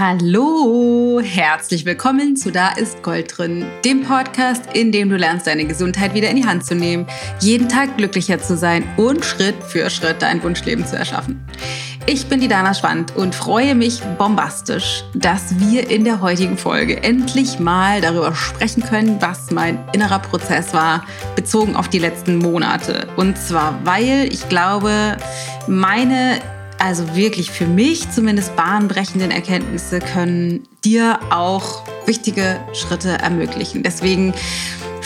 Hallo, 0.00 1.20
herzlich 1.20 1.84
willkommen 1.84 2.36
zu 2.36 2.52
Da 2.52 2.68
ist 2.68 3.02
Gold 3.02 3.36
drin, 3.36 3.66
dem 3.84 4.04
Podcast, 4.04 4.62
in 4.72 4.92
dem 4.92 5.10
du 5.10 5.16
lernst, 5.16 5.48
deine 5.48 5.64
Gesundheit 5.64 6.14
wieder 6.14 6.30
in 6.30 6.36
die 6.36 6.46
Hand 6.46 6.64
zu 6.64 6.76
nehmen, 6.76 7.04
jeden 7.40 7.68
Tag 7.68 7.96
glücklicher 7.96 8.38
zu 8.38 8.56
sein 8.56 8.84
und 8.96 9.24
Schritt 9.24 9.56
für 9.64 9.90
Schritt 9.90 10.22
dein 10.22 10.40
Wunschleben 10.44 10.86
zu 10.86 10.94
erschaffen. 10.94 11.44
Ich 12.06 12.28
bin 12.28 12.38
die 12.38 12.46
Dana 12.46 12.74
Schwand 12.74 13.16
und 13.16 13.34
freue 13.34 13.74
mich 13.74 14.00
bombastisch, 14.18 15.02
dass 15.14 15.58
wir 15.58 15.90
in 15.90 16.04
der 16.04 16.20
heutigen 16.20 16.56
Folge 16.56 17.02
endlich 17.02 17.58
mal 17.58 18.00
darüber 18.00 18.32
sprechen 18.36 18.84
können, 18.84 19.20
was 19.20 19.50
mein 19.50 19.80
innerer 19.92 20.20
Prozess 20.20 20.72
war, 20.72 21.04
bezogen 21.34 21.74
auf 21.74 21.88
die 21.88 21.98
letzten 21.98 22.38
Monate. 22.38 23.08
Und 23.16 23.36
zwar, 23.36 23.80
weil 23.84 24.28
ich 24.30 24.48
glaube, 24.48 25.16
meine 25.66 26.38
also 26.78 27.14
wirklich 27.14 27.50
für 27.50 27.66
mich 27.66 28.10
zumindest 28.10 28.54
bahnbrechenden 28.56 29.30
Erkenntnisse 29.30 29.98
können 29.98 30.62
dir 30.84 31.18
auch 31.30 31.82
wichtige 32.06 32.60
Schritte 32.72 33.10
ermöglichen. 33.10 33.82
Deswegen 33.82 34.32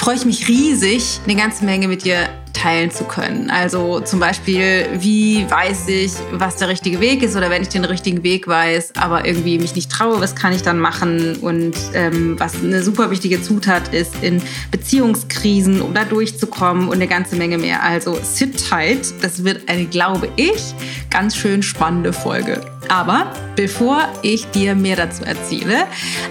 freue 0.02 0.16
ich 0.16 0.24
mich 0.24 0.48
riesig, 0.48 1.20
eine 1.24 1.36
ganze 1.36 1.64
Menge 1.64 1.86
mit 1.86 2.04
dir 2.04 2.28
teilen 2.52 2.90
zu 2.90 3.04
können. 3.04 3.50
Also 3.50 4.00
zum 4.00 4.18
Beispiel, 4.18 4.88
wie 4.98 5.48
weiß 5.48 5.86
ich, 5.86 6.12
was 6.32 6.56
der 6.56 6.68
richtige 6.68 6.98
Weg 6.98 7.22
ist 7.22 7.36
oder 7.36 7.50
wenn 7.50 7.62
ich 7.62 7.68
den 7.68 7.84
richtigen 7.84 8.24
Weg 8.24 8.48
weiß, 8.48 8.94
aber 8.96 9.24
irgendwie 9.24 9.58
mich 9.58 9.76
nicht 9.76 9.92
traue, 9.92 10.20
was 10.20 10.34
kann 10.34 10.52
ich 10.52 10.62
dann 10.62 10.80
machen 10.80 11.36
und 11.36 11.74
ähm, 11.94 12.34
was 12.38 12.56
eine 12.56 12.82
super 12.82 13.12
wichtige 13.12 13.40
Zutat 13.40 13.94
ist 13.94 14.12
in 14.22 14.42
Beziehungskrisen, 14.72 15.80
um 15.80 15.94
da 15.94 16.04
durchzukommen 16.04 16.88
und 16.88 16.94
eine 16.94 17.06
ganze 17.06 17.36
Menge 17.36 17.56
mehr. 17.56 17.84
Also 17.84 18.18
sit 18.24 18.68
tight, 18.68 19.14
das 19.22 19.44
wird 19.44 19.68
eine, 19.68 19.84
glaube 19.84 20.28
ich, 20.34 20.74
ganz 21.10 21.36
schön 21.36 21.62
spannende 21.62 22.12
Folge. 22.12 22.60
Aber 22.92 23.32
bevor 23.56 24.06
ich 24.20 24.50
dir 24.50 24.74
mehr 24.74 24.96
dazu 24.96 25.24
erzähle, 25.24 25.86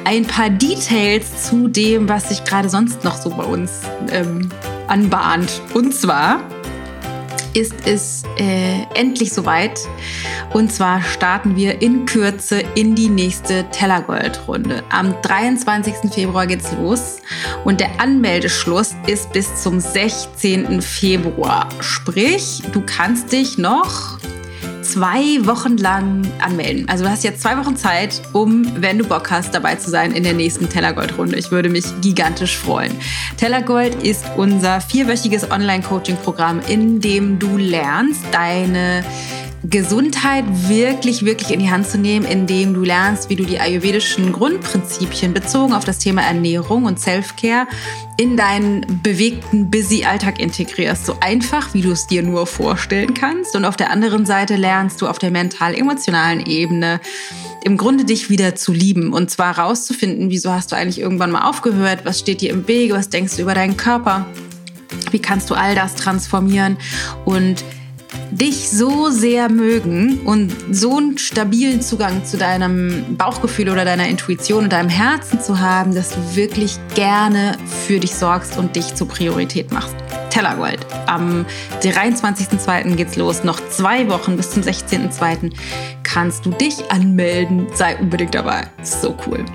ein 0.06 0.28
paar 0.28 0.52
Details 0.52 1.50
zu 1.50 1.68
dem, 1.68 2.08
was 2.08 2.30
sich 2.30 2.44
gerade 2.44 2.70
sonst 2.70 3.04
noch 3.04 3.20
so 3.20 3.32
bei 3.32 3.44
uns 3.44 3.72
ähm, 4.12 4.50
anbahnt. 4.88 5.60
Und 5.74 5.96
zwar 5.96 6.40
ist 7.56 7.74
es 7.88 8.22
äh, 8.38 8.84
endlich 8.94 9.34
soweit. 9.34 9.80
Und 10.54 10.72
zwar 10.72 11.02
starten 11.02 11.56
wir 11.56 11.82
in 11.82 12.06
Kürze 12.06 12.62
in 12.76 12.94
die 12.94 13.10
nächste 13.10 13.66
Tellergold-Runde. 13.72 14.84
Am 14.92 15.16
23. 15.24 16.14
Februar 16.14 16.46
geht's 16.46 16.72
los 16.74 17.22
und 17.66 17.80
der 17.80 18.00
Anmeldeschluss 18.00 18.94
ist 19.08 19.34
bis 19.34 19.64
zum 19.64 19.80
16. 19.80 20.80
Februar. 20.84 21.68
Sprich, 21.80 22.62
du 22.72 22.84
kannst 22.86 23.32
dich 23.32 23.58
noch 23.58 24.11
zwei 24.92 25.46
Wochen 25.46 25.78
lang 25.78 26.30
anmelden. 26.42 26.88
Also 26.90 27.06
du 27.06 27.10
hast 27.10 27.24
jetzt 27.24 27.42
zwei 27.42 27.58
Wochen 27.58 27.78
Zeit, 27.78 28.22
um, 28.34 28.66
wenn 28.82 28.98
du 28.98 29.06
Bock 29.06 29.32
hast, 29.32 29.56
dabei 29.56 29.76
zu 29.76 29.90
sein 29.90 30.12
in 30.12 30.24
der 30.24 30.34
nächsten 30.34 30.68
Tellergold-Runde. 30.68 31.38
Ich 31.38 31.50
würde 31.50 31.70
mich 31.70 31.86
gigantisch 32.02 32.58
freuen. 32.58 32.92
Tellergold 33.38 34.04
ist 34.04 34.26
unser 34.36 34.82
vierwöchiges 34.82 35.50
Online-Coaching-Programm, 35.50 36.60
in 36.68 37.00
dem 37.00 37.40
du 37.40 37.58
lernst, 37.58 38.22
deine 38.34 39.06
Gesundheit 39.64 40.44
wirklich, 40.68 41.24
wirklich 41.24 41.52
in 41.52 41.60
die 41.60 41.70
Hand 41.70 41.88
zu 41.88 42.00
nehmen, 42.00 42.26
indem 42.26 42.74
du 42.74 42.84
lernst, 42.84 43.30
wie 43.30 43.36
du 43.36 43.44
die 43.44 43.60
ayurvedischen 43.60 44.32
Grundprinzipien 44.32 45.34
bezogen 45.34 45.74
auf 45.74 45.86
das 45.86 46.00
Thema 46.00 46.24
Ernährung 46.24 46.86
und 46.86 47.00
Self-Care 47.00 47.68
in 48.18 48.38
deinen 48.38 49.02
bewegten, 49.04 49.70
busy 49.70 50.04
Alltag 50.04 50.40
integrierst. 50.40 51.06
So 51.06 51.16
einfach, 51.22 51.76
wie 51.76 51.82
du 51.82 51.92
es 51.92 52.08
dir 52.08 52.24
nur 52.24 52.48
vorstellen 52.48 53.14
kannst. 53.14 53.56
Und 53.56 53.66
auf 53.66 53.78
der 53.78 53.92
anderen 53.92 54.26
Seite 54.26 54.56
lernst 54.56 55.00
du 55.02 55.08
auf 55.08 55.20
der 55.20 55.30
mental-emotionalen 55.30 56.46
Ebene 56.48 57.00
im 57.64 57.78
Grunde 57.78 58.04
dich 58.04 58.32
wieder 58.32 58.56
zu 58.56 58.74
lieben. 58.74 59.14
Und 59.14 59.30
zwar 59.30 59.60
rauszufinden, 59.60 60.32
wieso 60.32 60.52
hast 60.52 60.72
du 60.72 60.76
eigentlich 60.76 61.00
irgendwann 61.00 61.30
mal 61.30 61.48
aufgehört, 61.48 62.00
was 62.04 62.20
steht 62.20 62.42
dir 62.42 62.50
im 62.50 62.68
Wege, 62.68 62.96
was 62.96 63.10
denkst 63.10 63.36
du 63.36 63.44
über 63.44 63.54
deinen 63.54 63.78
Körper, 63.78 64.26
wie 65.12 65.20
kannst 65.20 65.52
du 65.52 65.54
all 65.54 65.76
das 65.76 65.96
transformieren? 65.96 66.78
Und 67.26 67.64
dich 68.32 68.70
so 68.70 69.10
sehr 69.10 69.50
mögen 69.50 70.22
und 70.22 70.54
so 70.72 70.98
einen 70.98 71.18
stabilen 71.18 71.82
Zugang 71.82 72.26
zu 72.26 72.38
deinem 72.38 73.18
Bauchgefühl 73.18 73.70
oder 73.70 73.86
deiner 73.86 74.08
Intuition 74.08 74.66
und 74.66 74.74
deinem 74.74 74.90
Herzen 74.90 75.42
zu 75.42 75.60
haben, 75.60 75.94
dass 75.94 76.10
du 76.10 76.36
wirklich 76.36 76.78
gerne 76.96 77.58
für 77.86 78.00
dich 78.00 78.16
sorgst 78.16 78.58
und 78.58 78.76
dich 78.76 78.96
zur 78.96 79.08
Priorität 79.08 79.72
machst. 79.72 79.96
Tellergold. 80.30 80.80
Am 81.08 81.46
23.02. 81.82 82.96
geht's 82.96 83.18
los. 83.18 83.44
Noch 83.44 83.60
zwei 83.70 84.10
Wochen 84.10 84.38
bis 84.38 84.52
zum 84.52 84.64
16.02. 84.64 85.52
kannst 86.04 86.46
du 86.46 86.52
dich 86.52 86.90
anmelden. 86.90 87.68
Sei 87.74 87.98
unbedingt 87.98 88.34
dabei. 88.34 88.68
So 88.82 89.16
cool. 89.28 89.46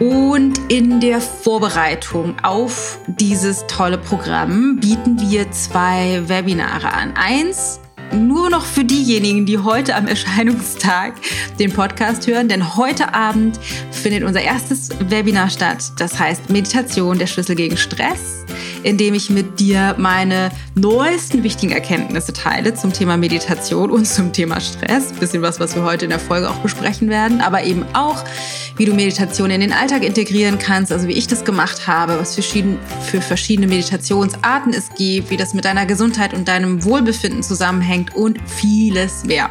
Und 0.00 0.58
in 0.72 0.98
der 0.98 1.20
Vorbereitung 1.20 2.34
auf 2.42 2.98
dieses 3.06 3.66
tolle 3.66 3.98
Programm 3.98 4.80
bieten 4.80 5.20
wir 5.20 5.50
zwei 5.50 6.22
Webinare 6.26 6.90
an. 6.90 7.12
Eins 7.16 7.80
nur 8.14 8.48
noch 8.48 8.64
für 8.64 8.82
diejenigen, 8.82 9.44
die 9.44 9.58
heute 9.58 9.94
am 9.94 10.06
Erscheinungstag 10.08 11.16
den 11.58 11.70
Podcast 11.70 12.26
hören, 12.26 12.48
denn 12.48 12.76
heute 12.76 13.12
Abend 13.12 13.60
findet 13.90 14.24
unser 14.24 14.40
erstes 14.40 14.88
Webinar 15.10 15.50
statt. 15.50 15.92
Das 15.98 16.18
heißt 16.18 16.48
Meditation, 16.48 17.18
der 17.18 17.26
Schlüssel 17.26 17.54
gegen 17.54 17.76
Stress 17.76 18.46
indem 18.82 19.14
ich 19.14 19.30
mit 19.30 19.60
dir 19.60 19.94
meine 19.98 20.50
neuesten 20.74 21.42
wichtigen 21.42 21.72
Erkenntnisse 21.72 22.32
teile 22.32 22.74
zum 22.74 22.92
Thema 22.92 23.16
Meditation 23.16 23.90
und 23.90 24.06
zum 24.06 24.32
Thema 24.32 24.60
Stress. 24.60 25.12
Bisschen 25.12 25.42
was, 25.42 25.60
was 25.60 25.74
wir 25.74 25.82
heute 25.82 26.06
in 26.06 26.10
der 26.10 26.18
Folge 26.18 26.48
auch 26.50 26.58
besprechen 26.58 27.08
werden, 27.08 27.40
aber 27.40 27.64
eben 27.64 27.84
auch, 27.92 28.24
wie 28.76 28.84
du 28.84 28.94
Meditation 28.94 29.50
in 29.50 29.60
den 29.60 29.72
Alltag 29.72 30.04
integrieren 30.04 30.58
kannst, 30.58 30.92
also 30.92 31.06
wie 31.08 31.12
ich 31.12 31.26
das 31.26 31.44
gemacht 31.44 31.86
habe, 31.86 32.18
was 32.18 32.34
für, 32.34 32.42
für 32.42 33.20
verschiedene 33.20 33.66
Meditationsarten 33.66 34.72
es 34.72 34.94
gibt, 34.94 35.30
wie 35.30 35.36
das 35.36 35.54
mit 35.54 35.64
deiner 35.64 35.86
Gesundheit 35.86 36.32
und 36.32 36.48
deinem 36.48 36.84
Wohlbefinden 36.84 37.42
zusammenhängt 37.42 38.14
und 38.14 38.38
vieles 38.46 39.24
mehr. 39.24 39.50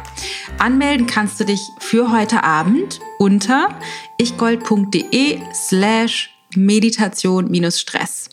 Anmelden 0.58 1.06
kannst 1.06 1.38
du 1.38 1.44
dich 1.44 1.60
für 1.78 2.10
heute 2.10 2.42
Abend 2.42 3.00
unter 3.18 3.68
ichgold.de 4.18 5.38
slash 5.54 6.30
Meditation-Stress. 6.56 8.28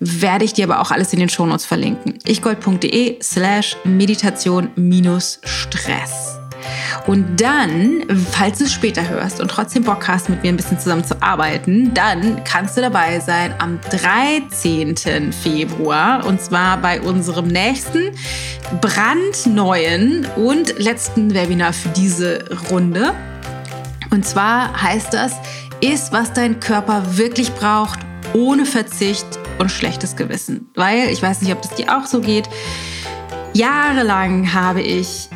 Werde 0.00 0.44
ich 0.44 0.52
dir 0.52 0.64
aber 0.64 0.80
auch 0.80 0.90
alles 0.90 1.12
in 1.12 1.20
den 1.20 1.28
Shownotes 1.28 1.66
verlinken. 1.66 2.18
ichgold.de 2.26 3.22
slash 3.22 3.76
Meditation-Stress. 3.84 6.40
Und 7.06 7.40
dann, 7.40 8.04
falls 8.30 8.58
du 8.58 8.64
es 8.64 8.72
später 8.72 9.08
hörst 9.08 9.40
und 9.40 9.50
trotzdem 9.50 9.84
Bock 9.84 10.06
hast, 10.06 10.28
mit 10.28 10.42
mir 10.42 10.50
ein 10.50 10.56
bisschen 10.56 10.78
zusammen 10.78 11.04
zu 11.04 11.20
arbeiten, 11.22 11.94
dann 11.94 12.44
kannst 12.44 12.76
du 12.76 12.82
dabei 12.82 13.20
sein 13.20 13.54
am 13.58 13.80
13. 13.90 15.32
Februar 15.32 16.26
und 16.26 16.40
zwar 16.40 16.78
bei 16.78 17.00
unserem 17.00 17.48
nächsten 17.48 18.10
brandneuen 18.80 20.26
und 20.36 20.78
letzten 20.78 21.34
Webinar 21.34 21.72
für 21.72 21.88
diese 21.90 22.44
Runde. 22.70 23.14
Und 24.10 24.26
zwar 24.26 24.82
heißt 24.82 25.14
das, 25.14 25.32
ist, 25.80 26.12
was 26.12 26.32
dein 26.32 26.60
Körper 26.60 27.16
wirklich 27.16 27.52
braucht, 27.54 28.00
ohne 28.34 28.66
Verzicht 28.66 29.26
und 29.58 29.70
schlechtes 29.70 30.16
Gewissen. 30.16 30.68
Weil, 30.74 31.08
ich 31.08 31.22
weiß 31.22 31.42
nicht, 31.42 31.52
ob 31.52 31.62
das 31.62 31.74
dir 31.74 31.96
auch 31.96 32.06
so 32.06 32.20
geht, 32.20 32.48
jahrelang 33.52 34.52
habe 34.52 34.82
ich 34.82 35.28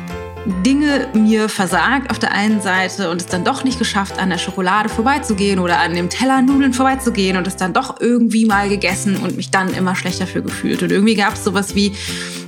Dinge 0.45 1.07
mir 1.13 1.49
versagt 1.49 2.11
auf 2.11 2.19
der 2.19 2.31
einen 2.31 2.61
Seite 2.61 3.09
und 3.09 3.21
es 3.21 3.27
dann 3.27 3.43
doch 3.43 3.63
nicht 3.63 3.79
geschafft, 3.79 4.19
an 4.19 4.29
der 4.29 4.37
Schokolade 4.37 4.89
vorbeizugehen 4.89 5.59
oder 5.59 5.79
an 5.79 5.95
dem 5.95 6.09
Teller 6.09 6.41
Nudeln 6.41 6.73
vorbeizugehen 6.73 7.35
und 7.37 7.47
es 7.47 7.55
dann 7.55 7.73
doch 7.73 7.99
irgendwie 7.99 8.45
mal 8.45 8.69
gegessen 8.69 9.17
und 9.17 9.35
mich 9.37 9.49
dann 9.49 9.73
immer 9.73 9.95
schlechter 9.95 10.27
für 10.27 10.43
gefühlt. 10.43 10.83
Und 10.83 10.91
irgendwie 10.91 11.15
gab 11.15 11.33
es 11.33 11.43
sowas 11.43 11.75
wie, 11.75 11.93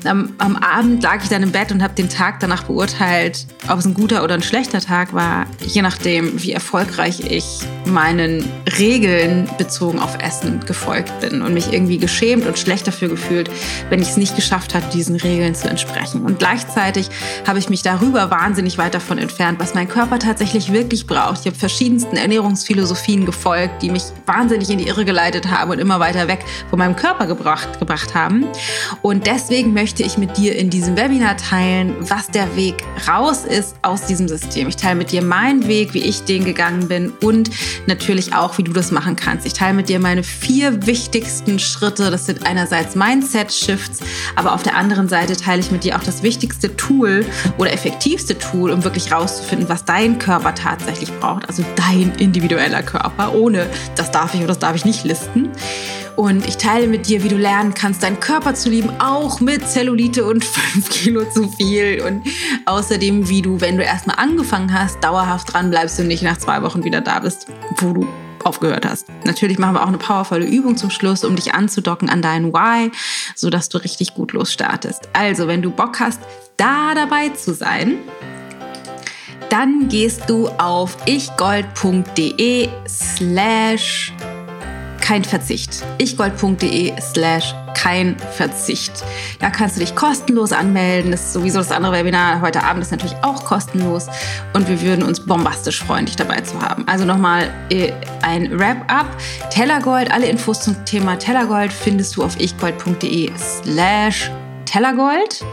am, 0.06 0.34
am, 0.38 0.56
Abend 0.56 1.02
lag 1.02 1.24
ich 1.24 1.30
dann 1.30 1.44
im 1.44 1.52
Bett 1.52 1.72
und 1.72 1.82
habe 1.82 1.94
den 1.94 2.10
Tag 2.10 2.40
danach 2.40 2.64
beurteilt, 2.64 3.48
ob 3.68 3.80
es 3.80 3.86
ein 3.86 3.94
guter 3.94 4.24
oder 4.24 4.36
ein 4.36 4.44
schlechter 4.44 4.80
Tag 4.80 5.14
war, 5.14 5.48
je 5.66 5.82
nachdem, 5.82 6.42
wie 6.42 6.52
erfolgreich 6.52 7.20
ich 7.32 7.46
meinen 7.86 8.48
Regeln 8.78 9.50
bezogen 9.58 10.00
auf 10.00 10.18
Essen 10.22 10.60
gefolgt 10.66 11.20
bin 11.22 11.42
und 11.42 11.54
mich 11.54 11.72
irgendwie 11.72 11.98
geschämt 11.98 12.46
und 12.46 12.60
schlecht 12.60 12.88
dafür 12.88 13.08
gefühlt, 13.10 13.50
wenn 13.90 14.02
ich 14.02 14.10
es 14.10 14.18
nicht 14.18 14.36
geschafft 14.36 14.76
habe, 14.76 14.86
diesen 14.94 15.16
Regeln 15.16 15.56
zu 15.56 15.70
entsprechen. 15.70 16.24
Und 16.24 16.40
gleichzeitig 16.40 17.10
habe 17.48 17.60
ich 17.60 17.70
mich 17.70 17.82
darüber 17.82 18.30
wahnsinnig 18.30 18.78
weit 18.78 18.94
davon 18.94 19.18
entfernt, 19.18 19.60
was 19.60 19.74
mein 19.74 19.88
Körper 19.88 20.20
tatsächlich 20.20 20.74
wirklich 20.74 21.08
braucht. 21.08 21.42
Ich 21.42 21.46
habe 21.46 21.56
verschiedensten 21.56 22.18
Ernährungsphilosophien 22.18 23.26
gefolgt, 23.26 23.82
die 23.82 23.90
mich 23.90 24.04
wahnsinnig 24.26 24.70
in 24.70 24.80
die 24.80 24.88
Irre 24.88 25.06
geleitet 25.06 25.50
haben 25.50 25.72
und 25.72 25.80
immer 25.80 26.00
weiter 26.00 26.28
weg 26.28 26.44
von 26.70 26.80
meinem 26.80 26.96
Körper 26.96 27.26
gebracht, 27.26 27.80
gebracht 27.80 28.16
haben. 28.16 28.46
Und 29.02 29.28
deswegen 29.28 29.74
möchte 29.74 30.04
ich 30.04 30.18
mit 30.18 30.38
dir 30.38 30.56
in 30.56 30.70
diesem 30.70 30.98
Webinar 30.98 31.38
teilen, 31.38 31.96
was 32.00 32.28
der 32.28 32.56
Weg 32.56 32.76
raus 33.08 33.46
ist 33.46 33.76
aus 33.82 34.06
diesem 34.06 34.28
System. 34.28 34.68
Ich 34.68 34.76
teile 34.76 34.96
mit 34.96 35.12
dir 35.12 35.22
meinen 35.22 35.68
Weg, 35.68 35.94
wie 35.94 36.04
ich 36.04 36.24
den 36.24 36.44
gegangen 36.44 36.88
bin 36.88 37.14
und 37.22 37.50
natürlich 37.86 38.34
auch, 38.34 38.57
wie 38.58 38.64
du 38.64 38.74
das 38.74 38.92
machen 38.92 39.16
kannst. 39.16 39.46
Ich 39.46 39.54
teile 39.54 39.74
mit 39.74 39.90
dir 39.90 40.00
meine 40.00 40.24
vier 40.24 40.86
wichtigsten 40.86 41.60
Schritte. 41.60 42.12
Das 42.12 42.26
sind 42.26 42.46
einerseits 42.46 42.96
Mindset-Shifts, 42.96 44.00
aber 44.36 44.54
auf 44.54 44.64
der 44.64 44.76
anderen 44.76 45.08
Seite 45.08 45.36
teile 45.36 45.62
ich 45.62 45.72
mit 45.72 45.84
dir 45.84 45.98
auch 45.98 46.04
das 46.04 46.24
wichtigste 46.24 46.76
Tool 46.76 47.26
oder 47.58 47.72
effektivste 47.72 48.38
Tool, 48.38 48.72
um 48.72 48.84
wirklich 48.84 49.12
rauszufinden, 49.12 49.70
was 49.70 49.86
dein 49.86 50.20
Körper 50.20 50.56
tatsächlich 50.56 51.12
braucht. 51.20 51.48
Also 51.48 51.64
dein 51.76 52.14
individueller 52.16 52.84
Körper, 52.84 53.34
ohne 53.34 53.68
das 53.96 54.12
darf 54.12 54.34
ich 54.34 54.40
oder 54.40 54.50
das 54.50 54.60
darf 54.60 54.76
ich 54.76 54.86
nicht 54.86 55.04
listen. 55.04 55.50
Und 56.18 56.48
ich 56.48 56.58
teile 56.58 56.88
mit 56.88 57.08
dir, 57.08 57.24
wie 57.24 57.28
du 57.28 57.38
lernen 57.38 57.76
kannst, 57.76 58.02
deinen 58.02 58.20
Körper 58.20 58.56
zu 58.56 58.72
lieben, 58.72 58.90
auch 58.98 59.40
mit 59.40 59.68
Zellulite 59.68 60.26
und 60.26 60.44
5 60.74 60.90
Kilo 60.90 61.30
zu 61.30 61.48
viel. 61.50 62.02
Und 62.02 62.24
außerdem, 62.66 63.30
wie 63.30 63.44
du, 63.44 63.62
wenn 63.62 63.78
du 63.78 63.84
erstmal 63.84 64.16
angefangen 64.18 64.74
hast, 64.74 65.04
dauerhaft 65.04 65.54
dran 65.54 65.70
bleibst 65.70 66.00
und 66.00 66.08
nicht 66.08 66.24
nach 66.24 66.38
zwei 66.38 66.64
Wochen 66.64 66.84
wieder 66.84 67.02
da 67.02 67.20
bist, 67.20 67.46
wo 67.78 67.94
du 67.94 68.08
aufgehört 68.44 68.86
hast. 68.86 69.08
Natürlich 69.26 69.58
machen 69.58 69.76
wir 69.76 69.84
auch 69.84 69.88
eine 69.88 69.98
powervolle 69.98 70.46
Übung 70.46 70.78
zum 70.78 70.90
Schluss, 70.90 71.24
um 71.24 71.36
dich 71.36 71.54
anzudocken 71.54 72.10
an 72.10 72.22
deinen 72.22 72.54
Why, 72.54 72.92
sodass 73.36 73.70
du 73.70 73.78
richtig 73.78 74.14
gut 74.14 74.34
losstartest. 74.34 75.10
Also, 75.14 75.48
wenn 75.48 75.62
du 75.62 75.70
Bock 75.70 76.00
hast, 76.00 76.20
da 76.58 76.94
dabei 76.96 77.30
zu 77.30 77.54
sein, 77.54 77.98
dann 79.50 79.88
gehst 79.88 80.30
du 80.30 80.50
auf 80.58 80.98
ichgold.de 81.06 82.70
slash 82.88 84.14
kein 85.08 85.24
Verzicht. 85.24 85.86
ichgold.de 86.00 86.94
slash 87.00 87.56
kein 87.74 88.18
Verzicht. 88.36 88.92
Da 89.40 89.50
kannst 89.50 89.78
du 89.78 89.80
dich 89.80 89.96
kostenlos 89.96 90.52
anmelden. 90.52 91.12
Das 91.12 91.28
ist 91.28 91.34
sowieso 91.34 91.60
das 91.60 91.72
andere 91.72 91.94
Webinar 91.94 92.42
heute 92.42 92.62
Abend 92.62 92.84
ist 92.84 92.92
natürlich 92.92 93.16
auch 93.22 93.46
kostenlos 93.46 94.08
und 94.52 94.68
wir 94.68 94.82
würden 94.82 95.06
uns 95.06 95.26
bombastisch 95.26 95.82
freuen, 95.82 96.08
dich 96.08 96.18
dabei 96.18 96.42
zu 96.42 96.62
haben. 96.62 96.86
Also 96.90 97.06
nochmal 97.06 97.50
äh, 97.70 97.94
ein 98.22 98.60
Wrap-up. 98.60 99.06
Tellergold, 99.50 100.12
alle 100.12 100.26
Infos 100.26 100.60
zum 100.60 100.84
Thema 100.84 101.18
Tellergold 101.18 101.72
findest 101.72 102.18
du 102.18 102.24
auf 102.24 102.38
ichgold.de 102.38 103.32
slash 103.38 104.30
Tellergold. 104.66 105.46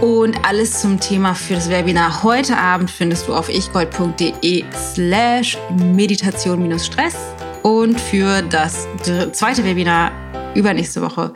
Und 0.00 0.34
alles 0.48 0.80
zum 0.80 0.98
Thema 0.98 1.34
für 1.34 1.56
das 1.56 1.68
Webinar 1.68 2.22
heute 2.22 2.56
Abend 2.56 2.90
findest 2.90 3.28
du 3.28 3.34
auf 3.34 3.50
ichgold.de 3.50 4.64
slash 4.94 5.58
Meditation-Stress 5.76 7.16
und 7.62 8.00
für 8.00 8.42
das 8.42 8.86
zweite 9.32 9.64
Webinar 9.64 10.12
übernächste 10.54 11.02
Woche 11.02 11.34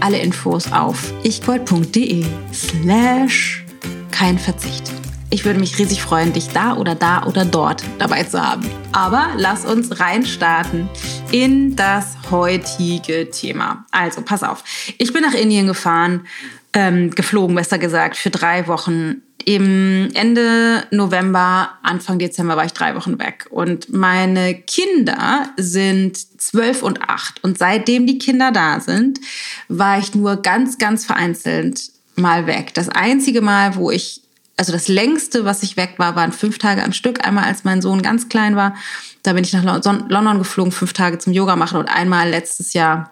alle 0.00 0.18
Infos 0.18 0.72
auf 0.72 1.12
ichgold.de 1.22 2.24
slash 2.52 3.64
kein 4.10 4.38
Verzicht. 4.38 4.90
Ich 5.32 5.44
würde 5.44 5.60
mich 5.60 5.78
riesig 5.78 6.02
freuen, 6.02 6.32
dich 6.32 6.48
da 6.48 6.76
oder 6.76 6.96
da 6.96 7.24
oder 7.24 7.44
dort 7.44 7.84
dabei 7.98 8.24
zu 8.24 8.40
haben. 8.42 8.68
Aber 8.90 9.28
lass 9.36 9.64
uns 9.64 10.00
reinstarten 10.00 10.88
in 11.30 11.76
das 11.76 12.16
heutige 12.32 13.30
Thema. 13.30 13.84
Also, 13.92 14.22
pass 14.22 14.42
auf. 14.42 14.64
Ich 14.98 15.12
bin 15.12 15.22
nach 15.22 15.34
Indien 15.34 15.68
gefahren, 15.68 16.26
ähm, 16.72 17.10
geflogen, 17.12 17.54
besser 17.54 17.78
gesagt, 17.78 18.16
für 18.16 18.30
drei 18.30 18.66
Wochen 18.66 19.22
im 19.44 20.10
Ende 20.14 20.84
November, 20.90 21.70
Anfang 21.82 22.18
Dezember 22.18 22.56
war 22.56 22.64
ich 22.64 22.72
drei 22.72 22.94
Wochen 22.94 23.18
weg. 23.18 23.46
Und 23.50 23.92
meine 23.92 24.54
Kinder 24.54 25.50
sind 25.56 26.16
zwölf 26.40 26.82
und 26.82 27.02
acht. 27.02 27.42
Und 27.42 27.58
seitdem 27.58 28.06
die 28.06 28.18
Kinder 28.18 28.52
da 28.52 28.80
sind, 28.80 29.20
war 29.68 29.98
ich 29.98 30.14
nur 30.14 30.36
ganz, 30.36 30.78
ganz 30.78 31.04
vereinzelt 31.04 31.90
mal 32.16 32.46
weg. 32.46 32.74
Das 32.74 32.88
einzige 32.88 33.40
Mal, 33.40 33.76
wo 33.76 33.90
ich, 33.90 34.22
also 34.56 34.72
das 34.72 34.88
längste, 34.88 35.44
was 35.44 35.62
ich 35.62 35.76
weg 35.76 35.94
war, 35.96 36.16
waren 36.16 36.32
fünf 36.32 36.58
Tage 36.58 36.82
am 36.82 36.92
Stück. 36.92 37.26
Einmal, 37.26 37.44
als 37.44 37.64
mein 37.64 37.82
Sohn 37.82 38.02
ganz 38.02 38.28
klein 38.28 38.56
war. 38.56 38.74
Da 39.22 39.32
bin 39.32 39.44
ich 39.44 39.52
nach 39.52 39.64
London 39.64 40.38
geflogen, 40.38 40.72
fünf 40.72 40.92
Tage 40.92 41.18
zum 41.18 41.32
Yoga 41.32 41.56
machen. 41.56 41.78
Und 41.78 41.88
einmal 41.88 42.28
letztes 42.28 42.72
Jahr, 42.72 43.10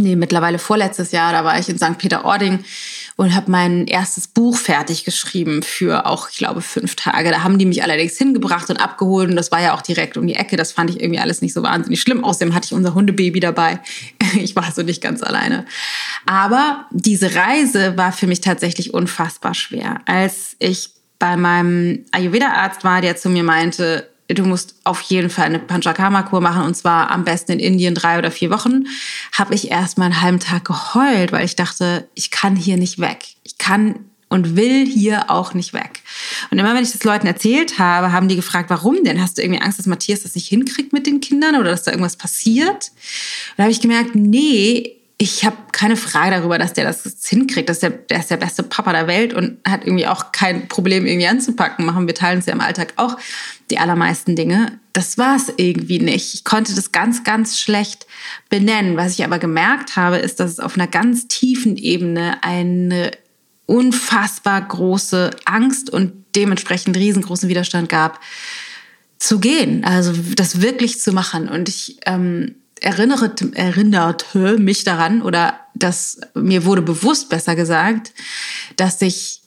nee, 0.00 0.16
mittlerweile 0.16 0.58
vorletztes 0.58 1.12
Jahr, 1.12 1.32
da 1.32 1.44
war 1.44 1.58
ich 1.58 1.68
in 1.68 1.78
St. 1.78 1.98
Peter-Ording 1.98 2.64
und 3.16 3.34
habe 3.34 3.50
mein 3.50 3.86
erstes 3.86 4.26
Buch 4.26 4.56
fertig 4.56 5.04
geschrieben 5.04 5.62
für 5.62 6.06
auch, 6.06 6.28
ich 6.30 6.38
glaube, 6.38 6.60
fünf 6.62 6.96
Tage. 6.96 7.30
Da 7.30 7.42
haben 7.42 7.58
die 7.58 7.66
mich 7.66 7.82
allerdings 7.82 8.18
hingebracht 8.18 8.70
und 8.70 8.78
abgeholt 8.78 9.30
und 9.30 9.36
das 9.36 9.52
war 9.52 9.62
ja 9.62 9.74
auch 9.74 9.82
direkt 9.82 10.16
um 10.16 10.26
die 10.26 10.34
Ecke. 10.34 10.56
Das 10.56 10.72
fand 10.72 10.90
ich 10.90 11.00
irgendwie 11.00 11.20
alles 11.20 11.42
nicht 11.42 11.52
so 11.52 11.62
wahnsinnig 11.62 12.00
schlimm. 12.00 12.24
Außerdem 12.24 12.54
hatte 12.54 12.66
ich 12.66 12.74
unser 12.74 12.94
Hundebaby 12.94 13.40
dabei. 13.40 13.80
Ich 14.36 14.56
war 14.56 14.72
so 14.72 14.82
nicht 14.82 15.00
ganz 15.00 15.22
alleine. 15.22 15.64
Aber 16.26 16.86
diese 16.90 17.36
Reise 17.36 17.96
war 17.96 18.10
für 18.10 18.26
mich 18.26 18.40
tatsächlich 18.40 18.92
unfassbar 18.92 19.54
schwer. 19.54 20.00
Als 20.06 20.56
ich 20.58 20.90
bei 21.20 21.36
meinem 21.36 22.04
Ayurveda-Arzt 22.10 22.82
war, 22.82 23.00
der 23.00 23.16
zu 23.16 23.28
mir 23.28 23.44
meinte, 23.44 24.08
du 24.28 24.44
musst 24.44 24.76
auf 24.84 25.00
jeden 25.02 25.30
Fall 25.30 25.46
eine 25.46 25.58
Panchakarma-Kur 25.58 26.40
machen 26.40 26.64
und 26.64 26.74
zwar 26.74 27.10
am 27.10 27.24
besten 27.24 27.52
in 27.52 27.58
Indien 27.58 27.94
drei 27.94 28.18
oder 28.18 28.30
vier 28.30 28.50
Wochen, 28.50 28.84
habe 29.32 29.54
ich 29.54 29.70
erst 29.70 29.98
mal 29.98 30.06
einen 30.06 30.22
halben 30.22 30.40
Tag 30.40 30.64
geheult, 30.64 31.32
weil 31.32 31.44
ich 31.44 31.56
dachte, 31.56 32.08
ich 32.14 32.30
kann 32.30 32.56
hier 32.56 32.76
nicht 32.76 32.98
weg. 32.98 33.24
Ich 33.42 33.58
kann 33.58 34.06
und 34.30 34.56
will 34.56 34.84
hier 34.84 35.30
auch 35.30 35.54
nicht 35.54 35.74
weg. 35.74 36.00
Und 36.50 36.58
immer 36.58 36.74
wenn 36.74 36.82
ich 36.82 36.90
das 36.90 37.04
Leuten 37.04 37.26
erzählt 37.26 37.78
habe, 37.78 38.10
haben 38.10 38.26
die 38.26 38.34
gefragt, 38.36 38.68
warum 38.70 39.04
denn? 39.04 39.20
Hast 39.20 39.38
du 39.38 39.42
irgendwie 39.42 39.62
Angst, 39.62 39.78
dass 39.78 39.86
Matthias 39.86 40.22
das 40.22 40.34
nicht 40.34 40.48
hinkriegt 40.48 40.92
mit 40.92 41.06
den 41.06 41.20
Kindern 41.20 41.54
oder 41.54 41.70
dass 41.70 41.84
da 41.84 41.92
irgendwas 41.92 42.16
passiert? 42.16 42.68
Und 42.90 43.58
da 43.58 43.62
habe 43.64 43.70
ich 43.72 43.80
gemerkt, 43.80 44.14
nee, 44.14 44.96
ich 45.16 45.44
habe 45.44 45.56
keine 45.70 45.96
Frage 45.96 46.32
darüber, 46.32 46.58
dass 46.58 46.72
der 46.72 46.84
das 46.84 47.04
hinkriegt. 47.24 47.68
Dass 47.68 47.78
der, 47.78 47.90
der 47.90 48.18
ist 48.18 48.30
der 48.30 48.36
beste 48.36 48.64
Papa 48.64 48.92
der 48.92 49.06
Welt 49.06 49.32
und 49.32 49.58
hat 49.66 49.84
irgendwie 49.84 50.06
auch 50.06 50.32
kein 50.32 50.66
Problem, 50.68 51.06
irgendwie 51.06 51.28
anzupacken. 51.28 51.86
Machen 51.86 52.06
wir 52.06 52.14
teilen 52.14 52.38
uns 52.38 52.46
ja 52.46 52.52
im 52.52 52.60
Alltag 52.60 52.94
auch 52.96 53.16
die 53.70 53.78
allermeisten 53.78 54.34
Dinge. 54.34 54.80
Das 54.92 55.16
war 55.16 55.36
es 55.36 55.52
irgendwie 55.56 56.00
nicht. 56.00 56.34
Ich 56.34 56.44
konnte 56.44 56.74
das 56.74 56.90
ganz, 56.90 57.22
ganz 57.22 57.60
schlecht 57.60 58.06
benennen. 58.50 58.96
Was 58.96 59.12
ich 59.12 59.24
aber 59.24 59.38
gemerkt 59.38 59.96
habe, 59.96 60.16
ist, 60.16 60.40
dass 60.40 60.50
es 60.50 60.60
auf 60.60 60.76
einer 60.76 60.88
ganz 60.88 61.28
tiefen 61.28 61.76
Ebene 61.76 62.42
eine 62.42 63.12
unfassbar 63.66 64.60
große 64.60 65.30
Angst 65.44 65.90
und 65.90 66.12
dementsprechend 66.34 66.96
riesengroßen 66.96 67.48
Widerstand 67.48 67.88
gab, 67.88 68.20
zu 69.18 69.38
gehen, 69.38 69.84
also 69.84 70.12
das 70.34 70.60
wirklich 70.60 71.00
zu 71.00 71.12
machen. 71.12 71.48
Und 71.48 71.68
ich 71.68 71.98
ähm, 72.04 72.56
erinnerte, 72.84 73.50
erinnerte 73.54 74.58
mich 74.58 74.84
daran 74.84 75.22
oder 75.22 75.58
dass 75.74 76.20
mir 76.34 76.64
wurde 76.64 76.82
bewusst, 76.82 77.30
besser 77.30 77.56
gesagt, 77.56 78.12
dass 78.76 79.00
ich 79.00 79.40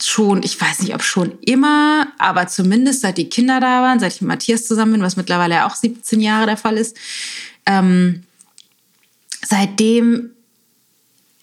schon, 0.00 0.42
ich 0.42 0.60
weiß 0.60 0.80
nicht, 0.80 0.94
ob 0.94 1.02
schon 1.02 1.38
immer, 1.40 2.06
aber 2.18 2.46
zumindest 2.46 3.00
seit 3.00 3.18
die 3.18 3.28
Kinder 3.28 3.60
da 3.60 3.82
waren, 3.82 3.98
seit 3.98 4.14
ich 4.14 4.20
mit 4.20 4.28
Matthias 4.28 4.66
zusammen 4.66 4.92
bin, 4.92 5.02
was 5.02 5.16
mittlerweile 5.16 5.66
auch 5.66 5.74
17 5.74 6.20
Jahre 6.20 6.46
der 6.46 6.56
Fall 6.56 6.76
ist, 6.76 6.96
ähm, 7.64 8.22
seitdem 9.44 10.30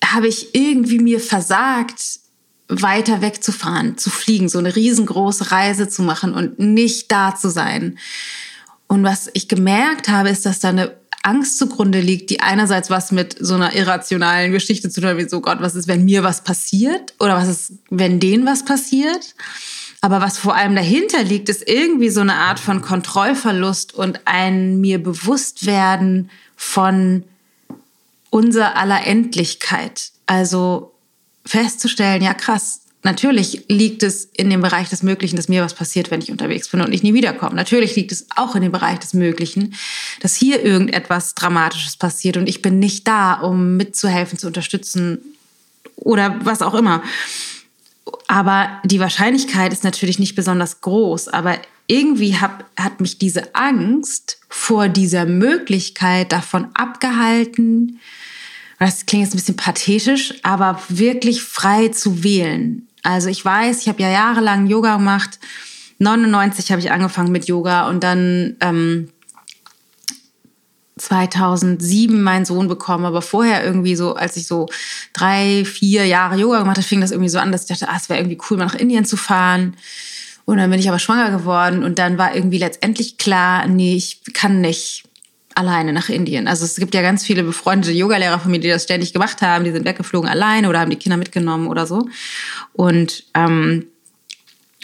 habe 0.05 0.27
ich 0.27 0.55
irgendwie 0.55 0.99
mir 0.99 1.19
versagt, 1.19 2.19
weiter 2.69 3.21
wegzufahren, 3.21 3.97
zu 3.97 4.09
fliegen, 4.09 4.47
so 4.47 4.59
eine 4.59 4.75
riesengroße 4.75 5.51
Reise 5.51 5.89
zu 5.89 6.01
machen 6.01 6.33
und 6.33 6.59
nicht 6.59 7.11
da 7.11 7.35
zu 7.35 7.49
sein. 7.49 7.97
Und 8.87 9.03
was 9.03 9.29
ich 9.33 9.47
gemerkt 9.47 10.07
habe, 10.07 10.29
ist, 10.29 10.45
dass 10.45 10.59
da 10.59 10.69
eine 10.69 10.95
Angst 11.23 11.57
zugrunde 11.57 12.01
liegt, 12.01 12.29
die 12.29 12.41
einerseits 12.41 12.89
was 12.89 13.11
mit 13.11 13.35
so 13.39 13.55
einer 13.55 13.73
irrationalen 13.73 14.51
Geschichte 14.51 14.89
zu 14.89 15.01
tun 15.01 15.09
hat, 15.11 15.17
wie 15.17 15.27
so 15.27 15.41
Gott, 15.41 15.61
was 15.61 15.73
ist, 15.73 15.87
wenn 15.87 16.05
mir 16.05 16.23
was 16.23 16.43
passiert? 16.43 17.13
Oder 17.19 17.35
was 17.35 17.47
ist, 17.47 17.73
wenn 17.89 18.19
denen 18.19 18.45
was 18.45 18.63
passiert? 18.63 19.33
Aber 20.01 20.19
was 20.19 20.37
vor 20.37 20.55
allem 20.55 20.75
dahinter 20.75 21.23
liegt, 21.23 21.47
ist 21.47 21.67
irgendwie 21.67 22.09
so 22.09 22.19
eine 22.19 22.35
Art 22.35 22.59
von 22.59 22.81
Kontrollverlust 22.81 23.93
und 23.93 24.19
ein 24.25 24.81
mir 24.81 25.01
bewusst 25.01 25.65
werden 25.65 26.29
von 26.57 27.23
unser 28.29 28.75
aller 28.75 29.07
Endlichkeit. 29.07 30.11
Also 30.25 30.91
festzustellen, 31.45 32.21
ja 32.21 32.33
krass, 32.33 32.81
Natürlich 33.03 33.65
liegt 33.67 34.01
es 34.01 34.25
in 34.25 34.49
dem 34.49 34.61
Bereich 34.61 34.89
des 34.89 35.03
Möglichen, 35.03 35.35
dass 35.35 35.49
mir 35.49 35.61
was 35.61 35.73
passiert, 35.73 36.09
wenn 36.09 36.21
ich 36.21 36.31
unterwegs 36.31 36.69
bin 36.69 36.81
und 36.81 36.93
ich 36.93 37.03
nie 37.03 37.13
wiederkomme. 37.13 37.55
Natürlich 37.55 37.95
liegt 37.95 38.13
es 38.13 38.27
auch 38.35 38.55
in 38.55 38.61
dem 38.61 38.71
Bereich 38.71 38.99
des 38.99 39.13
Möglichen, 39.13 39.75
dass 40.21 40.35
hier 40.35 40.63
irgendetwas 40.63 41.35
Dramatisches 41.35 41.97
passiert 41.97 42.37
und 42.37 42.47
ich 42.47 42.61
bin 42.61 42.79
nicht 42.79 43.07
da, 43.07 43.33
um 43.33 43.75
mitzuhelfen, 43.75 44.39
zu 44.39 44.47
unterstützen 44.47 45.19
oder 45.95 46.39
was 46.43 46.61
auch 46.61 46.73
immer. 46.73 47.03
Aber 48.27 48.81
die 48.85 48.99
Wahrscheinlichkeit 48.99 49.73
ist 49.73 49.83
natürlich 49.83 50.17
nicht 50.17 50.35
besonders 50.35 50.81
groß. 50.81 51.27
Aber 51.27 51.57
irgendwie 51.87 52.37
hab, 52.37 52.65
hat 52.79 53.01
mich 53.01 53.17
diese 53.17 53.53
Angst 53.53 54.39
vor 54.49 54.87
dieser 54.87 55.25
Möglichkeit 55.25 56.31
davon 56.31 56.69
abgehalten, 56.73 57.99
das 58.79 59.05
klingt 59.05 59.23
jetzt 59.23 59.33
ein 59.33 59.37
bisschen 59.37 59.55
pathetisch, 59.55 60.33
aber 60.43 60.81
wirklich 60.89 61.41
frei 61.41 61.87
zu 61.89 62.23
wählen. 62.23 62.87
Also 63.03 63.29
ich 63.29 63.43
weiß, 63.43 63.81
ich 63.81 63.89
habe 63.89 64.01
ja 64.01 64.09
jahrelang 64.09 64.67
Yoga 64.67 64.95
gemacht. 64.97 65.39
99 65.99 66.71
habe 66.71 66.81
ich 66.81 66.91
angefangen 66.91 67.31
mit 67.31 67.45
Yoga 67.45 67.87
und 67.89 68.03
dann 68.03 68.55
ähm, 68.61 69.09
2007 70.97 72.21
meinen 72.21 72.45
Sohn 72.45 72.67
bekommen, 72.67 73.05
aber 73.05 73.21
vorher 73.21 73.63
irgendwie 73.63 73.95
so, 73.95 74.15
als 74.15 74.37
ich 74.37 74.47
so 74.47 74.67
drei, 75.11 75.65
vier 75.65 76.05
Jahre 76.05 76.37
Yoga 76.37 76.59
gemacht 76.59 76.77
habe, 76.77 76.87
fing 76.87 77.01
das 77.01 77.11
irgendwie 77.11 77.29
so 77.29 77.39
an, 77.39 77.51
dass 77.51 77.63
ich 77.63 77.67
dachte, 77.67 77.89
ah, 77.89 77.97
es 77.97 78.09
wäre 78.09 78.19
irgendwie 78.19 78.39
cool, 78.49 78.57
mal 78.57 78.65
nach 78.65 78.75
Indien 78.75 79.05
zu 79.05 79.17
fahren. 79.17 79.75
Und 80.45 80.57
dann 80.57 80.69
bin 80.69 80.79
ich 80.79 80.89
aber 80.89 80.99
schwanger 80.99 81.31
geworden 81.31 81.83
und 81.83 81.99
dann 81.99 82.17
war 82.17 82.35
irgendwie 82.35 82.57
letztendlich 82.57 83.17
klar, 83.17 83.65
nee, 83.67 83.95
ich 83.95 84.21
kann 84.33 84.61
nicht 84.61 85.03
alleine 85.55 85.93
nach 85.93 86.09
Indien. 86.09 86.47
Also 86.47 86.65
es 86.65 86.75
gibt 86.75 86.93
ja 86.93 87.01
ganz 87.01 87.25
viele 87.25 87.43
befreundete 87.43 87.93
Yogalehrer 87.93 88.39
von 88.39 88.51
mir, 88.51 88.59
die 88.59 88.69
das 88.69 88.83
ständig 88.83 89.13
gemacht 89.13 89.41
haben. 89.41 89.63
Die 89.63 89.71
sind 89.71 89.85
weggeflogen 89.85 90.29
alleine 90.29 90.69
oder 90.69 90.79
haben 90.79 90.89
die 90.89 90.97
Kinder 90.97 91.17
mitgenommen 91.17 91.67
oder 91.67 91.85
so. 91.85 92.07
Und 92.73 93.25
ähm, 93.33 93.87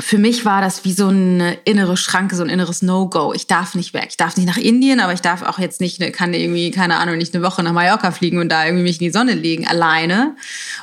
für 0.01 0.17
mich 0.17 0.45
war 0.45 0.61
das 0.61 0.85
wie 0.85 0.93
so 0.93 1.07
eine 1.07 1.57
innere 1.65 1.97
Schranke, 1.97 2.35
so 2.35 2.43
ein 2.43 2.49
inneres 2.49 2.81
No-Go. 2.81 3.33
Ich 3.33 3.47
darf 3.47 3.75
nicht 3.75 3.93
weg. 3.93 4.07
Ich 4.09 4.17
darf 4.17 4.37
nicht 4.37 4.45
nach 4.45 4.57
Indien, 4.57 5.01
aber 5.01 5.11
ich 5.11 5.21
darf 5.21 5.41
auch 5.41 5.59
jetzt 5.59 5.81
nicht, 5.81 5.99
kann 6.13 6.33
irgendwie, 6.33 6.71
keine 6.71 6.97
Ahnung, 6.97 7.17
nicht 7.17 7.35
eine 7.35 7.43
Woche 7.43 7.63
nach 7.63 7.73
Mallorca 7.73 8.11
fliegen 8.11 8.39
und 8.39 8.49
da 8.49 8.65
irgendwie 8.65 8.83
mich 8.83 9.01
in 9.01 9.05
die 9.05 9.11
Sonne 9.11 9.33
legen, 9.33 9.67
alleine 9.67 10.35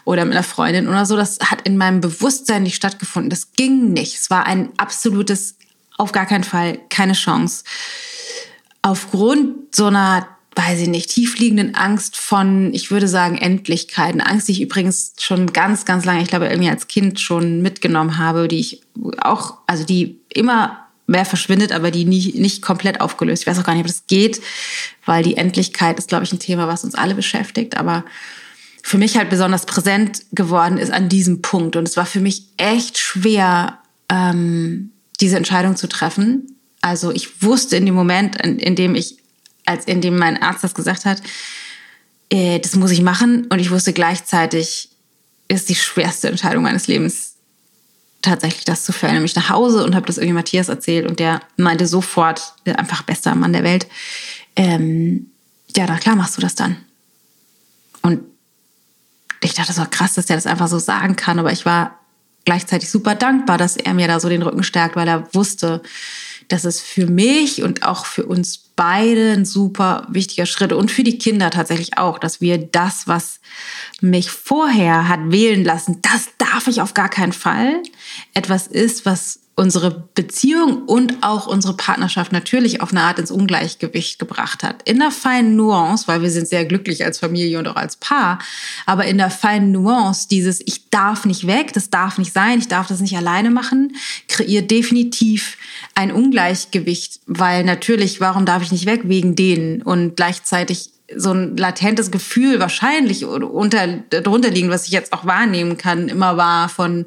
oder 0.05 0.25
mit 0.25 0.35
einer 0.35 0.43
Freundin 0.43 0.87
oder 0.87 1.07
so. 1.07 1.17
Das 1.17 1.39
hat 1.41 1.63
in 1.63 1.79
meinem 1.79 2.03
Bewusstsein 2.03 2.63
nicht 2.63 2.77
stattgefunden. 2.77 3.31
Das 3.31 3.53
ging 3.53 3.93
nicht. 3.93 4.19
Es 4.19 4.29
war 4.29 4.45
ein 4.45 4.69
absolutes, 4.77 5.57
auf 5.97 6.13
gar 6.13 6.27
keinen 6.27 6.45
Fall, 6.45 6.79
keine 6.91 7.15
Chance. 7.15 7.65
Aufgrund 8.87 9.75
so 9.75 9.87
einer 9.87 10.29
weiß 10.55 10.81
ich 10.81 10.89
nicht, 10.89 11.11
tiefliegenden 11.11 11.75
Angst 11.75 12.17
von, 12.17 12.73
ich 12.73 12.91
würde 12.91 13.09
sagen, 13.09 13.37
Endlichkeit. 13.37 14.15
Eine 14.15 14.27
Angst, 14.27 14.49
die 14.49 14.53
ich 14.53 14.63
übrigens 14.63 15.13
schon 15.19 15.53
ganz, 15.53 15.85
ganz 15.85 16.07
lange, 16.07 16.23
ich 16.23 16.29
glaube, 16.29 16.47
irgendwie 16.47 16.71
als 16.71 16.89
Kind 16.89 17.21
schon 17.21 17.61
mitgenommen 17.61 18.17
habe, 18.17 18.49
die 18.49 18.59
ich 18.59 18.81
auch, 19.21 19.59
also 19.67 19.85
die 19.85 20.19
immer 20.33 20.87
mehr 21.07 21.27
verschwindet, 21.27 21.73
aber 21.73 21.91
die 21.91 22.07
nie, 22.07 22.33
nicht 22.37 22.63
komplett 22.63 23.03
aufgelöst. 23.03 23.43
Ich 23.43 23.47
weiß 23.47 23.59
auch 23.59 23.65
gar 23.65 23.75
nicht, 23.75 23.83
ob 23.83 23.87
das 23.89 24.07
geht, 24.07 24.41
weil 25.05 25.23
die 25.23 25.37
Endlichkeit 25.37 25.99
ist, 25.99 26.09
glaube 26.09 26.25
ich, 26.25 26.33
ein 26.33 26.39
Thema, 26.39 26.69
was 26.69 26.85
uns 26.85 26.95
alle 26.95 27.15
beschäftigt. 27.15 27.77
Aber 27.77 28.03
für 28.83 28.97
mich 28.97 29.19
halt 29.19 29.29
besonders 29.29 29.67
präsent 29.67 30.23
geworden 30.33 30.79
ist 30.79 30.91
an 30.91 31.11
diesem 31.11 31.43
Punkt. 31.43 31.77
Und 31.77 31.87
es 31.87 31.99
war 31.99 32.07
für 32.07 32.21
mich 32.21 32.45
echt 32.57 32.97
schwer, 32.97 33.79
ähm, 34.09 34.93
diese 35.21 35.37
Entscheidung 35.37 35.77
zu 35.77 35.87
treffen. 35.87 36.56
Also 36.87 37.11
ich 37.11 37.43
wusste 37.43 37.77
in 37.77 37.85
dem 37.85 37.97
Moment, 37.97 38.41
in, 38.41 38.61
in 38.61 38.77
dem 38.77 38.95
ich 38.95 39.17
als 39.65 39.87
in 39.87 40.01
dem 40.01 40.17
mein 40.17 40.41
Arzt 40.41 40.63
das 40.63 40.73
gesagt 40.73 41.05
hat, 41.05 41.21
äh, 42.31 42.61
das 42.61 42.77
muss 42.77 42.93
ich 42.93 43.03
machen. 43.03 43.47
Und 43.47 43.59
ich 43.59 43.73
wusste 43.73 43.93
gleichzeitig, 43.93 44.91
ist 45.49 45.69
die 45.69 45.75
schwerste 45.75 46.29
Entscheidung 46.29 46.63
meines 46.63 46.87
Lebens 46.87 47.35
tatsächlich 48.23 48.65
das 48.65 48.85
zu 48.85 48.93
fällen. 48.93 49.15
Nämlich 49.15 49.35
nach 49.35 49.51
Hause 49.51 49.85
und 49.85 49.97
habe 49.97 50.07
das 50.07 50.19
irgendwie 50.19 50.35
Matthias 50.35 50.69
erzählt 50.69 51.09
und 51.09 51.19
der 51.19 51.41
meinte 51.57 51.89
sofort, 51.89 52.55
einfach 52.65 53.03
bester 53.03 53.35
Mann 53.35 53.53
der 53.53 53.65
Welt, 53.65 53.89
ähm, 54.55 55.33
ja, 55.77 55.87
na 55.89 55.99
klar 55.99 56.15
machst 56.15 56.37
du 56.37 56.41
das 56.41 56.55
dann. 56.55 56.77
Und 58.03 58.21
ich 59.41 59.55
dachte, 59.55 59.69
das 59.69 59.79
war 59.79 59.91
krass, 59.91 60.15
dass 60.15 60.27
der 60.27 60.37
das 60.37 60.47
einfach 60.47 60.69
so 60.69 60.79
sagen 60.79 61.17
kann, 61.17 61.41
aber 61.41 61.51
ich 61.51 61.67
war 61.67 61.99
gleichzeitig 62.45 62.89
super 62.89 63.17
dankbar, 63.17 63.59
dass 63.59 63.77
er 63.77 63.93
mir 63.93 64.07
da 64.07 64.21
so 64.21 64.29
den 64.29 64.43
Rücken 64.43 64.63
stärkt, 64.63 64.95
weil 64.95 65.09
er 65.09 65.35
wusste, 65.35 65.83
dass 66.49 66.65
es 66.65 66.81
für 66.81 67.07
mich 67.07 67.63
und 67.63 67.83
auch 67.83 68.07
für 68.07 68.27
uns 68.27 68.59
beide 68.77 69.33
ein 69.33 69.45
super 69.45 70.07
wichtiger 70.11 70.47
Schritt 70.47 70.73
und 70.73 70.91
für 70.91 71.03
die 71.03 71.19
Kinder 71.19 71.51
tatsächlich 71.51 71.99
auch, 71.99 72.19
dass 72.19 72.41
wir 72.41 72.59
das, 72.59 73.09
was 73.09 73.41
mich 74.01 74.31
vorher 74.31 75.09
hat 75.09 75.21
wählen 75.31 75.65
lassen, 75.65 76.01
das 76.03 76.29
darf 76.39 76.67
ich 76.67 76.81
auf 76.81 76.95
gar 76.95 77.09
keinen 77.09 77.33
Fall, 77.33 77.83
etwas 78.35 78.67
ist, 78.67 79.07
was 79.07 79.41
unsere 79.59 80.07
Beziehung 80.15 80.83
und 80.85 81.23
auch 81.23 81.47
unsere 81.47 81.75
Partnerschaft 81.75 82.31
natürlich 82.31 82.83
auf 82.83 82.91
eine 82.91 83.01
Art 83.01 83.19
ins 83.19 83.31
Ungleichgewicht 83.31 84.19
gebracht 84.19 84.63
hat. 84.63 84.83
In 84.87 84.99
der 84.99 85.11
feinen 85.11 85.57
Nuance, 85.57 86.07
weil 86.09 86.21
wir 86.21 86.31
sind 86.31 86.47
sehr 86.47 86.67
glücklich 86.67 87.07
als 87.07 87.19
Familie 87.19 87.59
und 87.59 87.67
auch 87.67 87.77
als 87.77 87.97
Paar, 87.97 88.39
aber 88.85 89.07
in 89.07 89.17
der 89.17 89.31
feinen 89.31 89.73
Nuance 89.73 90.29
dieses 90.29 90.61
ich 90.61 90.91
darf 90.91 91.25
nicht 91.25 91.47
weg, 91.47 91.73
das 91.73 91.89
darf 91.89 92.19
nicht 92.19 92.35
sein, 92.35 92.59
ich 92.59 92.69
darf 92.69 92.87
das 92.87 93.01
nicht 93.01 93.17
alleine 93.17 93.49
machen, 93.49 93.97
kreiert 94.29 94.71
definitiv 94.71 95.57
ein 95.95 96.13
Ungleichgewicht, 96.13 97.21
weil 97.27 97.65
natürlich, 97.65 98.21
warum 98.21 98.45
darf 98.45 98.63
ich 98.63 98.73
nicht 98.73 98.85
weg? 98.85 99.03
Wegen 99.05 99.37
denen 99.37 99.81
und 99.81 100.17
gleichzeitig 100.17 100.91
so 101.15 101.33
ein 101.33 101.57
latentes 101.57 102.11
Gefühl 102.11 102.59
wahrscheinlich 102.59 103.25
unter, 103.25 103.87
darunter 104.11 104.51
liegen, 104.51 104.71
was 104.71 104.87
ich 104.87 104.93
jetzt 104.93 105.13
auch 105.13 105.25
wahrnehmen 105.25 105.77
kann, 105.77 106.09
immer 106.09 106.37
war 106.37 106.69
von, 106.69 107.07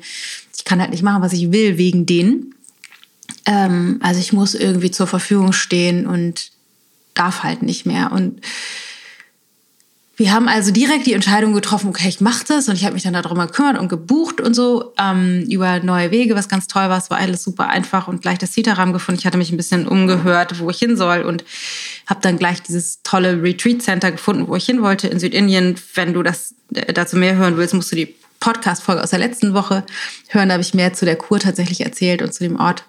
ich 0.56 0.66
kann 0.66 0.80
halt 0.80 0.92
nicht 0.92 1.04
machen, 1.04 1.22
was 1.22 1.34
ich 1.34 1.52
will, 1.52 1.78
wegen 1.78 2.06
denen. 2.06 2.56
Ähm, 3.46 4.00
also 4.02 4.20
ich 4.20 4.34
muss 4.34 4.56
irgendwie 4.56 4.92
zur 4.92 5.08
Verfügung 5.08 5.52
stehen 5.52 6.08
und 6.08 6.52
darf 7.14 7.44
halt 7.44 7.62
nicht 7.62 7.86
mehr. 7.86 8.12
Und 8.12 8.42
wir 10.20 10.34
haben 10.34 10.50
also 10.50 10.72
direkt 10.72 11.08
die 11.08 11.14
Entscheidung 11.14 11.54
getroffen, 11.54 11.88
okay, 11.88 12.10
ich 12.10 12.20
mache 12.20 12.44
das 12.46 12.68
und 12.68 12.76
ich 12.76 12.84
habe 12.84 12.94
mich 12.94 13.04
dann 13.04 13.14
darum 13.14 13.40
gekümmert 13.40 13.80
und 13.80 13.88
gebucht 13.88 14.42
und 14.42 14.54
so 14.54 14.94
ähm, 15.00 15.46
über 15.50 15.80
neue 15.80 16.12
Wege, 16.12 16.36
was 16.36 16.50
ganz 16.50 16.68
toll 16.68 16.90
war. 16.90 16.98
Es 16.98 17.10
war 17.10 17.20
alles 17.20 17.42
super 17.42 17.70
einfach 17.70 18.10
und 18.10 18.22
gleich 18.22 18.38
das 18.38 18.52
Citaram 18.52 18.92
gefunden. 18.92 19.18
Ich 19.18 19.26
hatte 19.26 19.38
mich 19.38 19.50
ein 19.50 19.56
bisschen 19.56 19.88
umgehört, 19.88 20.60
wo 20.60 20.70
ich 20.70 20.78
hin 20.78 20.98
soll 20.98 21.22
und 21.22 21.46
habe 22.06 22.20
dann 22.22 22.38
gleich 22.38 22.62
dieses 22.62 23.02
tolle 23.04 23.42
Retreat 23.42 23.82
Center 23.82 24.12
gefunden, 24.12 24.50
wo 24.50 24.58
ich 24.58 24.66
hin 24.66 24.82
wollte 24.82 25.08
in 25.08 25.22
Südindien. 25.22 25.76
Wenn 25.96 26.14
du 26.14 26.22
das 26.22 26.54
äh, 26.74 26.92
dazu 26.92 27.16
mehr 27.16 27.38
hören 27.38 27.56
willst, 27.56 27.74
musst 27.74 27.94
du 27.94 27.96
die 27.96 28.14
Podcast-Folge 28.42 29.02
aus 29.02 29.12
der 29.12 29.20
letzten 29.20 29.54
Woche 29.54 29.86
hören. 30.28 30.50
Da 30.50 30.54
habe 30.54 30.62
ich 30.62 30.74
mehr 30.74 30.92
zu 30.92 31.06
der 31.06 31.16
Kur 31.16 31.40
tatsächlich 31.40 31.80
erzählt 31.80 32.22
und 32.22 32.34
zu 32.34 32.44
dem 32.44 32.60
Ort. 32.60 32.84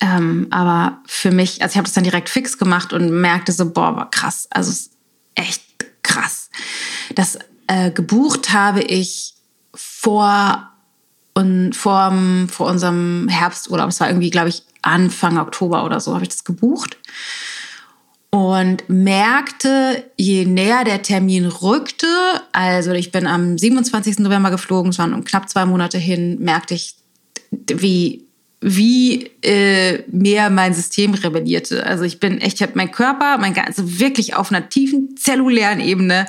Ähm, 0.00 0.48
aber 0.50 0.98
für 1.06 1.30
mich, 1.30 1.62
also 1.62 1.74
ich 1.74 1.76
habe 1.76 1.86
das 1.86 1.94
dann 1.94 2.04
direkt 2.04 2.30
fix 2.30 2.58
gemacht 2.58 2.92
und 2.92 3.12
merkte 3.12 3.52
so, 3.52 3.70
boah, 3.70 3.94
war 3.94 4.10
krass. 4.10 4.48
Also 4.50 4.70
es 4.70 4.80
ist 4.80 4.92
echt 5.36 5.69
krass. 6.02 6.50
Das 7.14 7.38
äh, 7.66 7.90
gebucht 7.90 8.52
habe 8.52 8.82
ich 8.82 9.34
vor 9.74 10.68
und 11.34 11.74
vor, 11.74 12.12
vor 12.48 12.66
unserem 12.66 13.28
Herbsturlaub. 13.28 13.88
Es 13.88 14.00
war 14.00 14.08
irgendwie, 14.08 14.30
glaube 14.30 14.48
ich, 14.48 14.62
Anfang 14.82 15.38
Oktober 15.38 15.84
oder 15.84 16.00
so 16.00 16.14
habe 16.14 16.24
ich 16.24 16.30
das 16.30 16.44
gebucht 16.44 16.96
und 18.30 18.88
merkte, 18.88 20.04
je 20.16 20.44
näher 20.44 20.84
der 20.84 21.02
Termin 21.02 21.46
rückte, 21.46 22.06
also 22.52 22.92
ich 22.92 23.10
bin 23.10 23.26
am 23.26 23.58
27. 23.58 24.20
November 24.20 24.50
geflogen, 24.50 24.90
es 24.90 24.98
waren 24.98 25.24
knapp 25.24 25.48
zwei 25.48 25.66
Monate 25.66 25.98
hin, 25.98 26.38
merkte 26.38 26.74
ich, 26.74 26.94
wie 27.50 28.26
wie 28.62 29.30
äh, 29.42 30.02
mehr 30.10 30.50
mein 30.50 30.74
System 30.74 31.14
rebellierte. 31.14 31.86
Also 31.86 32.04
ich 32.04 32.20
bin 32.20 32.42
echt, 32.42 32.56
ich 32.56 32.62
habe 32.62 32.72
mein 32.74 32.90
Körper, 32.90 33.38
mein 33.38 33.56
also 33.58 33.98
wirklich 33.98 34.34
auf 34.34 34.52
einer 34.52 34.68
tiefen 34.68 35.16
zellulären 35.16 35.80
Ebene 35.80 36.26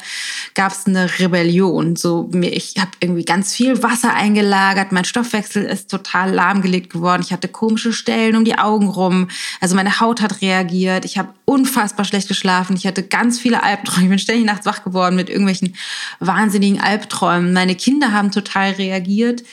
gab 0.53 0.71
es 0.71 0.87
eine 0.87 1.19
Rebellion. 1.19 1.97
So 1.97 2.29
mir, 2.31 2.53
ich 2.53 2.75
habe 2.79 2.91
irgendwie 3.01 3.25
ganz 3.25 3.53
viel 3.53 3.83
Wasser 3.83 4.13
eingelagert, 4.13 4.93
mein 4.93 5.03
Stoffwechsel 5.03 5.65
ist 5.65 5.91
total 5.91 6.31
lahmgelegt 6.31 6.93
geworden. 6.93 7.21
Ich 7.21 7.33
hatte 7.33 7.49
komische 7.49 7.91
Stellen 7.91 8.37
um 8.37 8.45
die 8.45 8.57
Augen 8.57 8.87
rum. 8.87 9.27
Also 9.59 9.75
meine 9.75 9.99
Haut 9.99 10.21
hat 10.21 10.41
reagiert. 10.41 11.03
Ich 11.03 11.17
habe 11.17 11.33
unfassbar 11.43 12.05
schlecht 12.05 12.29
geschlafen. 12.29 12.77
Ich 12.77 12.87
hatte 12.87 13.03
ganz 13.03 13.41
viele 13.41 13.61
Albträume. 13.61 14.03
Ich 14.03 14.09
bin 14.09 14.19
ständig 14.19 14.45
nachts 14.45 14.65
wach 14.65 14.85
geworden 14.85 15.17
mit 15.17 15.29
irgendwelchen 15.29 15.75
wahnsinnigen 16.21 16.79
Albträumen. 16.79 17.51
Meine 17.51 17.75
Kinder 17.75 18.13
haben 18.13 18.31
total 18.31 18.71
reagiert. 18.71 19.43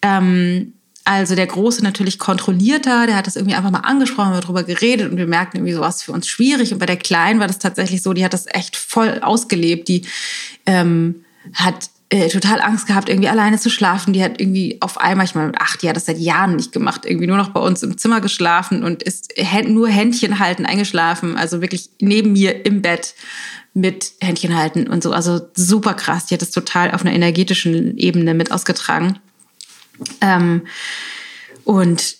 Ähm, 0.00 0.72
also 1.04 1.34
der 1.34 1.46
Große 1.46 1.82
natürlich 1.82 2.18
kontrollierter, 2.18 3.06
der 3.06 3.16
hat 3.16 3.26
das 3.26 3.36
irgendwie 3.36 3.56
einfach 3.56 3.70
mal 3.70 3.80
angesprochen, 3.80 4.28
haben 4.30 4.40
darüber 4.40 4.62
geredet 4.62 5.10
und 5.10 5.16
wir 5.16 5.26
merkten 5.26 5.58
irgendwie 5.58 5.74
sowas 5.74 6.02
für 6.02 6.12
uns 6.12 6.28
schwierig. 6.28 6.72
Und 6.72 6.78
bei 6.78 6.86
der 6.86 6.96
Kleinen 6.96 7.40
war 7.40 7.48
das 7.48 7.58
tatsächlich 7.58 8.02
so, 8.02 8.12
die 8.12 8.24
hat 8.24 8.32
das 8.32 8.46
echt 8.48 8.76
voll 8.76 9.20
ausgelebt. 9.20 9.88
Die 9.88 10.02
ähm, 10.66 11.24
hat 11.54 11.90
äh, 12.12 12.28
total 12.28 12.60
Angst 12.60 12.86
gehabt, 12.86 13.08
irgendwie 13.08 13.28
alleine 13.28 13.58
zu 13.58 13.70
schlafen. 13.70 14.12
Die 14.12 14.22
hat 14.22 14.40
irgendwie 14.40 14.76
auf 14.80 14.98
einmal, 14.98 15.24
ich 15.24 15.34
meine, 15.34 15.58
acht, 15.58 15.82
die 15.82 15.88
hat 15.88 15.96
das 15.96 16.06
seit 16.06 16.18
Jahren 16.18 16.56
nicht 16.56 16.70
gemacht, 16.70 17.06
irgendwie 17.06 17.26
nur 17.26 17.38
noch 17.38 17.48
bei 17.48 17.60
uns 17.60 17.82
im 17.82 17.96
Zimmer 17.96 18.20
geschlafen 18.20 18.84
und 18.84 19.02
ist 19.02 19.34
nur 19.66 19.88
Händchen 19.88 20.38
halten 20.38 20.66
eingeschlafen, 20.66 21.36
also 21.36 21.62
wirklich 21.62 21.88
neben 22.00 22.32
mir 22.32 22.66
im 22.66 22.82
Bett 22.82 23.14
mit 23.74 24.12
Händchen 24.20 24.54
halten 24.54 24.86
und 24.88 25.02
so. 25.02 25.12
Also 25.12 25.40
super 25.54 25.94
krass. 25.94 26.26
Die 26.26 26.34
hat 26.34 26.42
das 26.42 26.50
total 26.50 26.90
auf 26.90 27.00
einer 27.00 27.14
energetischen 27.14 27.96
Ebene 27.96 28.34
mit 28.34 28.52
ausgetragen. 28.52 29.18
Ähm, 30.20 30.66
und 31.64 32.16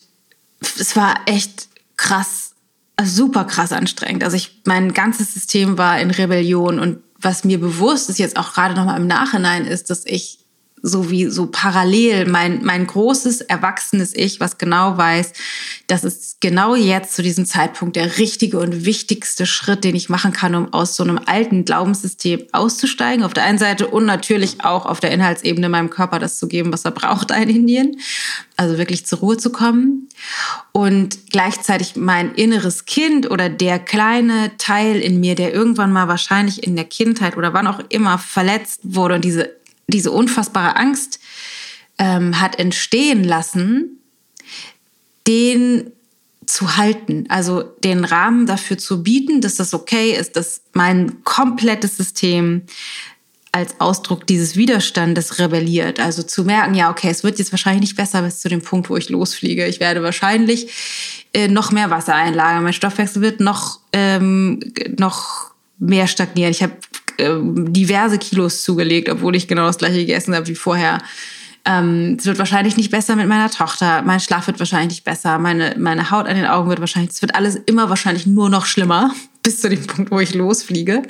es 0.60 0.96
war 0.96 1.20
echt 1.26 1.68
krass, 1.96 2.54
super 3.02 3.44
krass 3.44 3.72
anstrengend. 3.72 4.24
Also 4.24 4.36
ich, 4.36 4.62
mein 4.64 4.92
ganzes 4.92 5.34
System 5.34 5.78
war 5.78 6.00
in 6.00 6.10
Rebellion 6.10 6.78
und 6.78 7.02
was 7.18 7.44
mir 7.44 7.60
bewusst 7.60 8.10
ist 8.10 8.18
jetzt 8.18 8.36
auch 8.36 8.52
gerade 8.52 8.74
nochmal 8.74 9.00
im 9.00 9.06
Nachhinein 9.06 9.64
ist, 9.64 9.90
dass 9.90 10.04
ich 10.06 10.41
so 10.82 11.10
wie 11.10 11.26
so 11.26 11.46
parallel 11.46 12.28
mein, 12.28 12.64
mein 12.64 12.86
großes, 12.86 13.40
erwachsenes 13.42 14.14
Ich, 14.14 14.40
was 14.40 14.58
genau 14.58 14.98
weiß, 14.98 15.32
das 15.86 16.02
ist 16.02 16.40
genau 16.40 16.74
jetzt 16.74 17.14
zu 17.14 17.22
diesem 17.22 17.46
Zeitpunkt 17.46 17.94
der 17.94 18.18
richtige 18.18 18.58
und 18.58 18.84
wichtigste 18.84 19.46
Schritt, 19.46 19.84
den 19.84 19.94
ich 19.94 20.08
machen 20.08 20.32
kann, 20.32 20.56
um 20.56 20.72
aus 20.72 20.96
so 20.96 21.04
einem 21.04 21.20
alten 21.24 21.64
Glaubenssystem 21.64 22.42
auszusteigen. 22.50 23.24
Auf 23.24 23.32
der 23.32 23.44
einen 23.44 23.58
Seite 23.58 23.86
und 23.86 24.06
natürlich 24.06 24.64
auch 24.64 24.84
auf 24.84 24.98
der 24.98 25.12
Inhaltsebene 25.12 25.68
meinem 25.68 25.88
Körper 25.88 26.18
das 26.18 26.38
zu 26.38 26.48
geben, 26.48 26.72
was 26.72 26.84
er 26.84 26.90
braucht 26.90 27.30
in 27.42 27.48
Indien. 27.48 28.00
Also 28.56 28.76
wirklich 28.76 29.06
zur 29.06 29.20
Ruhe 29.20 29.36
zu 29.36 29.50
kommen. 29.50 30.08
Und 30.72 31.30
gleichzeitig 31.30 31.96
mein 31.96 32.34
inneres 32.34 32.86
Kind 32.86 33.30
oder 33.30 33.48
der 33.48 33.78
kleine 33.78 34.50
Teil 34.58 35.00
in 35.00 35.20
mir, 35.20 35.36
der 35.36 35.54
irgendwann 35.54 35.92
mal 35.92 36.08
wahrscheinlich 36.08 36.64
in 36.64 36.74
der 36.74 36.84
Kindheit 36.84 37.36
oder 37.36 37.54
wann 37.54 37.66
auch 37.66 37.80
immer 37.88 38.18
verletzt 38.18 38.80
wurde 38.82 39.14
und 39.14 39.24
diese 39.24 39.61
diese 39.88 40.10
unfassbare 40.10 40.76
Angst 40.76 41.20
ähm, 41.98 42.40
hat 42.40 42.58
entstehen 42.58 43.24
lassen, 43.24 43.98
den 45.26 45.92
zu 46.46 46.76
halten, 46.76 47.26
also 47.28 47.62
den 47.62 48.04
Rahmen 48.04 48.46
dafür 48.46 48.76
zu 48.76 49.02
bieten, 49.02 49.40
dass 49.40 49.54
das 49.54 49.74
okay 49.74 50.12
ist, 50.12 50.36
dass 50.36 50.62
mein 50.72 51.22
komplettes 51.24 51.96
System 51.96 52.62
als 53.52 53.80
Ausdruck 53.80 54.26
dieses 54.26 54.56
Widerstandes 54.56 55.38
rebelliert. 55.38 56.00
Also 56.00 56.22
zu 56.22 56.44
merken, 56.44 56.74
ja, 56.74 56.90
okay, 56.90 57.10
es 57.10 57.22
wird 57.22 57.38
jetzt 57.38 57.52
wahrscheinlich 57.52 57.82
nicht 57.82 57.96
besser 57.96 58.22
bis 58.22 58.40
zu 58.40 58.48
dem 58.48 58.62
Punkt, 58.62 58.88
wo 58.88 58.96
ich 58.96 59.10
losfliege. 59.10 59.66
Ich 59.66 59.78
werde 59.78 60.02
wahrscheinlich 60.02 60.72
äh, 61.34 61.48
noch 61.48 61.70
mehr 61.70 61.90
Wasser 61.90 62.14
einlagern. 62.14 62.64
Mein 62.64 62.72
Stoffwechsel 62.72 63.20
wird 63.20 63.40
noch, 63.40 63.80
ähm, 63.92 64.60
noch 64.98 65.52
mehr 65.78 66.06
stagnieren. 66.06 66.50
Ich 66.50 66.62
habe 66.62 66.72
äh, 67.18 67.36
diverse 67.42 68.18
Kilos 68.18 68.62
zugelegt, 68.62 69.08
obwohl 69.08 69.36
ich 69.36 69.48
genau 69.48 69.66
das 69.66 69.78
gleiche 69.78 69.98
gegessen 69.98 70.34
habe 70.34 70.46
wie 70.46 70.54
vorher. 70.54 70.98
Ähm, 71.64 72.16
es 72.18 72.26
wird 72.26 72.38
wahrscheinlich 72.38 72.76
nicht 72.76 72.90
besser 72.90 73.14
mit 73.14 73.28
meiner 73.28 73.50
Tochter. 73.50 74.02
Mein 74.02 74.20
Schlaf 74.20 74.46
wird 74.48 74.58
wahrscheinlich 74.58 74.90
nicht 74.90 75.04
besser. 75.04 75.38
Meine, 75.38 75.76
meine 75.78 76.10
Haut 76.10 76.26
an 76.26 76.36
den 76.36 76.46
Augen 76.46 76.68
wird 76.68 76.80
wahrscheinlich, 76.80 77.12
es 77.12 77.22
wird 77.22 77.34
alles 77.34 77.54
immer 77.54 77.88
wahrscheinlich 77.88 78.26
nur 78.26 78.50
noch 78.50 78.66
schlimmer, 78.66 79.14
bis 79.42 79.60
zu 79.60 79.68
dem 79.68 79.86
Punkt, 79.86 80.10
wo 80.10 80.18
ich 80.20 80.34
losfliege. 80.34 81.02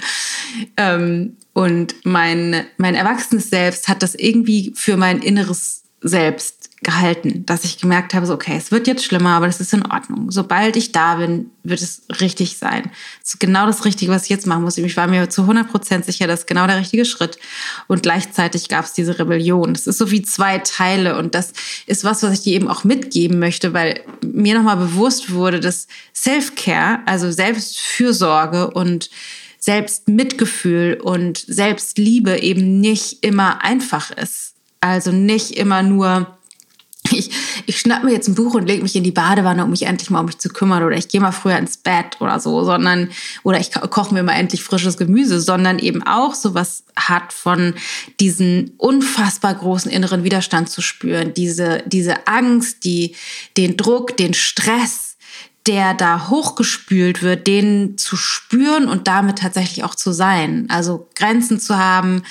Ähm, 0.76 1.36
und 1.54 1.94
mein, 2.04 2.64
mein 2.76 2.94
erwachsenes 2.94 3.50
Selbst 3.50 3.88
hat 3.88 4.02
das 4.02 4.14
irgendwie 4.14 4.72
für 4.74 4.96
mein 4.96 5.20
inneres 5.20 5.84
Selbst 6.00 6.61
gehalten, 6.82 7.46
dass 7.46 7.64
ich 7.64 7.78
gemerkt 7.78 8.12
habe, 8.14 8.26
so, 8.26 8.34
okay, 8.34 8.54
es 8.56 8.70
wird 8.72 8.86
jetzt 8.86 9.04
schlimmer, 9.04 9.30
aber 9.30 9.46
das 9.46 9.60
ist 9.60 9.72
in 9.72 9.86
Ordnung. 9.86 10.30
Sobald 10.30 10.76
ich 10.76 10.90
da 10.90 11.16
bin, 11.16 11.50
wird 11.62 11.80
es 11.80 12.02
richtig 12.20 12.58
sein. 12.58 12.90
Das 13.20 13.34
ist 13.34 13.40
genau 13.40 13.66
das 13.66 13.84
Richtige, 13.84 14.10
was 14.10 14.24
ich 14.24 14.30
jetzt 14.30 14.46
machen 14.46 14.64
muss. 14.64 14.76
Ich 14.78 14.96
war 14.96 15.06
mir 15.06 15.30
zu 15.30 15.42
100 15.42 15.70
Prozent 15.70 16.04
sicher, 16.04 16.26
das 16.26 16.40
ist 16.40 16.46
genau 16.46 16.66
der 16.66 16.78
richtige 16.78 17.04
Schritt. 17.04 17.38
Und 17.86 18.02
gleichzeitig 18.02 18.68
gab 18.68 18.84
es 18.84 18.92
diese 18.92 19.18
Rebellion. 19.18 19.74
Das 19.74 19.86
ist 19.86 19.98
so 19.98 20.10
wie 20.10 20.22
zwei 20.22 20.58
Teile 20.58 21.16
und 21.16 21.34
das 21.34 21.52
ist 21.86 22.04
was, 22.04 22.22
was 22.22 22.32
ich 22.32 22.42
dir 22.42 22.54
eben 22.54 22.68
auch 22.68 22.84
mitgeben 22.84 23.38
möchte, 23.38 23.72
weil 23.72 24.00
mir 24.24 24.54
nochmal 24.54 24.76
bewusst 24.76 25.32
wurde, 25.32 25.60
dass 25.60 25.86
Self-Care, 26.14 27.00
also 27.06 27.30
Selbstfürsorge 27.30 28.70
und 28.70 29.08
Selbstmitgefühl 29.60 30.98
und 31.00 31.38
Selbstliebe 31.38 32.40
eben 32.40 32.80
nicht 32.80 33.24
immer 33.24 33.62
einfach 33.62 34.10
ist. 34.10 34.54
Also 34.80 35.12
nicht 35.12 35.52
immer 35.52 35.84
nur 35.84 36.38
ich, 37.12 37.30
ich 37.66 37.78
schnapp 37.78 38.04
mir 38.04 38.12
jetzt 38.12 38.28
ein 38.28 38.34
Buch 38.34 38.54
und 38.54 38.66
lege 38.66 38.82
mich 38.82 38.96
in 38.96 39.04
die 39.04 39.12
Badewanne, 39.12 39.64
um 39.64 39.70
mich 39.70 39.82
endlich 39.82 40.10
mal 40.10 40.20
um 40.20 40.26
mich 40.26 40.38
zu 40.38 40.48
kümmern. 40.48 40.82
Oder 40.82 40.96
ich 40.96 41.08
gehe 41.08 41.20
mal 41.20 41.32
früher 41.32 41.56
ins 41.56 41.76
Bett 41.76 42.20
oder 42.20 42.40
so, 42.40 42.64
sondern 42.64 43.10
oder 43.42 43.58
ich 43.58 43.70
koche 43.72 44.14
mir 44.14 44.22
mal 44.22 44.34
endlich 44.34 44.62
frisches 44.62 44.96
Gemüse, 44.96 45.40
sondern 45.40 45.78
eben 45.78 46.02
auch 46.02 46.34
sowas 46.34 46.84
hat 46.96 47.32
von 47.32 47.74
diesen 48.20 48.72
unfassbar 48.76 49.54
großen 49.54 49.90
inneren 49.90 50.24
Widerstand 50.24 50.68
zu 50.68 50.82
spüren, 50.82 51.34
diese 51.34 51.82
diese 51.86 52.26
Angst, 52.26 52.84
die 52.84 53.14
den 53.56 53.76
Druck, 53.76 54.16
den 54.16 54.34
Stress 54.34 55.11
der 55.66 55.94
da 55.94 56.28
hochgespült 56.28 57.22
wird, 57.22 57.46
den 57.46 57.96
zu 57.96 58.16
spüren 58.16 58.88
und 58.88 59.06
damit 59.06 59.38
tatsächlich 59.38 59.84
auch 59.84 59.94
zu 59.94 60.12
sein. 60.12 60.66
Also 60.68 61.08
Grenzen 61.14 61.60
zu 61.60 61.78
haben, 61.78 62.22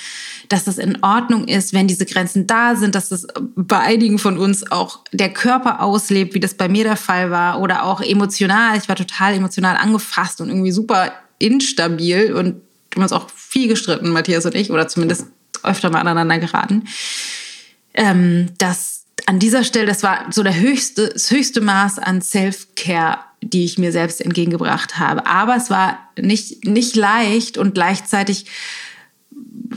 dass 0.48 0.64
das 0.64 0.76
in 0.76 1.02
Ordnung 1.02 1.48
ist, 1.48 1.72
wenn 1.72 1.88
diese 1.88 2.04
Grenzen 2.04 2.46
da 2.46 2.76
sind, 2.76 2.94
dass 2.94 3.08
das 3.08 3.26
bei 3.56 3.78
einigen 3.78 4.18
von 4.18 4.36
uns 4.36 4.70
auch 4.70 5.00
der 5.12 5.32
Körper 5.32 5.80
auslebt, 5.80 6.34
wie 6.34 6.40
das 6.40 6.54
bei 6.54 6.68
mir 6.68 6.84
der 6.84 6.96
Fall 6.96 7.30
war, 7.30 7.60
oder 7.60 7.84
auch 7.84 8.02
emotional. 8.02 8.76
Ich 8.76 8.88
war 8.88 8.96
total 8.96 9.34
emotional 9.34 9.76
angefasst 9.76 10.42
und 10.42 10.48
irgendwie 10.48 10.72
super 10.72 11.12
instabil 11.38 12.34
und 12.34 12.60
wir 12.90 12.96
haben 12.96 13.02
uns 13.02 13.12
auch 13.12 13.30
viel 13.30 13.68
gestritten, 13.68 14.10
Matthias 14.10 14.44
und 14.44 14.54
ich, 14.54 14.70
oder 14.70 14.88
zumindest 14.88 15.26
öfter 15.62 15.88
mal 15.88 16.00
aneinander 16.00 16.38
geraten. 16.38 16.84
Ähm, 17.94 18.50
dass 18.58 19.01
an 19.26 19.38
dieser 19.38 19.64
Stelle, 19.64 19.86
das 19.86 20.02
war 20.02 20.26
so 20.30 20.42
der 20.42 20.58
höchste, 20.58 21.10
das 21.10 21.30
höchste 21.30 21.60
Maß 21.60 21.98
an 21.98 22.22
Self-Care, 22.22 23.18
die 23.42 23.64
ich 23.64 23.78
mir 23.78 23.92
selbst 23.92 24.20
entgegengebracht 24.20 24.98
habe. 24.98 25.26
Aber 25.26 25.56
es 25.56 25.70
war 25.70 25.98
nicht, 26.18 26.64
nicht 26.64 26.96
leicht 26.96 27.58
und 27.58 27.74
gleichzeitig 27.74 28.46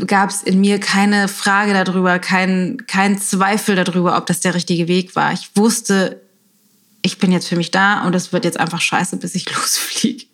gab 0.07 0.29
es 0.29 0.43
in 0.43 0.59
mir 0.59 0.79
keine 0.79 1.27
Frage 1.27 1.73
darüber, 1.73 2.19
kein, 2.19 2.85
kein 2.87 3.19
Zweifel 3.19 3.75
darüber, 3.75 4.17
ob 4.17 4.25
das 4.25 4.41
der 4.41 4.53
richtige 4.53 4.87
Weg 4.87 5.15
war. 5.15 5.33
Ich 5.33 5.51
wusste, 5.55 6.21
ich 7.01 7.17
bin 7.17 7.31
jetzt 7.31 7.47
für 7.47 7.55
mich 7.55 7.71
da 7.71 8.05
und 8.05 8.15
es 8.15 8.33
wird 8.33 8.45
jetzt 8.45 8.59
einfach 8.59 8.81
scheiße, 8.81 9.17
bis 9.17 9.35
ich 9.35 9.49
losfliege. 9.55 10.25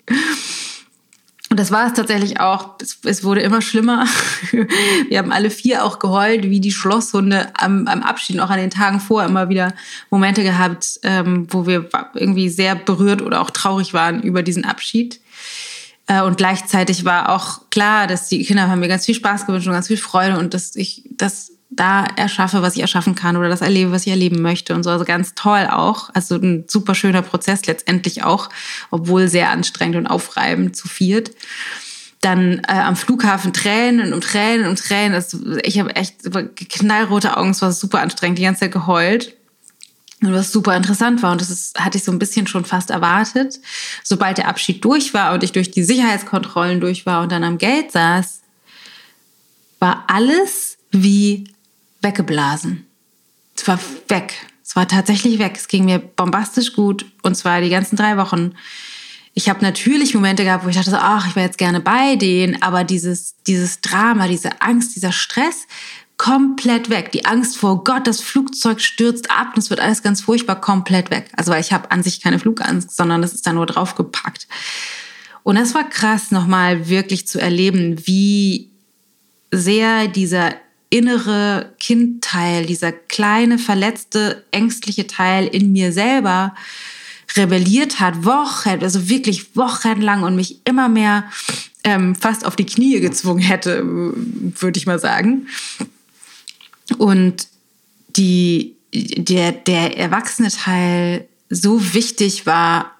Und 1.52 1.60
das 1.60 1.70
war 1.70 1.88
es 1.88 1.94
tatsächlich 1.94 2.40
auch. 2.40 2.76
Es, 2.82 3.00
es, 3.04 3.26
wurde 3.26 3.42
immer 3.42 3.62
schlimmer. 3.62 4.06
Wir 5.10 5.18
haben 5.18 5.34
alle 5.34 5.50
vier 5.50 5.84
auch 5.84 6.00
geheult, 6.00 6.44
wie 6.44 6.62
die 6.62 6.72
Schlosshunde 6.72 7.50
am, 7.56 7.88
am 7.88 8.04
Abschied, 8.04 8.40
auch 8.40 8.50
an 8.50 8.58
den 8.58 8.70
Tagen 8.70 9.02
vor 9.02 9.26
immer 9.26 9.50
wieder 9.50 9.74
Momente 10.10 10.44
gehabt, 10.44 11.02
ähm, 11.04 11.48
wo 11.50 11.68
wir 11.68 11.90
irgendwie 12.14 12.48
sehr 12.48 12.76
berührt 12.76 13.22
oder 13.22 13.42
auch 13.42 13.50
traurig 13.50 13.94
waren 13.94 14.24
über 14.24 14.44
diesen 14.44 14.64
Abschied. 14.64 15.20
Äh, 16.08 16.22
und 16.22 16.38
gleichzeitig 16.38 17.04
war 17.04 17.28
auch 17.28 17.70
klar, 17.70 18.08
dass 18.08 18.30
die 18.30 18.46
Kinder 18.46 18.70
haben 18.70 18.80
mir 18.80 18.88
ganz 18.88 19.06
viel 19.06 19.16
Spaß 19.16 19.46
gewünscht 19.46 19.68
und 19.68 19.74
ganz 19.74 19.88
viel 19.88 19.98
Freude 19.98 20.40
und 20.40 20.54
dass 20.54 20.78
ich 20.78 21.04
das 21.10 21.52
da 21.72 22.06
erschaffe, 22.18 22.62
was 22.62 22.76
ich 22.76 22.82
erschaffen 22.82 23.16
kann 23.16 23.38
oder 23.38 23.48
das 23.48 23.62
erlebe, 23.62 23.92
was 23.94 24.06
ich 24.06 24.12
erleben 24.12 24.42
möchte 24.42 24.76
und 24.76 24.84
so. 24.84 24.90
Also 24.90 25.06
ganz 25.06 25.34
toll 25.36 25.68
auch. 25.72 26.10
Also 26.14 26.36
ein 26.36 26.66
super 26.68 26.94
schöner 26.94 27.22
Prozess 27.22 27.66
letztendlich 27.66 28.24
auch, 28.24 28.50
obwohl 28.92 29.30
sehr 29.30 29.50
anstrengend 29.50 29.96
und 29.96 30.08
aufreibend 30.08 30.76
zu 30.76 30.90
viert. 30.90 31.32
Dann 32.20 32.62
äh, 32.68 32.74
am 32.74 32.98
Flughafen 32.98 33.54
Tränen 33.54 34.14
und 34.14 34.24
Tränen 34.24 34.68
und 34.68 34.80
Tränen. 34.80 35.14
Das, 35.14 35.36
ich 35.64 35.80
habe 35.80 35.96
echt 35.96 36.18
knallrote 36.70 37.38
Augen, 37.38 37.52
es 37.52 37.62
war 37.62 37.72
super 37.72 38.02
anstrengend, 38.02 38.38
die 38.38 38.44
ganze 38.44 38.62
Zeit 38.62 38.74
geheult. 38.74 39.38
Und 40.22 40.34
was 40.34 40.52
super 40.52 40.76
interessant 40.76 41.24
war, 41.24 41.32
und 41.32 41.42
das 41.42 41.50
ist, 41.50 41.80
hatte 41.80 41.98
ich 41.98 42.04
so 42.04 42.12
ein 42.12 42.20
bisschen 42.20 42.46
schon 42.46 42.66
fast 42.66 42.92
erwartet, 42.92 43.60
sobald 44.04 44.38
der 44.38 44.50
Abschied 44.50 44.84
durch 44.84 45.16
war 45.16 45.34
und 45.34 45.42
ich 45.42 45.52
durch 45.52 45.72
die 45.72 45.84
Sicherheitskontrollen 45.84 46.80
durch 46.80 47.06
war 47.08 47.24
und 47.24 47.32
dann 47.32 47.44
am 47.44 47.58
Geld 47.58 47.92
saß, 47.92 48.42
war 49.80 50.04
alles 50.08 50.78
wie 50.92 51.46
weggeblasen. 52.02 52.86
Es 53.56 53.68
war 53.68 53.80
weg. 54.08 54.34
Es 54.64 54.76
war 54.76 54.88
tatsächlich 54.88 55.40
weg. 55.40 55.54
Es 55.56 55.68
ging 55.68 55.86
mir 55.86 56.00
bombastisch 56.00 56.74
gut 56.74 57.06
und 57.24 57.36
zwar 57.36 57.62
die 57.62 57.70
ganzen 57.70 57.96
drei 57.96 58.18
Wochen. 58.18 58.54
Ich 59.34 59.50
habe 59.50 59.62
natürlich 59.62 60.14
Momente 60.14 60.44
gehabt, 60.44 60.66
wo 60.66 60.70
ich 60.70 60.76
dachte, 60.76 61.00
ach, 61.00 61.28
ich 61.28 61.36
wäre 61.36 61.46
jetzt 61.46 61.58
gerne 61.58 61.80
bei 61.80 62.16
denen, 62.18 62.62
aber 62.62 62.84
dieses, 62.84 63.36
dieses 63.48 63.80
Drama, 63.80 64.28
diese 64.28 64.62
Angst, 64.62 64.96
dieser 64.96 65.14
Stress, 65.14 65.68
komplett 66.18 66.90
weg. 66.90 67.12
Die 67.14 67.26
Angst 67.26 67.58
vor 67.58 67.84
Gott, 67.84 68.06
das 68.06 68.22
Flugzeug 68.22 68.80
stürzt 68.80 69.32
ab 69.32 69.54
und 69.56 69.60
es 69.60 69.70
wird 69.70 69.80
alles 69.80 70.04
ganz 70.04 70.22
furchtbar 70.22 70.62
komplett 70.62 71.10
weg. 71.10 71.32
Also 71.36 71.52
weil 71.52 71.62
ich 71.62 71.74
habe 71.74 71.90
an 71.90 72.04
sich 72.04 72.22
keine 72.22 72.40
Flugangst, 72.40 72.96
sondern 72.96 73.22
das 73.22 73.34
ist 73.34 73.48
da 73.48 73.54
nur 73.54 73.66
draufgepackt. 73.66 74.48
Und 75.44 75.56
das 75.56 75.74
war 75.74 75.90
krass, 75.90 76.30
nochmal 76.30 76.90
wirklich 76.90 77.28
zu 77.28 77.42
erleben, 77.42 78.06
wie 78.06 78.70
sehr 79.52 80.08
dieser 80.08 80.54
innere 80.92 81.74
Kindteil, 81.80 82.66
dieser 82.66 82.92
kleine, 82.92 83.58
verletzte, 83.58 84.46
ängstliche 84.52 85.08
Teil 85.08 85.48
in 85.48 85.72
mir 85.72 85.92
selber 85.92 86.54
rebelliert 87.36 88.02
hat, 88.02 88.26
Wochen, 88.26 88.84
also 88.84 89.10
wirklich 89.10 89.56
wochenlang 89.56 90.24
und 90.24 90.36
mich 90.36 90.60
immer 90.66 90.90
mehr 90.90 91.24
ähm, 91.86 92.14
fast 92.14 92.46
auf 92.46 92.58
die 92.58 92.66
Knie 92.66 93.00
gezwungen 93.00 93.40
hätte, 93.40 93.84
würde 93.84 94.78
ich 94.78 94.86
mal 94.86 95.00
sagen. 95.00 95.48
Und 96.98 97.48
die, 98.10 98.76
der, 98.94 99.54
der 99.54 99.98
erwachsene 99.98 100.50
Teil 100.50 101.26
so 101.50 101.94
wichtig 101.94 102.46
war, 102.46 102.98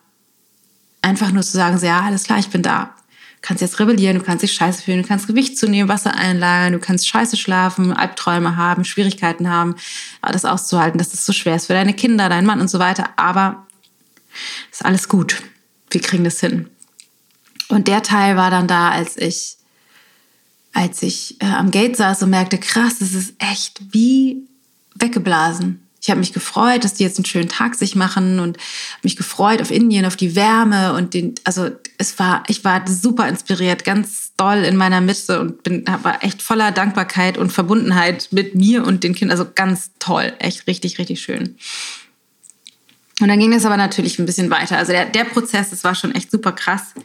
einfach 1.02 1.32
nur 1.32 1.44
zu 1.44 1.52
sagen, 1.52 1.78
so, 1.78 1.86
ja, 1.86 2.02
alles 2.02 2.24
klar, 2.24 2.40
ich 2.40 2.50
bin 2.50 2.64
da 2.64 2.96
kannst 3.42 3.62
jetzt 3.62 3.80
rebellieren, 3.80 4.20
du 4.20 4.24
kannst 4.24 4.44
dich 4.44 4.54
scheiße 4.54 4.84
fühlen, 4.84 5.02
du 5.02 5.08
kannst 5.08 5.28
Gewicht 5.28 5.58
zunehmen, 5.58 5.90
Wasser 5.90 6.16
einlagern, 6.16 6.74
du 6.74 6.80
kannst 6.80 7.08
scheiße 7.08 7.38
schlafen, 7.38 7.92
Albträume 7.92 8.56
haben, 8.56 8.86
Schwierigkeiten 8.86 9.50
haben, 9.50 9.76
das 10.22 10.46
auszuhalten, 10.46 11.00
dass 11.00 11.10
das 11.10 11.26
so 11.26 11.34
schwer 11.34 11.56
ist 11.56 11.68
für 11.68 11.74
deine 11.74 11.94
Kinder, 11.94 12.30
deinen 12.30 12.46
Mann 12.46 12.62
und 12.62 12.70
so 12.70 12.80
weiter. 12.80 13.10
Aber 13.18 13.66
ist 14.72 14.86
alles 14.86 15.10
gut. 15.10 15.42
Wir 15.90 16.02
kriegen 16.02 16.24
das 16.24 16.40
hin. 16.40 16.70
Und 17.68 17.88
der 17.88 18.04
Teil 18.04 18.36
war 18.36 18.52
dann 18.52 18.68
da, 18.68 18.92
als 18.92 19.18
ich, 19.18 19.58
als 20.74 21.02
ich 21.02 21.42
äh, 21.42 21.46
am 21.46 21.72
Gate 21.72 21.98
saß 21.98 22.24
und 22.24 22.30
merkte, 22.30 22.58
krass, 22.58 23.00
das 23.00 23.14
ist 23.14 23.34
echt 23.40 23.82
wie 23.92 24.48
weggeblasen. 24.96 25.81
Ich 26.02 26.10
habe 26.10 26.20
mich 26.20 26.34
gefreut, 26.34 26.84
dass 26.84 26.96
die 26.96 27.04
jetzt 27.04 27.18
einen 27.18 27.26
schönen 27.26 27.48
Tag 27.48 27.76
sich 27.76 27.96
machen 27.96 28.40
und 28.40 28.58
mich 29.04 29.16
gefreut 29.16 29.62
auf 29.62 29.70
Indien, 29.70 30.06
auf 30.06 30.16
die 30.16 30.36
Wärme 30.36 30.94
und 30.94 31.14
den, 31.14 31.36
also 31.44 31.70
es 32.00 32.18
war, 32.18 32.44
ich 32.48 32.64
war 32.64 32.88
super 32.88 33.28
inspiriert, 33.30 33.84
ganz 33.84 34.32
doll 34.36 34.64
in 34.64 34.78
meiner 34.78 35.00
Mitte 35.00 35.40
und 35.40 35.62
bin, 35.62 35.86
war 36.02 36.24
echt 36.24 36.42
voller 36.42 36.72
Dankbarkeit 36.72 37.38
und 37.38 37.52
Verbundenheit 37.52 38.30
mit 38.32 38.56
mir 38.56 38.84
und 38.84 39.04
den 39.04 39.14
Kindern, 39.14 39.38
also 39.38 39.52
ganz 39.54 39.92
toll, 40.00 40.34
echt 40.40 40.66
richtig, 40.66 40.98
richtig 40.98 41.22
schön. 41.22 41.56
Und 43.20 43.28
dann 43.28 43.40
ging 43.40 43.54
es 43.54 43.66
aber 43.66 43.78
natürlich 43.78 44.18
ein 44.18 44.26
bisschen 44.26 44.50
weiter. 44.50 44.78
Also 44.78 44.94
der, 44.94 45.06
der 45.06 45.26
Prozess, 45.26 45.70
das 45.70 45.84
war 45.84 45.94
schon 45.94 46.16
echt 46.16 46.32
super 46.32 46.52
krass, 46.52 46.96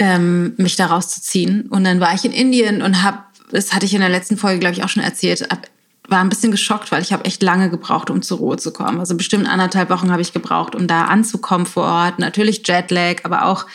ähm, 0.00 0.54
mich 0.56 0.74
da 0.74 0.86
rauszuziehen. 0.86 1.68
Und 1.68 1.84
dann 1.84 2.00
war 2.00 2.12
ich 2.12 2.24
in 2.24 2.32
Indien 2.32 2.82
und 2.82 3.04
habe, 3.04 3.18
das 3.52 3.72
hatte 3.72 3.86
ich 3.86 3.94
in 3.94 4.00
der 4.00 4.08
letzten 4.08 4.36
Folge, 4.36 4.58
glaube 4.58 4.74
ich, 4.74 4.82
auch 4.82 4.88
schon 4.88 5.04
erzählt, 5.04 5.46
hab 5.48 5.68
war 6.10 6.20
ein 6.20 6.28
bisschen 6.28 6.50
geschockt, 6.50 6.90
weil 6.92 7.02
ich 7.02 7.12
habe 7.12 7.24
echt 7.24 7.42
lange 7.42 7.70
gebraucht, 7.70 8.10
um 8.10 8.22
zur 8.22 8.38
Ruhe 8.38 8.56
zu 8.56 8.72
kommen. 8.72 8.98
Also 8.98 9.16
bestimmt 9.16 9.48
anderthalb 9.48 9.90
Wochen 9.90 10.10
habe 10.10 10.22
ich 10.22 10.32
gebraucht, 10.32 10.74
um 10.74 10.86
da 10.86 11.04
anzukommen 11.04 11.66
vor 11.66 11.84
Ort. 11.84 12.18
Natürlich 12.18 12.66
Jetlag, 12.66 13.20
aber 13.22 13.46
auch 13.46 13.66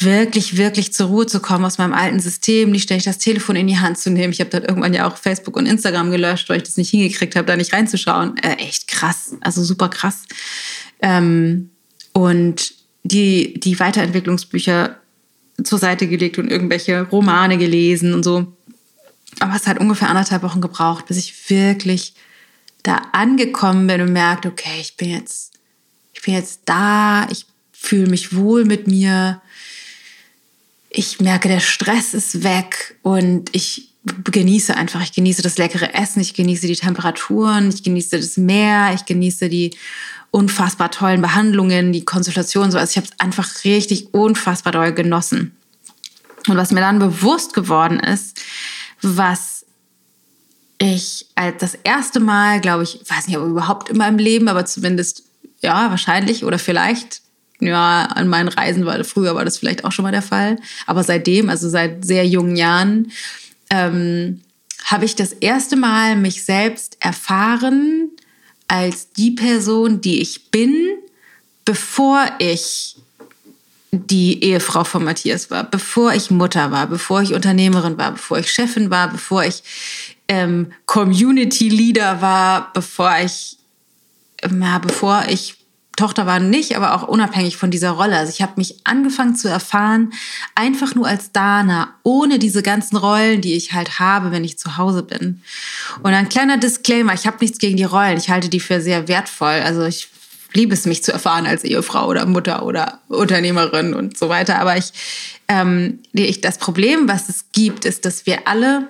wirklich, 0.00 0.56
wirklich 0.56 0.92
zur 0.92 1.08
Ruhe 1.08 1.26
zu 1.26 1.40
kommen 1.40 1.64
aus 1.64 1.78
meinem 1.78 1.92
alten 1.92 2.20
System, 2.20 2.70
nicht 2.70 2.84
ständig 2.84 3.04
das 3.04 3.18
Telefon 3.18 3.56
in 3.56 3.66
die 3.66 3.78
Hand 3.78 3.98
zu 3.98 4.10
nehmen. 4.10 4.32
Ich 4.32 4.40
habe 4.40 4.50
dann 4.50 4.64
irgendwann 4.64 4.94
ja 4.94 5.08
auch 5.08 5.16
Facebook 5.16 5.56
und 5.56 5.66
Instagram 5.66 6.10
gelöscht, 6.10 6.48
weil 6.48 6.58
ich 6.58 6.62
das 6.64 6.76
nicht 6.76 6.90
hingekriegt 6.90 7.36
habe, 7.36 7.46
da 7.46 7.56
nicht 7.56 7.72
reinzuschauen. 7.72 8.36
Äh, 8.38 8.54
echt 8.54 8.88
krass, 8.88 9.34
also 9.40 9.62
super 9.62 9.88
krass. 9.88 10.24
Ähm, 11.00 11.70
und 12.12 12.74
die, 13.02 13.58
die 13.60 13.78
Weiterentwicklungsbücher 13.78 14.96
zur 15.62 15.78
Seite 15.78 16.06
gelegt 16.06 16.38
und 16.38 16.50
irgendwelche 16.50 17.02
Romane 17.02 17.58
gelesen 17.58 18.14
und 18.14 18.22
so. 18.22 18.57
Aber 19.40 19.54
es 19.54 19.66
hat 19.66 19.78
ungefähr 19.78 20.08
anderthalb 20.08 20.42
Wochen 20.42 20.60
gebraucht, 20.60 21.06
bis 21.06 21.16
ich 21.16 21.50
wirklich 21.50 22.14
da 22.82 22.96
angekommen 23.12 23.86
bin 23.86 24.00
und 24.00 24.12
merkte, 24.12 24.48
okay, 24.48 24.80
ich 24.80 24.96
bin 24.96 25.10
jetzt, 25.10 25.52
ich 26.12 26.22
bin 26.22 26.34
jetzt 26.34 26.62
da, 26.64 27.28
ich 27.30 27.46
fühle 27.72 28.08
mich 28.08 28.34
wohl 28.34 28.64
mit 28.64 28.86
mir, 28.86 29.40
ich 30.90 31.20
merke, 31.20 31.48
der 31.48 31.60
Stress 31.60 32.14
ist 32.14 32.42
weg 32.42 32.96
und 33.02 33.54
ich 33.54 33.90
genieße 34.04 34.74
einfach, 34.76 35.02
ich 35.02 35.12
genieße 35.12 35.42
das 35.42 35.58
leckere 35.58 35.94
Essen, 35.94 36.20
ich 36.20 36.34
genieße 36.34 36.66
die 36.66 36.76
Temperaturen, 36.76 37.68
ich 37.68 37.82
genieße 37.82 38.18
das 38.18 38.36
Meer, 38.36 38.92
ich 38.94 39.04
genieße 39.04 39.48
die 39.48 39.76
unfassbar 40.30 40.90
tollen 40.90 41.22
Behandlungen, 41.22 41.92
die 41.92 42.04
Konsultationen, 42.04 42.70
so. 42.70 42.78
Also 42.78 42.92
ich 42.92 42.96
habe 42.96 43.06
es 43.06 43.20
einfach 43.20 43.64
richtig 43.64 44.12
unfassbar 44.14 44.72
doll 44.72 44.92
genossen. 44.92 45.56
Und 46.46 46.56
was 46.56 46.70
mir 46.70 46.80
dann 46.80 46.98
bewusst 46.98 47.54
geworden 47.54 48.00
ist, 48.00 48.40
was 49.02 49.64
ich 50.78 51.26
als 51.34 51.58
das 51.58 51.74
erste 51.74 52.20
Mal, 52.20 52.60
glaube 52.60 52.84
ich, 52.84 53.00
weiß 53.08 53.26
nicht, 53.26 53.36
ob 53.36 53.46
überhaupt 53.48 53.88
in 53.90 53.98
meinem 53.98 54.18
Leben, 54.18 54.48
aber 54.48 54.64
zumindest 54.64 55.24
ja, 55.60 55.90
wahrscheinlich 55.90 56.44
oder 56.44 56.58
vielleicht 56.58 57.22
ja, 57.60 58.04
an 58.04 58.28
meinen 58.28 58.48
Reisen 58.48 58.86
war 58.86 59.02
früher 59.02 59.34
war 59.34 59.44
das 59.44 59.58
vielleicht 59.58 59.84
auch 59.84 59.90
schon 59.90 60.04
mal 60.04 60.12
der 60.12 60.22
Fall, 60.22 60.58
aber 60.86 61.02
seitdem, 61.02 61.50
also 61.50 61.68
seit 61.68 62.04
sehr 62.04 62.24
jungen 62.26 62.54
Jahren, 62.54 63.10
ähm, 63.70 64.42
habe 64.84 65.04
ich 65.04 65.16
das 65.16 65.32
erste 65.32 65.76
Mal 65.76 66.16
mich 66.16 66.44
selbst 66.44 66.96
erfahren 67.00 68.10
als 68.68 69.12
die 69.12 69.32
Person, 69.32 70.00
die 70.00 70.20
ich 70.20 70.50
bin, 70.50 70.76
bevor 71.64 72.24
ich 72.38 72.96
die 73.90 74.42
Ehefrau 74.44 74.84
von 74.84 75.04
Matthias 75.04 75.50
war, 75.50 75.64
bevor 75.64 76.12
ich 76.12 76.30
Mutter 76.30 76.70
war, 76.70 76.86
bevor 76.86 77.22
ich 77.22 77.34
Unternehmerin 77.34 77.96
war, 77.96 78.12
bevor 78.12 78.38
ich 78.38 78.52
Chefin 78.52 78.90
war, 78.90 79.08
bevor 79.08 79.44
ich 79.44 79.62
ähm, 80.28 80.72
Community 80.86 81.68
Leader 81.68 82.20
war, 82.20 82.72
bevor 82.74 83.12
ich 83.22 83.56
ja, 84.42 84.78
bevor 84.78 85.24
ich 85.28 85.56
Tochter 85.96 86.26
war 86.26 86.38
nicht, 86.38 86.76
aber 86.76 86.94
auch 86.94 87.08
unabhängig 87.08 87.56
von 87.56 87.72
dieser 87.72 87.90
Rolle. 87.90 88.16
Also 88.16 88.32
ich 88.32 88.40
habe 88.40 88.52
mich 88.56 88.76
angefangen 88.84 89.34
zu 89.34 89.48
erfahren, 89.48 90.12
einfach 90.54 90.94
nur 90.94 91.08
als 91.08 91.32
Dana, 91.32 91.92
ohne 92.04 92.38
diese 92.38 92.62
ganzen 92.62 92.96
Rollen, 92.96 93.40
die 93.40 93.54
ich 93.54 93.72
halt 93.72 93.98
habe, 93.98 94.30
wenn 94.30 94.44
ich 94.44 94.58
zu 94.58 94.76
Hause 94.76 95.02
bin. 95.02 95.42
Und 96.04 96.14
ein 96.14 96.28
kleiner 96.28 96.56
Disclaimer, 96.56 97.14
ich 97.14 97.26
habe 97.26 97.38
nichts 97.40 97.58
gegen 97.58 97.76
die 97.76 97.84
Rollen, 97.84 98.16
ich 98.16 98.30
halte 98.30 98.48
die 98.48 98.60
für 98.60 98.80
sehr 98.80 99.08
wertvoll. 99.08 99.60
Also 99.64 99.84
ich 99.86 100.08
liebe 100.52 100.74
es, 100.74 100.86
mich 100.86 101.04
zu 101.04 101.12
erfahren 101.12 101.46
als 101.46 101.64
Ehefrau 101.64 102.06
oder 102.06 102.26
Mutter 102.26 102.64
oder 102.64 103.00
Unternehmerin 103.08 103.94
und 103.94 104.16
so 104.16 104.28
weiter. 104.28 104.58
Aber 104.58 104.76
ich, 104.76 104.92
ähm, 105.48 106.00
ich 106.12 106.40
das 106.40 106.58
Problem, 106.58 107.08
was 107.08 107.28
es 107.28 107.46
gibt, 107.52 107.84
ist, 107.84 108.04
dass 108.04 108.26
wir 108.26 108.48
alle 108.48 108.88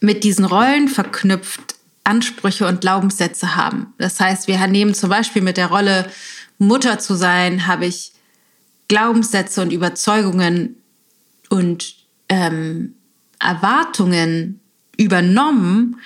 mit 0.00 0.24
diesen 0.24 0.44
Rollen 0.44 0.88
verknüpft 0.88 1.76
Ansprüche 2.04 2.66
und 2.66 2.80
Glaubenssätze 2.80 3.54
haben. 3.54 3.92
Das 3.98 4.18
heißt, 4.18 4.48
wir 4.48 4.66
nehmen 4.66 4.94
zum 4.94 5.10
Beispiel 5.10 5.42
mit 5.42 5.58
der 5.58 5.66
Rolle 5.66 6.10
Mutter 6.56 6.98
zu 6.98 7.14
sein, 7.14 7.66
habe 7.66 7.84
ich 7.84 8.12
Glaubenssätze 8.88 9.60
und 9.60 9.72
Überzeugungen 9.72 10.76
und 11.50 11.96
ähm, 12.30 12.94
Erwartungen 13.38 14.60
übernommen 14.96 16.00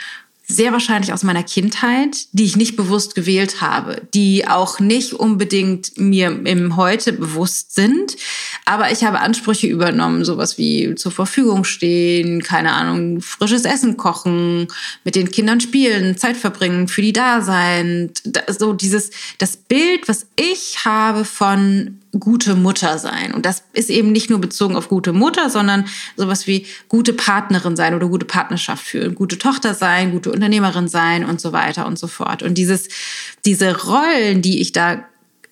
sehr 0.52 0.72
wahrscheinlich 0.72 1.12
aus 1.12 1.22
meiner 1.22 1.42
Kindheit, 1.42 2.26
die 2.32 2.44
ich 2.44 2.56
nicht 2.56 2.76
bewusst 2.76 3.14
gewählt 3.14 3.60
habe, 3.60 4.02
die 4.14 4.46
auch 4.46 4.80
nicht 4.80 5.14
unbedingt 5.14 5.98
mir 5.98 6.28
im 6.44 6.76
Heute 6.76 7.12
bewusst 7.12 7.74
sind. 7.74 8.16
Aber 8.64 8.92
ich 8.92 9.04
habe 9.04 9.20
Ansprüche 9.20 9.66
übernommen, 9.66 10.24
sowas 10.24 10.58
wie 10.58 10.94
zur 10.94 11.12
Verfügung 11.12 11.64
stehen, 11.64 12.42
keine 12.42 12.72
Ahnung, 12.72 13.20
frisches 13.20 13.64
Essen 13.64 13.96
kochen, 13.96 14.68
mit 15.04 15.14
den 15.14 15.30
Kindern 15.30 15.60
spielen, 15.60 16.16
Zeit 16.16 16.36
verbringen, 16.36 16.88
für 16.88 17.02
die 17.02 17.12
da 17.12 17.40
sein. 17.40 18.10
So 18.48 18.72
dieses, 18.74 19.10
das 19.38 19.56
Bild, 19.56 20.08
was 20.08 20.26
ich 20.36 20.84
habe 20.84 21.24
von 21.24 22.01
gute 22.18 22.55
Mutter 22.55 22.98
sein. 22.98 23.33
Und 23.33 23.46
das 23.46 23.62
ist 23.72 23.88
eben 23.88 24.12
nicht 24.12 24.29
nur 24.29 24.40
bezogen 24.40 24.77
auf 24.77 24.88
gute 24.88 25.12
Mutter, 25.12 25.48
sondern 25.48 25.87
sowas 26.16 26.46
wie 26.46 26.66
gute 26.88 27.14
Partnerin 27.14 27.75
sein 27.75 27.94
oder 27.94 28.09
gute 28.09 28.27
Partnerschaft 28.27 28.85
führen, 28.85 29.14
gute 29.14 29.38
Tochter 29.38 29.75
sein, 29.75 30.11
gute 30.11 30.31
Unternehmerin 30.31 30.88
sein 30.88 31.25
und 31.25 31.40
so 31.40 31.53
weiter 31.53 31.87
und 31.87 31.98
so 31.98 32.07
fort. 32.07 32.42
Und 32.42 32.59
dieses, 32.59 32.88
diese 33.44 33.83
Rollen, 33.85 34.42
die 34.42 34.61
ich 34.61 34.72
da 34.72 35.05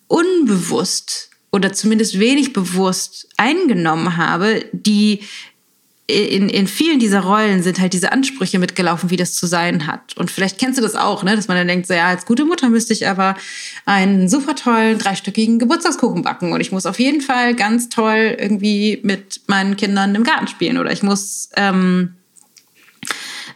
unbewusst 0.09 1.31
oder 1.51 1.73
zumindest 1.73 2.19
wenig 2.19 2.53
bewusst 2.53 3.29
eingenommen 3.37 4.17
habe, 4.17 4.65
die 4.73 5.21
in, 6.11 6.49
in 6.49 6.67
vielen 6.67 6.99
dieser 6.99 7.21
Rollen 7.21 7.63
sind 7.63 7.81
halt 7.81 7.93
diese 7.93 8.13
Ansprüche 8.13 8.59
mitgelaufen, 8.59 9.11
wie 9.11 9.17
das 9.17 9.35
zu 9.35 9.47
sein 9.47 9.87
hat. 9.87 10.17
Und 10.17 10.31
vielleicht 10.31 10.59
kennst 10.59 10.79
du 10.79 10.83
das 10.83 10.97
auch, 10.97 11.23
ne? 11.23 11.37
dass 11.37 11.49
man 11.49 11.57
dann 11.57 11.69
denkt, 11.69 11.87
so, 11.87 11.95
ja, 11.95 12.09
als 12.09 12.27
gute 12.27 12.45
Mutter 12.45 12.69
müsste 12.69 12.93
ich 12.93 13.09
aber 13.09 13.37
einen 13.87 14.29
super 14.29 14.55
tollen 14.55 14.99
dreistöckigen 14.99 15.59
Geburtstagskuchen 15.59 16.23
backen 16.23 16.53
und 16.53 16.61
ich 16.61 16.73
muss 16.73 16.87
auf 16.87 16.99
jeden 16.99 17.21
Fall 17.21 17.55
ganz 17.55 17.89
toll 17.89 18.37
irgendwie 18.39 19.01
mit 19.03 19.41
meinen 19.47 19.77
Kindern 19.77 20.15
im 20.15 20.25
Garten 20.25 20.49
spielen 20.49 20.79
oder 20.79 20.93
ich 20.93 21.03
muss, 21.03 21.51
ähm, 21.57 22.17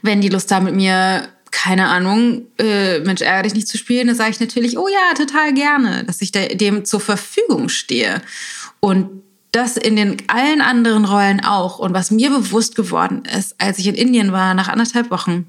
wenn 0.02 0.20
die 0.20 0.28
Lust 0.28 0.50
haben 0.50 0.64
mit 0.64 0.74
mir 0.74 1.28
keine 1.50 1.86
Ahnung, 1.86 2.48
äh, 2.58 2.98
Mensch, 3.00 3.22
ärgere 3.22 3.44
dich 3.44 3.54
nicht 3.54 3.68
zu 3.68 3.78
spielen, 3.78 4.08
dann 4.08 4.16
sage 4.16 4.30
ich 4.30 4.40
natürlich, 4.40 4.76
oh 4.76 4.88
ja, 4.88 5.14
total 5.16 5.54
gerne, 5.54 6.02
dass 6.04 6.20
ich 6.20 6.32
dem 6.32 6.84
zur 6.84 6.98
Verfügung 6.98 7.68
stehe. 7.68 8.20
Und 8.80 9.23
das 9.54 9.76
in 9.76 9.96
den 9.96 10.16
allen 10.28 10.60
anderen 10.60 11.04
Rollen 11.04 11.44
auch. 11.44 11.78
Und 11.78 11.94
was 11.94 12.10
mir 12.10 12.30
bewusst 12.30 12.74
geworden 12.74 13.22
ist, 13.24 13.54
als 13.58 13.78
ich 13.78 13.86
in 13.86 13.94
Indien 13.94 14.32
war, 14.32 14.54
nach 14.54 14.68
anderthalb 14.68 15.10
Wochen, 15.10 15.46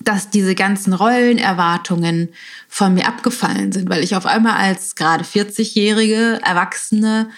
dass 0.00 0.30
diese 0.30 0.54
ganzen 0.54 0.92
Rollenerwartungen 0.92 2.28
von 2.68 2.94
mir 2.94 3.06
abgefallen 3.06 3.72
sind, 3.72 3.88
weil 3.88 4.02
ich 4.02 4.16
auf 4.16 4.26
einmal 4.26 4.56
als 4.56 4.94
gerade 4.94 5.24
40-jährige, 5.24 6.40
erwachsene 6.42 7.30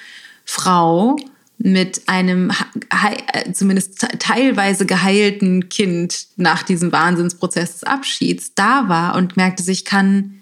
Frau 0.45 1.17
mit 1.59 2.03
einem 2.09 2.53
zumindest 3.53 4.07
teilweise 4.19 4.85
geheilten 4.85 5.69
Kind 5.69 6.27
nach 6.37 6.63
diesem 6.63 6.93
Wahnsinnsprozess 6.93 7.73
des 7.73 7.85
Abschieds 7.85 8.53
da 8.55 8.89
war 8.89 9.15
und 9.15 9.37
merkte, 9.37 9.69
ich 9.71 9.85
kann 9.85 10.36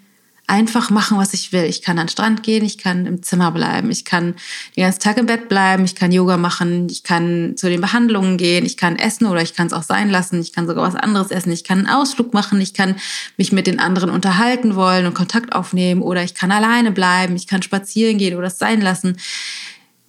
einfach 0.47 0.89
machen, 0.89 1.17
was 1.17 1.33
ich 1.33 1.51
will. 1.51 1.63
Ich 1.63 1.81
kann 1.81 1.97
an 1.97 2.05
den 2.05 2.11
Strand 2.11 2.43
gehen, 2.43 2.63
ich 2.63 2.77
kann 2.77 3.05
im 3.05 3.23
Zimmer 3.23 3.51
bleiben, 3.51 3.89
ich 3.89 4.05
kann 4.05 4.35
den 4.75 4.83
ganzen 4.83 4.99
Tag 4.99 5.17
im 5.17 5.25
Bett 5.25 5.49
bleiben, 5.49 5.85
ich 5.85 5.95
kann 5.95 6.11
Yoga 6.11 6.37
machen, 6.37 6.87
ich 6.89 7.03
kann 7.03 7.53
zu 7.57 7.69
den 7.69 7.81
Behandlungen 7.81 8.37
gehen, 8.37 8.65
ich 8.65 8.77
kann 8.77 8.95
essen 8.95 9.25
oder 9.25 9.41
ich 9.41 9.55
kann 9.55 9.67
es 9.67 9.73
auch 9.73 9.83
sein 9.83 10.09
lassen, 10.09 10.39
ich 10.39 10.53
kann 10.53 10.67
sogar 10.67 10.87
was 10.87 10.95
anderes 10.95 11.31
essen, 11.31 11.51
ich 11.51 11.63
kann 11.63 11.79
einen 11.79 11.87
Ausflug 11.87 12.33
machen, 12.33 12.61
ich 12.61 12.73
kann 12.73 12.95
mich 13.37 13.51
mit 13.51 13.65
den 13.65 13.79
anderen 13.79 14.09
unterhalten 14.09 14.75
wollen 14.75 15.05
und 15.05 15.15
Kontakt 15.15 15.53
aufnehmen 15.53 16.01
oder 16.01 16.23
ich 16.23 16.35
kann 16.35 16.51
alleine 16.51 16.91
bleiben, 16.91 17.35
ich 17.35 17.47
kann 17.47 17.63
spazieren 17.63 18.17
gehen 18.17 18.37
oder 18.37 18.47
es 18.47 18.59
sein 18.59 18.81
lassen. 18.81 19.17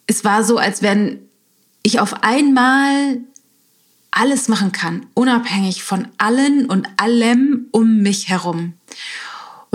Es 0.06 0.24
war 0.24 0.44
so, 0.44 0.58
als 0.58 0.82
wenn 0.82 1.20
ich 1.82 1.98
auf 2.00 2.22
einmal 2.22 3.20
alles 4.10 4.48
machen 4.48 4.72
kann, 4.72 5.06
unabhängig 5.14 5.82
von 5.82 6.08
allen 6.18 6.66
und 6.66 6.88
allem 6.96 7.66
um 7.70 7.98
mich 7.98 8.28
herum. 8.28 8.74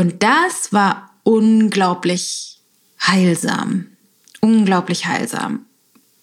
Und 0.02 0.24
das 0.24 0.74
war 0.74 1.12
unglaublich 1.22 2.58
heilsam. 3.06 3.86
Unglaublich 4.40 5.06
heilsam. 5.06 5.68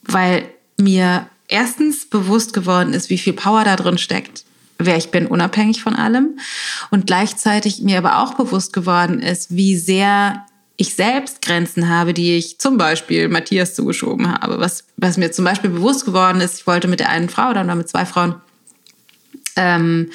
Weil 0.02 0.50
mir 0.76 1.28
erstens 1.46 2.04
bewusst 2.04 2.52
geworden 2.52 2.92
ist, 2.92 3.08
wie 3.08 3.18
viel 3.18 3.34
Power 3.34 3.62
da 3.62 3.76
drin 3.76 3.96
steckt, 3.96 4.44
wer 4.78 4.96
ich 4.96 5.12
bin, 5.12 5.28
unabhängig 5.28 5.80
von 5.80 5.94
allem. 5.94 6.40
Und 6.90 7.06
gleichzeitig 7.06 7.80
mir 7.80 7.98
aber 7.98 8.18
auch 8.18 8.34
bewusst 8.34 8.72
geworden 8.72 9.20
ist, 9.20 9.54
wie 9.54 9.76
sehr 9.76 10.44
ich 10.76 10.96
selbst 10.96 11.40
Grenzen 11.40 11.88
habe, 11.88 12.14
die 12.14 12.36
ich 12.36 12.58
zum 12.58 12.78
Beispiel 12.78 13.28
Matthias 13.28 13.76
zugeschoben 13.76 14.32
habe. 14.32 14.58
Was, 14.58 14.86
was 14.96 15.18
mir 15.18 15.30
zum 15.30 15.44
Beispiel 15.44 15.70
bewusst 15.70 16.04
geworden 16.04 16.40
ist, 16.40 16.58
ich 16.58 16.66
wollte 16.66 16.88
mit 16.88 16.98
der 16.98 17.10
einen 17.10 17.28
Frau 17.28 17.50
oder 17.50 17.62
mit 17.76 17.88
zwei 17.88 18.06
Frauen 18.06 18.34
ähm, 19.54 20.10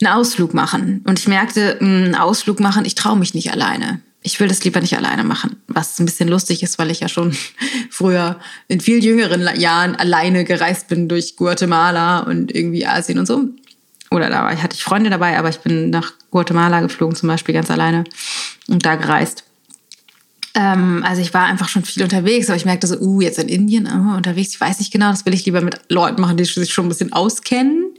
einen 0.00 0.12
Ausflug 0.12 0.54
machen. 0.54 1.02
Und 1.06 1.18
ich 1.18 1.28
merkte, 1.28 1.78
einen 1.80 2.14
Ausflug 2.14 2.60
machen, 2.60 2.84
ich 2.84 2.94
traue 2.94 3.18
mich 3.18 3.34
nicht 3.34 3.52
alleine. 3.52 4.00
Ich 4.22 4.40
will 4.40 4.48
das 4.48 4.64
lieber 4.64 4.80
nicht 4.80 4.96
alleine 4.96 5.24
machen. 5.24 5.56
Was 5.68 5.98
ein 5.98 6.06
bisschen 6.06 6.28
lustig 6.28 6.62
ist, 6.62 6.78
weil 6.78 6.90
ich 6.90 7.00
ja 7.00 7.08
schon 7.08 7.36
früher 7.90 8.38
in 8.66 8.80
viel 8.80 9.02
jüngeren 9.02 9.48
Jahren 9.58 9.96
alleine 9.96 10.44
gereist 10.44 10.88
bin 10.88 11.08
durch 11.08 11.36
Guatemala 11.36 12.20
und 12.20 12.54
irgendwie 12.54 12.86
Asien 12.86 13.18
und 13.18 13.26
so. 13.26 13.44
oder 14.10 14.28
da 14.28 14.50
hatte 14.50 14.74
ich 14.74 14.84
Freunde 14.84 15.10
dabei, 15.10 15.38
aber 15.38 15.48
ich 15.48 15.60
bin 15.60 15.90
nach 15.90 16.12
Guatemala 16.30 16.80
geflogen, 16.80 17.16
zum 17.16 17.28
Beispiel 17.28 17.54
ganz 17.54 17.70
alleine 17.70 18.04
und 18.68 18.84
da 18.84 18.96
gereist. 18.96 19.44
Ähm, 20.54 21.04
also 21.06 21.22
ich 21.22 21.32
war 21.34 21.44
einfach 21.44 21.68
schon 21.68 21.84
viel 21.84 22.02
unterwegs, 22.02 22.48
aber 22.48 22.56
ich 22.56 22.64
merkte 22.64 22.86
so, 22.86 22.98
uh, 22.98 23.20
jetzt 23.20 23.38
in 23.38 23.48
Indien 23.48 23.86
uh, 23.86 24.16
unterwegs, 24.16 24.50
ich 24.50 24.60
weiß 24.60 24.80
nicht 24.80 24.92
genau, 24.92 25.10
das 25.10 25.24
will 25.24 25.34
ich 25.34 25.44
lieber 25.44 25.60
mit 25.60 25.80
Leuten 25.88 26.20
machen, 26.20 26.36
die 26.36 26.44
sich 26.44 26.72
schon 26.72 26.86
ein 26.86 26.88
bisschen 26.88 27.12
auskennen. 27.12 27.94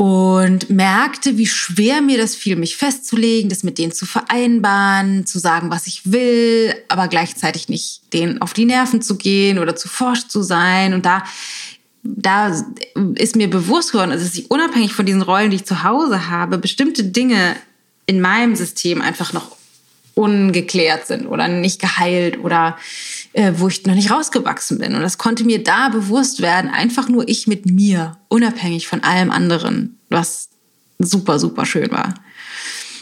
Und 0.00 0.70
merkte, 0.70 1.36
wie 1.36 1.46
schwer 1.46 2.00
mir 2.00 2.16
das 2.16 2.34
fiel, 2.34 2.56
mich 2.56 2.78
festzulegen, 2.78 3.50
das 3.50 3.64
mit 3.64 3.76
denen 3.76 3.92
zu 3.92 4.06
vereinbaren, 4.06 5.26
zu 5.26 5.38
sagen, 5.38 5.70
was 5.70 5.86
ich 5.86 6.10
will, 6.10 6.74
aber 6.88 7.06
gleichzeitig 7.06 7.68
nicht 7.68 8.00
denen 8.14 8.40
auf 8.40 8.54
die 8.54 8.64
Nerven 8.64 9.02
zu 9.02 9.18
gehen 9.18 9.58
oder 9.58 9.76
zu 9.76 9.88
forsch 9.88 10.26
zu 10.26 10.40
sein. 10.40 10.94
Und 10.94 11.04
da 11.04 11.22
da 12.02 12.50
ist 13.16 13.36
mir 13.36 13.50
bewusst 13.50 13.92
geworden, 13.92 14.08
dass 14.08 14.34
ich 14.34 14.50
unabhängig 14.50 14.94
von 14.94 15.04
diesen 15.04 15.20
Rollen, 15.20 15.50
die 15.50 15.56
ich 15.56 15.66
zu 15.66 15.82
Hause 15.82 16.30
habe, 16.30 16.56
bestimmte 16.56 17.04
Dinge 17.04 17.56
in 18.06 18.22
meinem 18.22 18.56
System 18.56 19.02
einfach 19.02 19.34
noch 19.34 19.54
ungeklärt 20.14 21.08
sind 21.08 21.26
oder 21.26 21.46
nicht 21.46 21.78
geheilt 21.78 22.42
oder 22.42 22.78
äh, 23.32 23.52
wo 23.56 23.68
ich 23.68 23.86
noch 23.86 23.94
nicht 23.94 24.10
rausgewachsen 24.10 24.78
bin. 24.78 24.94
Und 24.94 25.02
das 25.02 25.18
konnte 25.18 25.44
mir 25.44 25.62
da 25.62 25.88
bewusst 25.88 26.42
werden, 26.42 26.70
einfach 26.70 27.08
nur 27.08 27.28
ich 27.28 27.46
mit 27.46 27.66
mir, 27.66 28.16
unabhängig 28.28 28.88
von 28.88 29.02
allem 29.02 29.30
anderen, 29.30 29.98
was 30.08 30.48
super, 30.98 31.38
super 31.38 31.64
schön 31.64 31.90
war. 31.90 32.14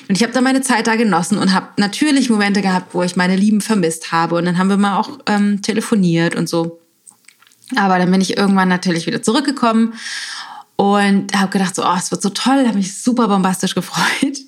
Und 0.09 0.14
ich 0.17 0.23
habe 0.23 0.33
da 0.33 0.41
meine 0.41 0.62
Zeit 0.62 0.87
da 0.87 0.97
genossen 0.97 1.38
und 1.38 1.53
habe 1.53 1.69
natürlich 1.77 2.31
Momente 2.31 2.62
gehabt, 2.62 2.95
wo 2.95 3.03
ich 3.03 3.17
meine 3.17 3.37
Lieben 3.37 3.61
vermisst 3.61 4.11
habe. 4.11 4.37
Und 4.37 4.47
dann 4.47 4.57
haben 4.59 4.71
wir 4.71 4.79
mal 4.79 4.97
auch 4.97 5.19
ähm, 5.27 5.61
telefoniert 5.61 6.35
und 6.35 6.49
so. 6.49 6.81
Aber 7.77 7.99
dann 7.99 8.11
bin 8.11 8.23
ich 8.23 8.38
irgendwann 8.38 8.69
natürlich 8.69 9.07
wieder 9.07 9.23
zurückgekommen 9.23 9.93
und 10.77 11.35
habe 11.38 11.51
gedacht, 11.51 11.75
so, 11.75 11.85
oh, 11.85 11.95
es 11.99 12.11
wird 12.11 12.23
so 12.23 12.31
toll, 12.31 12.67
habe 12.67 12.79
mich 12.79 13.03
super 13.03 13.29
bombastisch 13.29 13.75
gefreut 13.75 14.38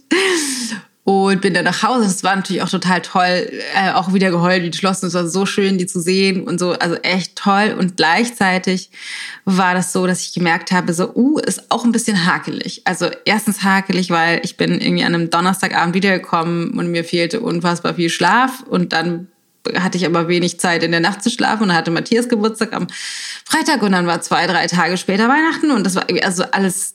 und 1.10 1.40
bin 1.40 1.54
dann 1.54 1.64
nach 1.64 1.82
Hause. 1.82 2.06
Es 2.06 2.22
war 2.22 2.36
natürlich 2.36 2.62
auch 2.62 2.68
total 2.68 3.02
toll, 3.02 3.50
äh, 3.74 3.92
auch 3.92 4.12
wieder 4.14 4.30
geheult 4.30 4.62
wie 4.62 4.70
geschlossen. 4.70 5.06
Es 5.06 5.14
war 5.14 5.26
so 5.26 5.44
schön, 5.44 5.76
die 5.78 5.86
zu 5.86 6.00
sehen 6.00 6.44
und 6.44 6.58
so, 6.58 6.72
also 6.72 6.94
echt 6.96 7.36
toll. 7.36 7.76
Und 7.78 7.96
gleichzeitig 7.96 8.90
war 9.44 9.74
das 9.74 9.92
so, 9.92 10.06
dass 10.06 10.22
ich 10.22 10.32
gemerkt 10.32 10.72
habe, 10.72 10.92
so, 10.92 11.12
uh, 11.14 11.38
ist 11.38 11.70
auch 11.70 11.84
ein 11.84 11.92
bisschen 11.92 12.26
hakelig. 12.26 12.82
Also 12.84 13.08
erstens 13.24 13.62
hakelig, 13.62 14.10
weil 14.10 14.40
ich 14.44 14.56
bin 14.56 14.80
irgendwie 14.80 15.04
an 15.04 15.14
einem 15.14 15.30
Donnerstagabend 15.30 15.94
wiedergekommen 15.94 16.78
und 16.78 16.90
mir 16.90 17.04
fehlte 17.04 17.40
unfassbar 17.40 17.94
viel 17.94 18.10
Schlaf 18.10 18.62
und 18.68 18.92
dann 18.92 19.28
hatte 19.78 19.98
ich 19.98 20.06
aber 20.06 20.28
wenig 20.28 20.58
Zeit 20.58 20.82
in 20.82 20.90
der 20.90 21.00
Nacht 21.00 21.22
zu 21.22 21.30
schlafen 21.30 21.64
und 21.64 21.74
hatte 21.74 21.90
Matthias 21.90 22.28
Geburtstag 22.28 22.72
am 22.72 22.86
Freitag 23.44 23.82
und 23.82 23.92
dann 23.92 24.06
war 24.06 24.20
zwei, 24.22 24.46
drei 24.46 24.66
Tage 24.66 24.96
später 24.96 25.28
Weihnachten 25.28 25.70
und 25.70 25.84
das 25.84 25.96
war 25.96 26.06
also 26.22 26.44
alles 26.50 26.94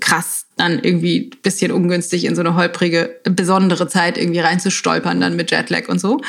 krass, 0.00 0.46
dann 0.58 0.78
irgendwie 0.78 1.30
bisschen 1.42 1.72
ungünstig 1.72 2.24
in 2.24 2.34
so 2.34 2.40
eine 2.40 2.54
holprige, 2.54 3.16
besondere 3.24 3.88
Zeit 3.88 4.18
irgendwie 4.18 4.40
reinzustolpern, 4.40 5.20
dann 5.20 5.36
mit 5.36 5.50
Jetlag 5.50 5.88
und 5.88 6.00
so. 6.00 6.20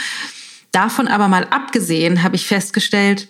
Davon 0.72 1.08
aber 1.08 1.28
mal 1.28 1.46
abgesehen, 1.46 2.24
habe 2.24 2.36
ich 2.36 2.46
festgestellt, 2.46 3.28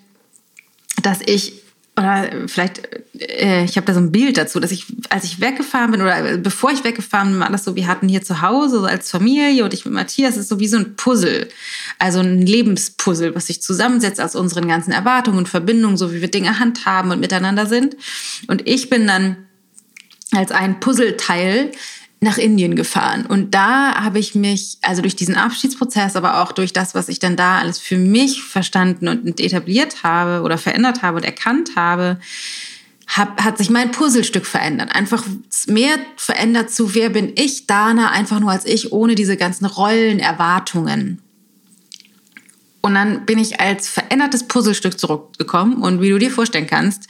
dass 1.02 1.20
ich 1.26 1.54
oder 2.00 2.30
vielleicht, 2.48 2.82
äh, 3.20 3.66
ich 3.66 3.76
habe 3.76 3.86
da 3.86 3.94
so 3.94 4.00
ein 4.00 4.12
Bild 4.12 4.38
dazu, 4.38 4.62
dass 4.62 4.72
ich, 4.72 4.86
als 5.10 5.26
ich 5.26 5.42
weggefahren 5.42 5.92
bin 5.92 6.02
oder 6.02 6.38
bevor 6.38 6.72
ich 6.72 6.86
weggefahren 6.86 7.32
bin, 7.32 7.40
war 7.42 7.52
das 7.52 7.66
so, 7.66 7.76
wir 7.76 7.88
hatten 7.88 8.08
hier 8.08 8.22
zu 8.22 8.42
Hause 8.42 8.80
so 8.80 8.86
als 8.86 9.12
Familie 9.12 9.66
und 9.66 9.74
ich 9.74 9.84
mit 9.84 9.94
Matthias, 9.94 10.38
ist 10.38 10.48
so 10.48 10.62
wie 10.62 10.68
so 10.68 10.78
ein 10.78 10.96
Puzzle, 10.96 11.50
also 11.98 12.20
ein 12.20 12.42
Lebenspuzzle, 12.42 13.36
was 13.36 13.48
sich 13.48 13.62
zusammensetzt 13.62 14.22
aus 14.22 14.36
unseren 14.36 14.70
ganzen 14.70 14.94
Erwartungen 14.94 15.40
und 15.40 15.50
Verbindungen, 15.50 15.98
so 15.98 16.14
wie 16.14 16.22
wir 16.22 16.32
Dinge 16.32 16.60
handhaben 16.60 17.12
und 17.12 17.20
miteinander 17.20 17.66
sind. 17.66 17.98
Und 18.48 18.66
ich 18.66 18.90
bin 18.90 19.06
dann 19.06 19.36
als 20.32 20.52
ein 20.52 20.80
Puzzleteil 20.80 21.72
nach 22.22 22.38
Indien 22.38 22.76
gefahren. 22.76 23.26
Und 23.26 23.56
da 23.56 23.96
habe 24.04 24.20
ich 24.20 24.36
mich, 24.36 24.78
also 24.82 25.02
durch 25.02 25.16
diesen 25.16 25.36
Abschiedsprozess, 25.36 26.16
aber 26.16 26.42
auch 26.42 26.52
durch 26.52 26.74
das, 26.74 26.94
was 26.94 27.08
ich 27.08 27.20
dann 27.20 27.38
da 27.38 27.60
alles 27.60 27.80
für 27.80 27.98
mich 27.98 28.44
verstanden 28.44 29.08
und 29.08 29.40
etabliert 29.40 30.04
habe 30.04 30.44
oder 30.44 30.58
verändert 30.58 31.02
habe 31.02 31.18
und 31.18 31.24
erkannt 31.24 31.72
habe, 31.78 32.20
hab, 33.08 33.42
hat 33.42 33.58
sich 33.58 33.70
mein 33.70 33.92
Puzzlestück 33.92 34.46
verändert. 34.46 34.94
Einfach 34.94 35.24
mehr 35.68 35.98
verändert 36.18 36.72
zu, 36.72 36.94
wer 36.94 37.10
bin 37.10 37.32
ich, 37.36 37.68
Dana, 37.68 38.12
einfach 38.12 38.40
nur 38.40 38.52
als 38.52 38.66
ich, 38.66 38.92
ohne 38.92 39.16
diese 39.16 39.38
ganzen 39.38 39.66
Rollen, 39.66 40.20
Erwartungen. 40.20 41.22
Und 42.82 42.96
dann 42.96 43.26
bin 43.26 43.40
ich 43.40 43.60
als 43.60 43.90
verändertes 43.90 44.48
Puzzlestück 44.48 45.00
zurückgekommen 45.00 45.82
und 45.82 46.02
wie 46.02 46.10
du 46.10 46.18
dir 46.18 46.32
vorstellen 46.32 46.68
kannst, 46.68 47.08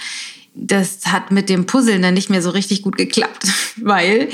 das 0.54 1.06
hat 1.06 1.32
mit 1.32 1.50
dem 1.50 1.66
Puzzeln 1.66 2.02
dann 2.02 2.14
nicht 2.14 2.30
mehr 2.30 2.42
so 2.42 2.50
richtig 2.50 2.82
gut 2.82 2.98
geklappt, 2.98 3.48
weil 3.78 4.30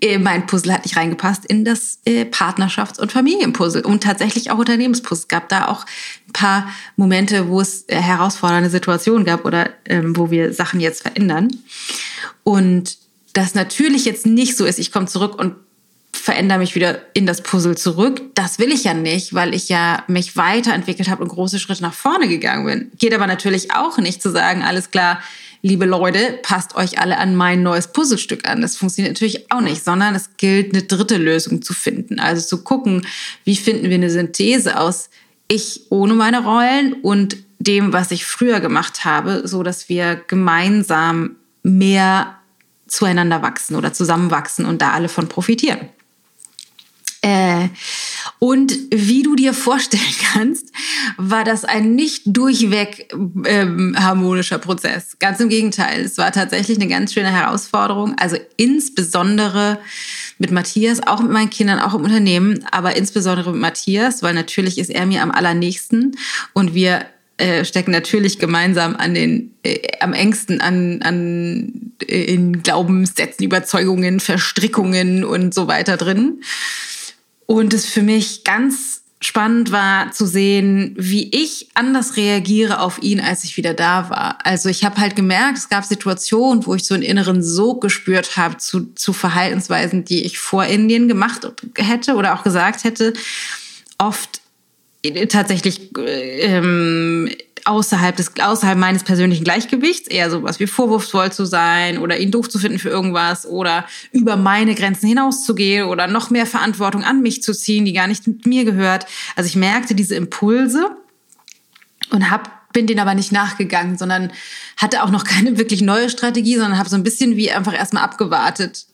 äh, 0.00 0.18
mein 0.18 0.46
Puzzle 0.46 0.72
hat 0.72 0.84
nicht 0.84 0.96
reingepasst 0.96 1.44
in 1.46 1.64
das 1.64 1.98
äh, 2.04 2.24
Partnerschafts- 2.24 3.00
und 3.00 3.12
Familienpuzzle 3.12 3.82
und 3.82 4.02
tatsächlich 4.02 4.50
auch 4.50 4.58
Unternehmenspuzzle. 4.58 5.22
Es 5.22 5.28
gab 5.28 5.48
da 5.48 5.68
auch 5.68 5.84
ein 6.28 6.32
paar 6.32 6.68
Momente, 6.96 7.48
wo 7.48 7.60
es 7.60 7.84
äh, 7.88 7.96
herausfordernde 7.96 8.70
Situationen 8.70 9.24
gab 9.24 9.44
oder 9.44 9.70
ähm, 9.86 10.16
wo 10.16 10.30
wir 10.30 10.52
Sachen 10.52 10.80
jetzt 10.80 11.02
verändern. 11.02 11.48
Und 12.42 12.98
das 13.32 13.54
natürlich 13.54 14.04
jetzt 14.04 14.26
nicht 14.26 14.56
so 14.56 14.64
ist, 14.64 14.78
ich 14.78 14.92
komme 14.92 15.06
zurück 15.06 15.38
und 15.38 15.54
verändere 16.12 16.58
mich 16.58 16.74
wieder 16.74 17.00
in 17.12 17.26
das 17.26 17.42
Puzzle 17.42 17.76
zurück. 17.76 18.22
Das 18.34 18.58
will 18.58 18.72
ich 18.72 18.84
ja 18.84 18.94
nicht, 18.94 19.34
weil 19.34 19.52
ich 19.52 19.68
ja 19.68 20.04
mich 20.06 20.36
weiterentwickelt 20.36 21.10
habe 21.10 21.22
und 21.22 21.28
große 21.28 21.58
Schritte 21.58 21.82
nach 21.82 21.92
vorne 21.92 22.28
gegangen 22.28 22.64
bin. 22.64 22.92
Geht 22.98 23.12
aber 23.12 23.26
natürlich 23.26 23.74
auch 23.74 23.98
nicht 23.98 24.22
zu 24.22 24.30
sagen, 24.30 24.62
alles 24.62 24.90
klar, 24.90 25.20
liebe 25.64 25.86
Leute, 25.86 26.38
passt 26.42 26.76
euch 26.76 26.98
alle 26.98 27.16
an 27.16 27.34
mein 27.34 27.62
neues 27.62 27.88
Puzzlestück 27.88 28.46
an. 28.46 28.60
Das 28.60 28.76
funktioniert 28.76 29.14
natürlich 29.14 29.50
auch 29.50 29.62
nicht, 29.62 29.82
sondern 29.82 30.14
es 30.14 30.36
gilt, 30.36 30.74
eine 30.74 30.82
dritte 30.82 31.16
Lösung 31.16 31.62
zu 31.62 31.72
finden. 31.72 32.20
Also 32.20 32.46
zu 32.46 32.62
gucken, 32.62 33.06
wie 33.44 33.56
finden 33.56 33.88
wir 33.88 33.94
eine 33.94 34.10
Synthese 34.10 34.78
aus 34.78 35.08
ich 35.48 35.82
ohne 35.90 36.14
meine 36.14 36.42
Rollen 36.42 36.94
und 36.94 37.36
dem, 37.58 37.92
was 37.92 38.10
ich 38.10 38.24
früher 38.24 38.60
gemacht 38.60 39.04
habe, 39.04 39.46
so 39.46 39.62
dass 39.62 39.88
wir 39.88 40.16
gemeinsam 40.26 41.36
mehr 41.62 42.38
zueinander 42.86 43.42
wachsen 43.42 43.76
oder 43.76 43.92
zusammenwachsen 43.92 44.64
und 44.64 44.80
da 44.82 44.92
alle 44.92 45.08
von 45.08 45.28
profitieren. 45.28 45.80
Äh, 47.24 47.70
und 48.38 48.76
wie 48.90 49.22
du 49.22 49.34
dir 49.34 49.54
vorstellen 49.54 50.02
kannst, 50.34 50.66
war 51.16 51.42
das 51.42 51.64
ein 51.64 51.94
nicht 51.94 52.22
durchweg 52.26 53.08
ähm, 53.46 53.96
harmonischer 53.98 54.58
Prozess. 54.58 55.16
Ganz 55.20 55.40
im 55.40 55.48
Gegenteil, 55.48 56.02
es 56.02 56.18
war 56.18 56.32
tatsächlich 56.32 56.78
eine 56.78 56.88
ganz 56.88 57.14
schöne 57.14 57.32
Herausforderung. 57.32 58.14
Also 58.18 58.36
insbesondere 58.58 59.78
mit 60.38 60.50
Matthias, 60.50 61.06
auch 61.06 61.22
mit 61.22 61.30
meinen 61.30 61.48
Kindern, 61.48 61.78
auch 61.78 61.94
im 61.94 62.02
Unternehmen, 62.02 62.62
aber 62.70 62.94
insbesondere 62.94 63.52
mit 63.52 63.60
Matthias, 63.60 64.22
weil 64.22 64.34
natürlich 64.34 64.76
ist 64.76 64.90
er 64.90 65.06
mir 65.06 65.22
am 65.22 65.30
allernächsten 65.30 66.18
und 66.52 66.74
wir 66.74 67.06
äh, 67.38 67.64
stecken 67.64 67.90
natürlich 67.90 68.38
gemeinsam 68.38 68.96
an 68.96 69.14
den 69.14 69.54
äh, 69.62 69.78
am 70.00 70.12
engsten 70.12 70.60
an 70.60 71.00
an 71.02 71.92
äh, 72.06 72.22
in 72.22 72.62
Glaubenssätzen, 72.62 73.44
Überzeugungen, 73.44 74.20
Verstrickungen 74.20 75.24
und 75.24 75.54
so 75.54 75.66
weiter 75.66 75.96
drin. 75.96 76.42
Und 77.46 77.74
es 77.74 77.86
für 77.86 78.02
mich 78.02 78.44
ganz 78.44 79.02
spannend 79.20 79.72
war 79.72 80.12
zu 80.12 80.26
sehen, 80.26 80.94
wie 80.98 81.30
ich 81.34 81.68
anders 81.74 82.16
reagiere 82.16 82.80
auf 82.80 83.02
ihn, 83.02 83.20
als 83.20 83.44
ich 83.44 83.56
wieder 83.56 83.72
da 83.72 84.10
war. 84.10 84.38
Also 84.44 84.68
ich 84.68 84.84
habe 84.84 85.00
halt 85.00 85.16
gemerkt, 85.16 85.56
es 85.56 85.68
gab 85.70 85.84
Situationen, 85.84 86.66
wo 86.66 86.74
ich 86.74 86.84
so 86.84 86.94
einen 86.94 87.02
inneren 87.02 87.42
Sog 87.42 87.80
gespürt 87.80 88.36
habe 88.36 88.58
zu, 88.58 88.92
zu 88.94 89.14
Verhaltensweisen, 89.14 90.04
die 90.04 90.24
ich 90.24 90.38
vor 90.38 90.66
Indien 90.66 91.08
gemacht 91.08 91.50
hätte 91.76 92.16
oder 92.16 92.34
auch 92.34 92.42
gesagt 92.42 92.84
hätte. 92.84 93.14
Oft 93.96 94.42
tatsächlich 95.28 95.90
ähm, 95.96 97.30
außerhalb 97.64 98.16
des 98.16 98.32
außerhalb 98.40 98.78
meines 98.78 99.04
persönlichen 99.04 99.44
Gleichgewichts, 99.44 100.08
eher 100.08 100.30
sowas 100.30 100.60
wie 100.60 100.66
vorwurfsvoll 100.66 101.32
zu 101.32 101.46
sein 101.46 101.98
oder 101.98 102.18
ihn 102.18 102.30
doof 102.30 102.48
zu 102.48 102.58
finden 102.58 102.78
für 102.78 102.90
irgendwas 102.90 103.46
oder 103.46 103.86
über 104.12 104.36
meine 104.36 104.74
Grenzen 104.74 105.08
hinauszugehen 105.08 105.88
oder 105.88 106.06
noch 106.06 106.30
mehr 106.30 106.46
Verantwortung 106.46 107.04
an 107.04 107.22
mich 107.22 107.42
zu 107.42 107.52
ziehen, 107.54 107.84
die 107.84 107.92
gar 107.92 108.06
nicht 108.06 108.26
mit 108.26 108.46
mir 108.46 108.64
gehört. 108.64 109.06
Also 109.36 109.48
ich 109.48 109.56
merkte 109.56 109.94
diese 109.94 110.14
Impulse 110.14 110.96
und 112.10 112.30
hab 112.30 112.64
bin 112.74 112.86
denen 112.86 113.00
aber 113.00 113.14
nicht 113.14 113.32
nachgegangen, 113.32 113.96
sondern 113.96 114.32
hatte 114.76 115.02
auch 115.02 115.10
noch 115.10 115.24
keine 115.24 115.56
wirklich 115.56 115.80
neue 115.80 116.10
Strategie, 116.10 116.56
sondern 116.56 116.76
habe 116.76 116.90
so 116.90 116.96
ein 116.96 117.04
bisschen 117.04 117.36
wie 117.36 117.50
einfach 117.50 117.72
erstmal 117.72 118.02
abgewartet. 118.02 118.86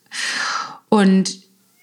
Und 0.88 1.40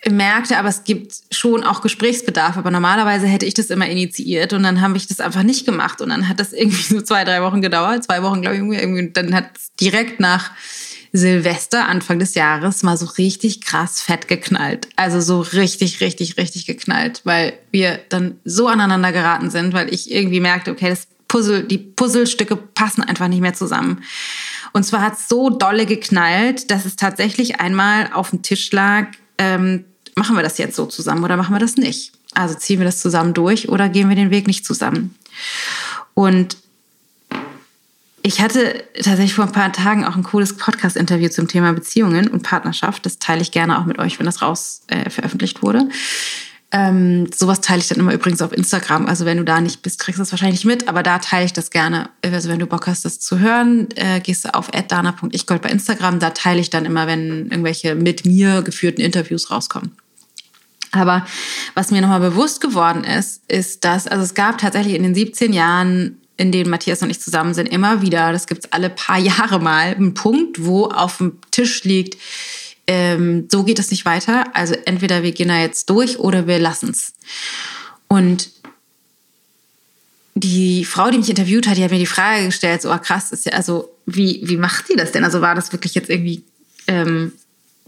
merkte, 0.10 0.58
aber 0.58 0.70
es 0.70 0.84
gibt 0.84 1.14
schon 1.32 1.64
auch 1.64 1.82
Gesprächsbedarf. 1.82 2.58
Aber 2.58 2.72
normalerweise 2.72 3.28
hätte 3.28 3.46
ich 3.46 3.54
das 3.54 3.70
immer 3.70 3.88
initiiert 3.88 4.54
und 4.54 4.64
dann 4.64 4.82
habe 4.82 4.98
ich 4.98 5.08
das 5.08 5.20
einfach 5.20 5.44
nicht 5.44 5.66
gemacht. 5.66 6.02
Und 6.02 6.10
dann 6.10 6.28
hat 6.28 6.40
das 6.40 6.54
irgendwie 6.54 6.82
so 6.82 7.02
zwei, 7.02 7.24
drei 7.24 7.42
Wochen 7.42 7.62
gedauert, 7.62 8.04
zwei 8.04 8.24
Wochen, 8.24 8.42
glaube 8.42 8.58
ich, 8.58 8.62
irgendwie. 8.62 9.12
Dann 9.12 9.34
hat 9.34 9.50
es 9.56 9.74
direkt 9.80 10.20
nach 10.20 10.52
Silvester, 11.14 11.88
Anfang 11.88 12.20
des 12.20 12.36
Jahres, 12.36 12.84
mal 12.84 12.98
so 12.98 13.06
richtig 13.06 13.62
krass 13.62 14.02
fett 14.02 14.28
geknallt. 14.28 14.88
Also 14.96 15.22
so 15.22 15.42
richtig, 15.42 16.02
richtig, 16.02 16.38
richtig 16.38 16.66
geknallt, 16.66 17.22
weil 17.24 17.54
wir 17.72 18.00
dann 18.10 18.40
so 18.44 18.68
aneinander 18.68 19.12
geraten 19.12 19.50
sind, 19.50 19.74
weil 19.74 19.94
ich 19.94 20.12
irgendwie 20.12 20.40
merkte, 20.40 20.72
okay, 20.72 20.90
das 20.90 21.08
Puzzle, 21.28 21.64
die 21.64 21.78
Puzzlestücke 21.78 22.56
passen 22.56 23.04
einfach 23.04 23.28
nicht 23.28 23.42
mehr 23.42 23.54
zusammen. 23.54 24.04
Und 24.74 24.84
zwar 24.84 25.02
hat 25.02 25.14
es 25.14 25.28
so 25.28 25.50
dolle 25.50 25.86
geknallt, 25.86 26.72
dass 26.72 26.86
es 26.86 26.96
tatsächlich 26.96 27.60
einmal 27.60 28.12
auf 28.14 28.30
dem 28.30 28.44
Tisch 28.44 28.72
lag, 28.72 29.08
ähm, 29.38 29.86
machen 30.18 30.36
wir 30.36 30.44
das 30.44 30.58
jetzt 30.58 30.76
so 30.76 30.86
zusammen 30.86 31.24
oder 31.24 31.38
machen 31.38 31.54
wir 31.54 31.60
das 31.60 31.78
nicht? 31.78 32.12
Also 32.34 32.56
ziehen 32.56 32.80
wir 32.80 32.86
das 32.86 33.00
zusammen 33.00 33.34
durch 33.34 33.70
oder 33.70 33.88
gehen 33.90 34.10
wir 34.10 34.16
den 34.16 34.32
Weg 34.32 34.48
nicht 34.48 34.66
zusammen? 34.66 35.16
Und 36.14 36.58
ich 38.24 38.42
hatte 38.42 38.84
tatsächlich 38.96 39.34
vor 39.34 39.46
ein 39.46 39.52
paar 39.54 39.72
Tagen 39.72 40.04
auch 40.04 40.16
ein 40.16 40.24
cooles 40.24 40.58
Podcast-Interview 40.58 41.30
zum 41.30 41.48
Thema 41.48 41.72
Beziehungen 41.72 42.28
und 42.28 42.44
Partnerschaft. 42.44 43.06
Das 43.06 43.20
teile 43.20 43.42
ich 43.42 43.52
gerne 43.52 43.80
auch 43.80 43.86
mit 43.86 44.00
euch, 44.00 44.20
wenn 44.20 44.26
das 44.26 44.42
raus 44.42 44.82
äh, 44.88 45.10
veröffentlicht 45.10 45.64
wurde. 45.64 45.88
Ähm, 46.70 47.30
sowas 47.34 47.62
teile 47.62 47.80
ich 47.80 47.88
dann 47.88 48.00
immer 48.00 48.14
übrigens 48.14 48.42
auf 48.42 48.52
Instagram. 48.52 49.06
Also 49.06 49.26
wenn 49.26 49.38
du 49.38 49.46
da 49.46 49.62
nicht 49.62 49.82
bist, 49.82 50.00
kriegst 50.00 50.20
du 50.20 50.24
das 50.24 50.32
wahrscheinlich 50.32 50.66
mit, 50.66 50.90
aber 50.90 51.04
da 51.04 51.20
teile 51.20 51.46
ich 51.46 51.54
das 51.54 51.70
gerne. 51.70 52.10
Also 52.22 52.50
wenn 52.50 52.60
du 52.60 52.68
Bock 52.68 52.88
hast, 52.88 53.06
das 53.06 53.22
zu 53.22 53.40
hören, 53.40 53.88
äh, 53.96 54.20
gehst 54.20 54.44
du 54.44 54.54
auf 54.54 54.70
dana.ichgold 54.72 55.62
bei 55.62 55.70
Instagram. 55.70 56.20
Da 56.20 56.32
teile 56.32 56.60
ich 56.60 56.70
dann 56.70 56.86
immer, 56.86 57.08
wenn 57.08 57.50
irgendwelche 57.50 57.96
mit 57.96 58.26
mir 58.26 58.62
geführten 58.64 59.00
Interviews 59.00 59.50
rauskommen. 59.50 59.94
Aber 60.98 61.26
was 61.74 61.92
mir 61.92 62.02
nochmal 62.02 62.20
bewusst 62.20 62.62
geworden 62.62 63.04
ist, 63.04 63.42
ist, 63.48 63.84
dass, 63.84 64.08
also 64.08 64.24
es 64.24 64.34
gab 64.34 64.58
tatsächlich 64.58 64.96
in 64.96 65.04
den 65.04 65.16
17 65.16 65.54
Jahren, 65.54 66.22
in 66.38 66.52
denen 66.52 66.70
Matthias 66.70 67.02
und 67.02 67.10
ich 67.10 67.20
zusammen 67.20 67.54
sind, 67.54 67.68
immer 67.68 68.02
wieder, 68.02 68.32
das 68.32 68.48
gibt 68.48 68.66
es 68.66 68.72
alle 68.72 68.90
paar 68.90 69.18
Jahre 69.20 69.60
mal, 69.60 69.96
einen 69.96 70.14
Punkt, 70.14 70.64
wo 70.66 70.86
auf 70.86 71.18
dem 71.18 71.40
Tisch 71.52 71.84
liegt, 71.84 72.18
ähm, 72.88 73.48
so 73.52 73.64
geht 73.64 73.80
es 73.80 73.92
nicht 73.92 74.06
weiter. 74.06 74.46
Also 74.54 74.76
entweder 74.86 75.22
wir 75.22 75.34
gehen 75.34 75.50
da 75.50 75.60
jetzt 75.60 75.90
durch 75.90 76.20
oder 76.20 76.48
wir 76.48 76.58
lassen 76.58 76.90
es. 76.90 77.14
Und 78.08 78.50
die 80.36 80.86
Frau, 80.86 81.10
die 81.10 81.18
mich 81.18 81.30
interviewt 81.30 81.68
hat, 81.68 81.78
die 81.78 81.84
hat 81.84 81.92
mir 81.92 82.00
die 82.00 82.06
Frage 82.06 82.46
gestellt, 82.46 82.82
so 82.82 82.90
ah, 82.92 83.00
krass, 83.00 83.32
ist 83.32 83.46
ja, 83.46 83.54
also 83.54 83.90
wie, 84.06 84.42
wie 84.44 84.58
macht 84.58 84.90
die 84.90 84.96
das 84.96 85.12
denn? 85.12 85.24
Also 85.24 85.42
war 85.42 85.56
das 85.56 85.72
wirklich 85.72 85.96
jetzt 85.96 86.10
irgendwie, 86.10 86.44
ähm, 86.88 87.34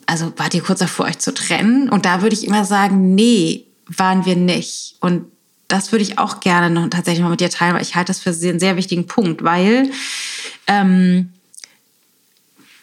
also 0.10 0.34
wart 0.38 0.56
ihr 0.56 0.64
kurz 0.64 0.80
davor, 0.80 1.06
euch 1.06 1.20
zu 1.20 1.34
trennen? 1.34 1.88
Und 1.90 2.06
da 2.06 2.22
würde 2.22 2.36
ich 2.36 2.46
immer 2.46 2.66
sagen, 2.66 3.14
nee, 3.14 3.66
waren 3.86 4.26
wir 4.26 4.36
nicht. 4.36 4.96
Und 5.00 5.26
das 5.68 5.92
würde 5.92 6.02
ich 6.02 6.18
auch 6.18 6.40
gerne 6.40 6.70
noch 6.72 6.90
tatsächlich 6.90 7.22
mal 7.22 7.30
mit 7.30 7.42
dir 7.42 7.50
teilen, 7.52 7.76
weil 7.76 7.84
ich 7.84 7.96
halte 7.96 8.10
das 8.10 8.20
für 8.20 8.32
einen 8.32 8.60
sehr 8.60 8.76
wichtigen 8.76 9.06
Punkt, 9.06 9.44
weil 9.44 9.92
ähm, 10.66 11.30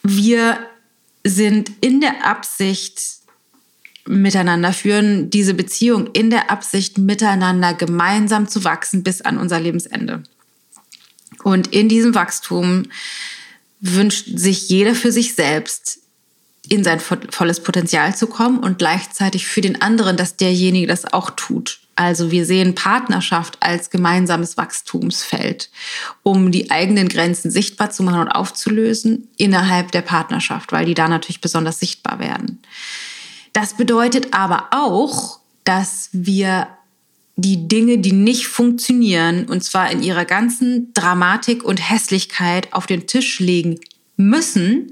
wir 0.05 0.59
sind 1.25 1.73
in 1.81 2.01
der 2.01 2.25
Absicht 2.25 3.03
miteinander 4.07 4.73
führen, 4.73 5.29
diese 5.29 5.55
Beziehung 5.55 6.07
in 6.13 6.31
der 6.31 6.49
Absicht 6.49 6.97
miteinander 6.97 7.75
gemeinsam 7.75 8.47
zu 8.47 8.63
wachsen 8.63 9.03
bis 9.03 9.21
an 9.21 9.37
unser 9.37 9.59
Lebensende. 9.59 10.23
Und 11.43 11.73
in 11.75 11.89
diesem 11.89 12.15
Wachstum 12.15 12.85
wünscht 13.81 14.29
sich 14.33 14.69
jeder 14.69 14.95
für 14.95 15.11
sich 15.11 15.35
selbst 15.35 16.06
in 16.71 16.85
sein 16.85 17.01
volles 17.01 17.63
Potenzial 17.63 18.15
zu 18.15 18.27
kommen 18.27 18.59
und 18.59 18.79
gleichzeitig 18.79 19.47
für 19.47 19.61
den 19.61 19.81
anderen, 19.83 20.17
dass 20.17 20.37
derjenige 20.37 20.87
das 20.87 21.13
auch 21.13 21.31
tut. 21.31 21.81
Also 21.97 22.31
wir 22.31 22.45
sehen 22.45 22.75
Partnerschaft 22.75 23.57
als 23.61 23.89
gemeinsames 23.89 24.59
Wachstumsfeld, 24.59 25.71
um 26.23 26.53
die 26.53 26.71
eigenen 26.71 27.09
Grenzen 27.09 27.51
sichtbar 27.51 27.91
zu 27.91 28.03
machen 28.03 28.21
und 28.21 28.29
aufzulösen 28.29 29.29
innerhalb 29.39 29.93
der 29.93 30.03
Partnerschaft, 30.03 30.73
weil 30.73 30.85
die 30.85 30.95
da 30.95 31.09
natürlich 31.09 31.41
besonders 31.41 31.81
sichtbar 31.81 32.19
werden. 32.19 32.61
Das 33.55 33.75
bedeutet 33.75 34.35
aber 34.35 34.69
auch, 34.73 35.41
dass 35.65 36.11
wir 36.13 36.69
die 37.37 37.67
Dinge, 37.67 37.99
die 37.99 38.13
nicht 38.13 38.47
funktionieren, 38.47 39.47
und 39.47 39.65
zwar 39.65 39.91
in 39.91 40.03
ihrer 40.03 40.27
ganzen 40.27 40.93
Dramatik 40.93 41.65
und 41.65 41.79
Hässlichkeit 41.79 42.73
auf 42.73 42.87
den 42.87 43.07
Tisch 43.07 43.41
legen 43.41 43.79
müssen, 44.17 44.91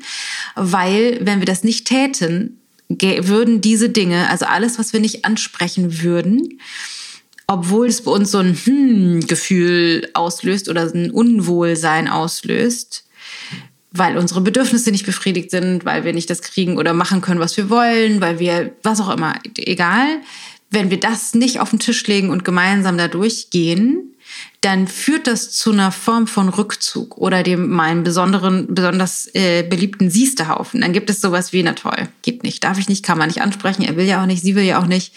weil 0.54 1.18
wenn 1.22 1.40
wir 1.40 1.46
das 1.46 1.64
nicht 1.64 1.86
täten, 1.86 2.60
würden 2.88 3.60
diese 3.60 3.88
Dinge, 3.88 4.28
also 4.28 4.44
alles, 4.46 4.78
was 4.78 4.92
wir 4.92 5.00
nicht 5.00 5.24
ansprechen 5.24 6.02
würden, 6.02 6.60
obwohl 7.46 7.88
es 7.88 8.02
bei 8.02 8.10
uns 8.10 8.30
so 8.30 8.38
ein 8.38 8.54
Hm-Gefühl 8.54 10.08
auslöst 10.14 10.68
oder 10.68 10.82
ein 10.82 11.10
Unwohlsein 11.10 12.08
auslöst, 12.08 13.04
weil 13.92 14.16
unsere 14.16 14.40
Bedürfnisse 14.40 14.90
nicht 14.90 15.06
befriedigt 15.06 15.50
sind, 15.50 15.84
weil 15.84 16.04
wir 16.04 16.12
nicht 16.12 16.28
das 16.30 16.42
kriegen 16.42 16.78
oder 16.78 16.94
machen 16.94 17.20
können, 17.20 17.40
was 17.40 17.56
wir 17.56 17.70
wollen, 17.70 18.20
weil 18.20 18.38
wir, 18.38 18.74
was 18.82 19.00
auch 19.00 19.14
immer, 19.14 19.34
egal, 19.56 20.20
wenn 20.70 20.90
wir 20.90 20.98
das 20.98 21.34
nicht 21.34 21.60
auf 21.60 21.70
den 21.70 21.78
Tisch 21.78 22.06
legen 22.06 22.30
und 22.30 22.44
gemeinsam 22.44 22.98
da 22.98 23.08
durchgehen, 23.08 24.13
dann 24.60 24.88
führt 24.88 25.26
das 25.26 25.50
zu 25.50 25.72
einer 25.72 25.92
Form 25.92 26.26
von 26.26 26.48
Rückzug 26.48 27.18
oder 27.18 27.42
dem 27.42 27.70
meinen 27.70 28.02
besonderen, 28.02 28.74
besonders 28.74 29.28
äh, 29.34 29.62
beliebten 29.62 30.10
Siestehaufen. 30.10 30.80
Dann 30.80 30.92
gibt 30.92 31.10
es 31.10 31.20
sowas 31.20 31.52
wie, 31.52 31.62
na 31.62 31.74
toll, 31.74 32.08
geht 32.22 32.42
nicht, 32.42 32.64
darf 32.64 32.78
ich 32.78 32.88
nicht, 32.88 33.04
kann 33.04 33.18
man 33.18 33.28
nicht 33.28 33.42
ansprechen, 33.42 33.82
er 33.82 33.96
will 33.96 34.06
ja 34.06 34.22
auch 34.22 34.26
nicht, 34.26 34.42
sie 34.42 34.54
will 34.54 34.64
ja 34.64 34.80
auch 34.80 34.86
nicht. 34.86 35.12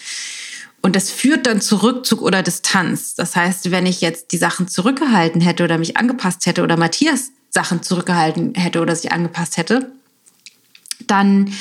Und 0.82 0.96
das 0.96 1.10
führt 1.10 1.48
dann 1.48 1.62
zu 1.62 1.78
Rückzug 1.82 2.22
oder 2.22 2.44
Distanz. 2.44 3.16
Das 3.16 3.36
heißt, 3.36 3.72
wenn 3.72 3.86
ich 3.86 4.02
jetzt 4.02 4.32
die 4.32 4.38
Sachen 4.38 4.68
zurückgehalten 4.68 5.42
hätte 5.42 5.64
oder 5.64 5.78
mich 5.78 5.98
angepasst 5.98 6.46
hätte 6.46 6.64
oder 6.64 6.78
Matthias 6.78 7.32
Sachen 7.50 7.82
zurückgehalten 7.82 8.54
hätte 8.56 8.82
oder 8.82 8.96
sich 8.96 9.12
angepasst 9.12 9.58
hätte, 9.58 9.92
dann 11.08 11.54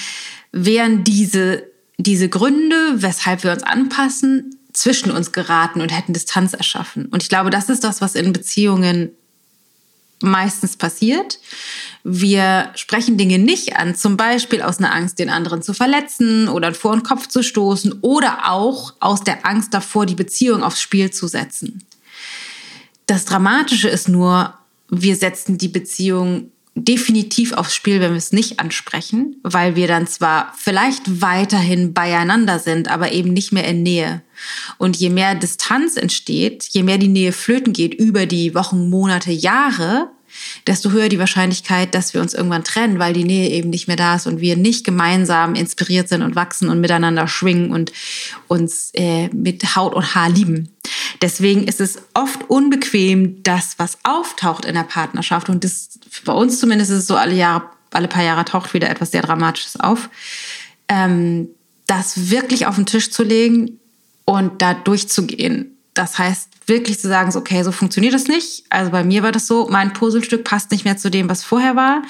wären 0.52 1.04
diese, 1.04 1.64
diese 1.98 2.28
Gründe, 2.28 2.76
weshalb 2.96 3.44
wir 3.44 3.52
uns 3.52 3.62
anpassen, 3.62 4.55
zwischen 4.76 5.10
uns 5.10 5.32
geraten 5.32 5.80
und 5.80 5.88
hätten 5.88 6.12
Distanz 6.12 6.52
erschaffen. 6.52 7.06
Und 7.06 7.22
ich 7.22 7.30
glaube, 7.30 7.48
das 7.48 7.70
ist 7.70 7.82
das, 7.82 8.02
was 8.02 8.14
in 8.14 8.32
Beziehungen 8.32 9.10
meistens 10.20 10.76
passiert. 10.76 11.38
Wir 12.04 12.70
sprechen 12.74 13.16
Dinge 13.16 13.38
nicht 13.38 13.76
an, 13.76 13.94
zum 13.94 14.16
Beispiel 14.16 14.60
aus 14.60 14.78
einer 14.78 14.94
Angst, 14.94 15.18
den 15.18 15.30
anderen 15.30 15.62
zu 15.62 15.72
verletzen 15.72 16.48
oder 16.48 16.74
vor 16.74 16.92
den 16.92 17.02
Kopf 17.02 17.26
zu 17.26 17.42
stoßen 17.42 18.00
oder 18.02 18.50
auch 18.50 18.94
aus 19.00 19.24
der 19.24 19.46
Angst 19.46 19.72
davor, 19.72 20.04
die 20.04 20.14
Beziehung 20.14 20.62
aufs 20.62 20.80
Spiel 20.80 21.10
zu 21.10 21.26
setzen. 21.26 21.82
Das 23.06 23.24
Dramatische 23.24 23.88
ist 23.88 24.08
nur, 24.08 24.54
wir 24.90 25.16
setzen 25.16 25.56
die 25.58 25.68
Beziehung 25.68 26.50
definitiv 26.76 27.52
aufs 27.54 27.74
Spiel, 27.74 28.00
wenn 28.00 28.12
wir 28.12 28.18
es 28.18 28.32
nicht 28.32 28.60
ansprechen, 28.60 29.36
weil 29.42 29.76
wir 29.76 29.88
dann 29.88 30.06
zwar 30.06 30.52
vielleicht 30.56 31.22
weiterhin 31.22 31.94
beieinander 31.94 32.58
sind, 32.58 32.88
aber 32.88 33.12
eben 33.12 33.32
nicht 33.32 33.50
mehr 33.50 33.66
in 33.66 33.82
Nähe. 33.82 34.22
Und 34.76 34.96
je 34.96 35.08
mehr 35.08 35.34
Distanz 35.34 35.96
entsteht, 35.96 36.68
je 36.70 36.82
mehr 36.82 36.98
die 36.98 37.08
Nähe 37.08 37.32
flöten 37.32 37.72
geht 37.72 37.94
über 37.94 38.26
die 38.26 38.54
Wochen, 38.54 38.90
Monate, 38.90 39.32
Jahre, 39.32 40.10
desto 40.66 40.90
höher 40.90 41.08
die 41.08 41.18
Wahrscheinlichkeit, 41.18 41.94
dass 41.94 42.12
wir 42.12 42.20
uns 42.20 42.34
irgendwann 42.34 42.64
trennen, 42.64 42.98
weil 42.98 43.14
die 43.14 43.24
Nähe 43.24 43.50
eben 43.50 43.70
nicht 43.70 43.86
mehr 43.86 43.96
da 43.96 44.16
ist 44.16 44.26
und 44.26 44.40
wir 44.40 44.56
nicht 44.56 44.84
gemeinsam 44.84 45.54
inspiriert 45.54 46.10
sind 46.10 46.20
und 46.20 46.36
wachsen 46.36 46.68
und 46.68 46.80
miteinander 46.80 47.26
schwingen 47.26 47.72
und 47.72 47.90
uns 48.48 48.90
äh, 48.92 49.28
mit 49.28 49.76
Haut 49.76 49.94
und 49.94 50.14
Haar 50.14 50.28
lieben. 50.28 50.68
Deswegen 51.22 51.66
ist 51.66 51.80
es 51.80 51.98
oft 52.14 52.50
unbequem, 52.50 53.42
das, 53.42 53.78
was 53.78 53.98
auftaucht 54.02 54.64
in 54.64 54.74
der 54.74 54.82
Partnerschaft, 54.82 55.48
und 55.48 55.64
das 55.64 55.98
bei 56.24 56.32
uns 56.32 56.58
zumindest 56.58 56.90
ist 56.90 56.98
es 56.98 57.06
so 57.06 57.16
alle 57.16 57.34
Jahre, 57.34 57.64
alle 57.92 58.08
paar 58.08 58.22
Jahre 58.24 58.44
taucht 58.44 58.74
wieder 58.74 58.90
etwas 58.90 59.10
sehr 59.10 59.22
Dramatisches 59.22 59.78
auf, 59.78 60.08
ähm, 60.88 61.48
das 61.86 62.30
wirklich 62.30 62.66
auf 62.66 62.76
den 62.76 62.86
Tisch 62.86 63.10
zu 63.10 63.22
legen 63.22 63.78
und 64.24 64.60
da 64.60 64.74
durchzugehen. 64.74 65.76
Das 65.94 66.18
heißt, 66.18 66.50
wirklich 66.66 66.98
zu 66.98 67.08
sagen, 67.08 67.34
okay, 67.36 67.62
so 67.62 67.72
funktioniert 67.72 68.12
das 68.12 68.26
nicht. 68.26 68.64
Also 68.68 68.90
bei 68.90 69.04
mir 69.04 69.22
war 69.22 69.32
das 69.32 69.46
so, 69.46 69.68
mein 69.70 69.92
Puzzlestück 69.92 70.44
passt 70.44 70.70
nicht 70.70 70.84
mehr 70.84 70.96
zu 70.96 71.10
dem, 71.10 71.28
was 71.28 71.44
vorher 71.44 71.76
war. 71.76 72.02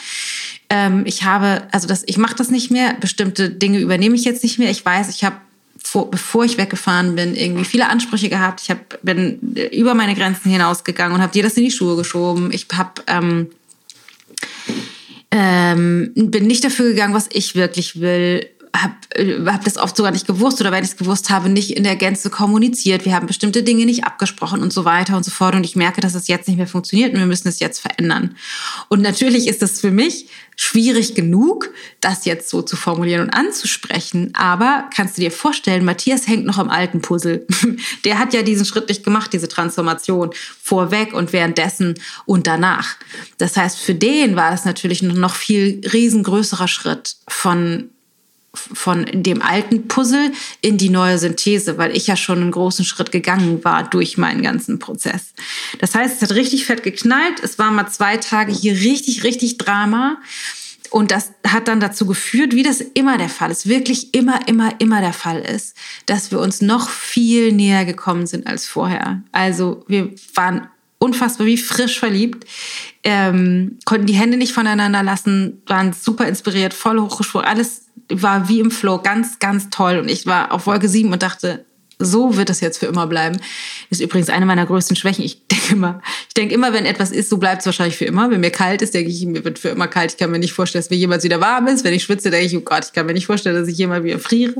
Ähm, 0.71 1.05
ich 1.07 1.25
habe, 1.25 1.63
also 1.71 1.87
das, 1.87 2.03
ich 2.07 2.19
mache 2.19 2.35
das 2.35 2.51
nicht 2.51 2.71
mehr. 2.71 2.95
Bestimmte 2.95 3.51
Dinge 3.51 3.79
übernehme 3.79 4.17
ich 4.17 4.25
jetzt 4.25 4.43
nicht 4.43 4.59
mehr. 4.59 4.71
Ich 4.71 4.85
weiß, 4.85 5.09
ich 5.11 5.23
habe 5.25 5.37
vor, 5.79 6.11
bevor 6.11 6.45
ich 6.45 6.59
weggefahren 6.59 7.15
bin, 7.15 7.37
irgendwie 7.37 7.65
viele 7.65 7.89
Ansprüche 7.89 8.29
gehabt. 8.29 8.61
Ich 8.63 8.71
hab, 8.71 9.01
bin 9.03 9.39
über 9.73 9.95
meine 9.95 10.17
Grenzen 10.17 10.51
hinausgegangen 10.51 11.15
und 11.15 11.23
habe 11.23 11.33
dir 11.33 11.45
das 11.45 11.55
in 11.55 11.65
die 11.65 11.71
Schuhe 11.71 11.97
geschoben. 11.97 12.51
Ich 12.51 12.67
habe 12.73 13.03
ähm, 13.07 13.51
ähm, 15.31 16.13
bin 16.15 16.47
nicht 16.47 16.65
dafür 16.65 16.87
gegangen, 16.87 17.15
was 17.15 17.29
ich 17.33 17.55
wirklich 17.55 18.01
will 18.01 18.49
habe 18.83 18.95
äh, 19.15 19.45
hab 19.47 19.65
das 19.65 19.77
oft 19.77 19.97
sogar 19.97 20.13
nicht 20.13 20.27
gewusst 20.27 20.61
oder 20.61 20.73
wenn 20.73 20.85
ich 20.85 20.91
es 20.91 20.97
gewusst 20.97 21.31
habe, 21.31 21.49
nicht 21.49 21.77
in 21.77 21.85
der 21.85 21.97
Gänze 21.97 22.31
kommuniziert. 22.31 23.05
Wir 23.05 23.15
haben 23.15 23.27
bestimmte 23.27 23.63
Dinge 23.63 23.87
nicht 23.87 24.05
abgesprochen 24.05 24.63
und 24.63 24.73
so 24.73 24.85
weiter 24.85 25.17
und 25.17 25.25
so 25.25 25.31
fort. 25.31 25.55
Und 25.55 25.65
ich 25.65 25.77
merke, 25.77 26.01
dass 26.01 26.15
es 26.15 26.29
jetzt 26.29 26.49
nicht 26.49 26.57
mehr 26.57 26.67
funktioniert 26.67 27.13
und 27.13 27.19
wir 27.19 27.27
müssen 27.27 27.49
es 27.49 27.61
jetzt 27.61 27.81
verändern. 27.81 28.37
Und 28.89 29.03
natürlich 29.03 29.49
ist 29.49 29.63
es 29.63 29.81
für 29.81 29.91
mich 29.91 30.29
schwierig 30.57 31.15
genug, 31.15 31.71
das 32.01 32.25
jetzt 32.25 32.49
so 32.49 32.63
zu 32.63 32.77
formulieren 32.77 33.23
und 33.23 33.31
anzusprechen. 33.31 34.33
Aber 34.35 34.89
kannst 34.95 35.17
du 35.17 35.21
dir 35.21 35.31
vorstellen, 35.31 35.85
Matthias 35.85 36.27
hängt 36.27 36.47
noch 36.47 36.59
am 36.59 36.71
alten 36.71 37.03
Puzzle. 37.03 37.47
Der 38.05 38.19
hat 38.19 38.33
ja 38.33 38.43
diesen 38.43 38.65
Schritt 38.65 38.89
nicht 38.89 39.05
gemacht, 39.05 39.33
diese 39.33 39.49
Transformation 39.49 40.31
vorweg 40.63 41.13
und 41.13 41.33
währenddessen 41.33 41.95
und 42.25 42.47
danach. 42.47 42.97
Das 43.37 43.57
heißt, 43.57 43.79
für 43.79 43.95
den 43.95 44.35
war 44.35 44.53
es 44.53 44.65
natürlich 44.65 45.03
noch 45.03 45.35
viel 45.35 45.83
riesengrößerer 45.93 46.69
Schritt 46.69 47.17
von 47.29 47.91
von 48.57 49.07
dem 49.13 49.43
alten 49.43 49.89
Puzzle 49.89 50.33
in 50.61 50.79
die 50.79 50.91
neue 50.91 51.19
Synthese, 51.19 51.79
weil 51.79 51.97
ich 51.97 52.07
ja 52.07 52.17
schon 52.17 52.41
einen 52.41 52.51
großen 52.51 52.85
Schritt 52.85 53.13
gegangen 53.13 53.65
war 53.65 53.89
durch 53.89 54.19
meinen 54.19 54.43
ganzen 54.43 54.79
Prozess. 54.79 55.35
Das 55.79 55.95
heißt, 55.95 56.17
es 56.17 56.23
hat 56.23 56.37
richtig 56.37 56.67
fett 56.67 56.83
geknallt. 56.83 57.41
Es 57.43 57.59
waren 57.59 57.75
mal 57.75 57.89
zwei 57.89 58.17
Tage 58.17 58.53
hier 58.53 58.73
richtig, 58.75 59.25
richtig 59.25 59.59
Drama. 59.59 60.19
Und 60.91 61.11
das 61.11 61.33
hat 61.47 61.69
dann 61.69 61.81
dazu 61.81 62.07
geführt, 62.07 62.55
wie 62.55 62.63
das 62.63 62.81
immer 62.81 63.19
der 63.19 63.29
Fall 63.29 63.51
ist, 63.51 63.69
wirklich 63.69 64.15
immer, 64.15 64.47
immer, 64.49 64.81
immer 64.81 65.01
der 65.01 65.13
Fall 65.13 65.41
ist, 65.41 65.77
dass 66.07 66.31
wir 66.31 66.41
uns 66.41 66.63
noch 66.63 66.89
viel 66.89 67.53
näher 67.53 67.85
gekommen 67.85 68.27
sind 68.27 68.47
als 68.47 68.67
vorher. 68.67 69.23
Also 69.33 69.85
wir 69.89 70.13
waren 70.35 70.69
unfassbar 70.99 71.47
wie 71.47 71.59
frisch 71.59 71.99
verliebt, 71.99 72.47
ähm, 73.05 73.79
konnten 73.85 74.07
die 74.07 74.15
Hände 74.15 74.37
nicht 74.37 74.53
voneinander 74.53 75.03
lassen, 75.03 75.63
waren 75.67 75.93
super 75.93 76.27
inspiriert, 76.27 76.75
voll 76.75 77.01
hochgeschwungen, 77.01 77.47
alles 77.47 77.87
war 78.09 78.49
wie 78.49 78.61
im 78.61 78.71
Flow, 78.71 78.99
ganz, 78.99 79.39
ganz 79.39 79.71
toll. 79.71 79.99
Und 79.99 80.11
ich 80.11 80.27
war 80.27 80.53
auf 80.53 80.67
Wolke 80.67 80.89
7 80.89 81.13
und 81.13 81.23
dachte, 81.23 81.65
so 81.99 82.37
wird 82.37 82.51
es 82.51 82.61
jetzt 82.61 82.79
für 82.79 82.87
immer 82.87 83.07
bleiben. 83.07 83.39
Ist 83.89 84.03
übrigens 84.03 84.29
eine 84.29 84.45
meiner 84.45 84.67
größten 84.67 84.97
Schwächen. 84.97 85.25
Ich 85.25 85.47
denke 85.47 85.73
immer, 85.73 86.03
ich 86.29 86.35
denke 86.35 86.55
immer, 86.55 86.73
wenn 86.73 86.85
etwas 86.85 87.11
ist, 87.11 87.31
so 87.31 87.39
bleibt 87.39 87.61
es 87.61 87.67
wahrscheinlich 87.67 87.97
für 87.97 88.05
immer. 88.05 88.31
Wenn 88.31 88.41
mir 88.41 88.51
kalt 88.51 88.83
ist, 88.83 88.93
denke 88.93 89.11
ich, 89.11 89.25
mir 89.25 89.45
wird 89.45 89.59
für 89.59 89.71
immer 89.71 89.89
kalt. 89.89 90.13
Ich 90.13 90.19
kann 90.19 90.31
mir 90.31 90.39
nicht 90.39 90.53
vorstellen, 90.53 90.83
dass 90.83 90.91
mir 90.91 90.97
jemals 90.97 91.25
wieder 91.25 91.41
warm 91.41 91.67
ist. 91.69 91.85
Wenn 91.85 91.95
ich 91.95 92.05
schwitze, 92.05 92.31
denke 92.31 92.47
ich, 92.47 92.57
oh 92.57 92.61
Gott, 92.61 92.85
ich 92.87 92.93
kann 92.93 93.07
mir 93.07 93.15
nicht 93.15 93.27
vorstellen, 93.27 93.57
dass 93.57 93.69
ich 93.69 93.79
jemals 93.79 94.05
wieder 94.05 94.19
friere. 94.19 94.55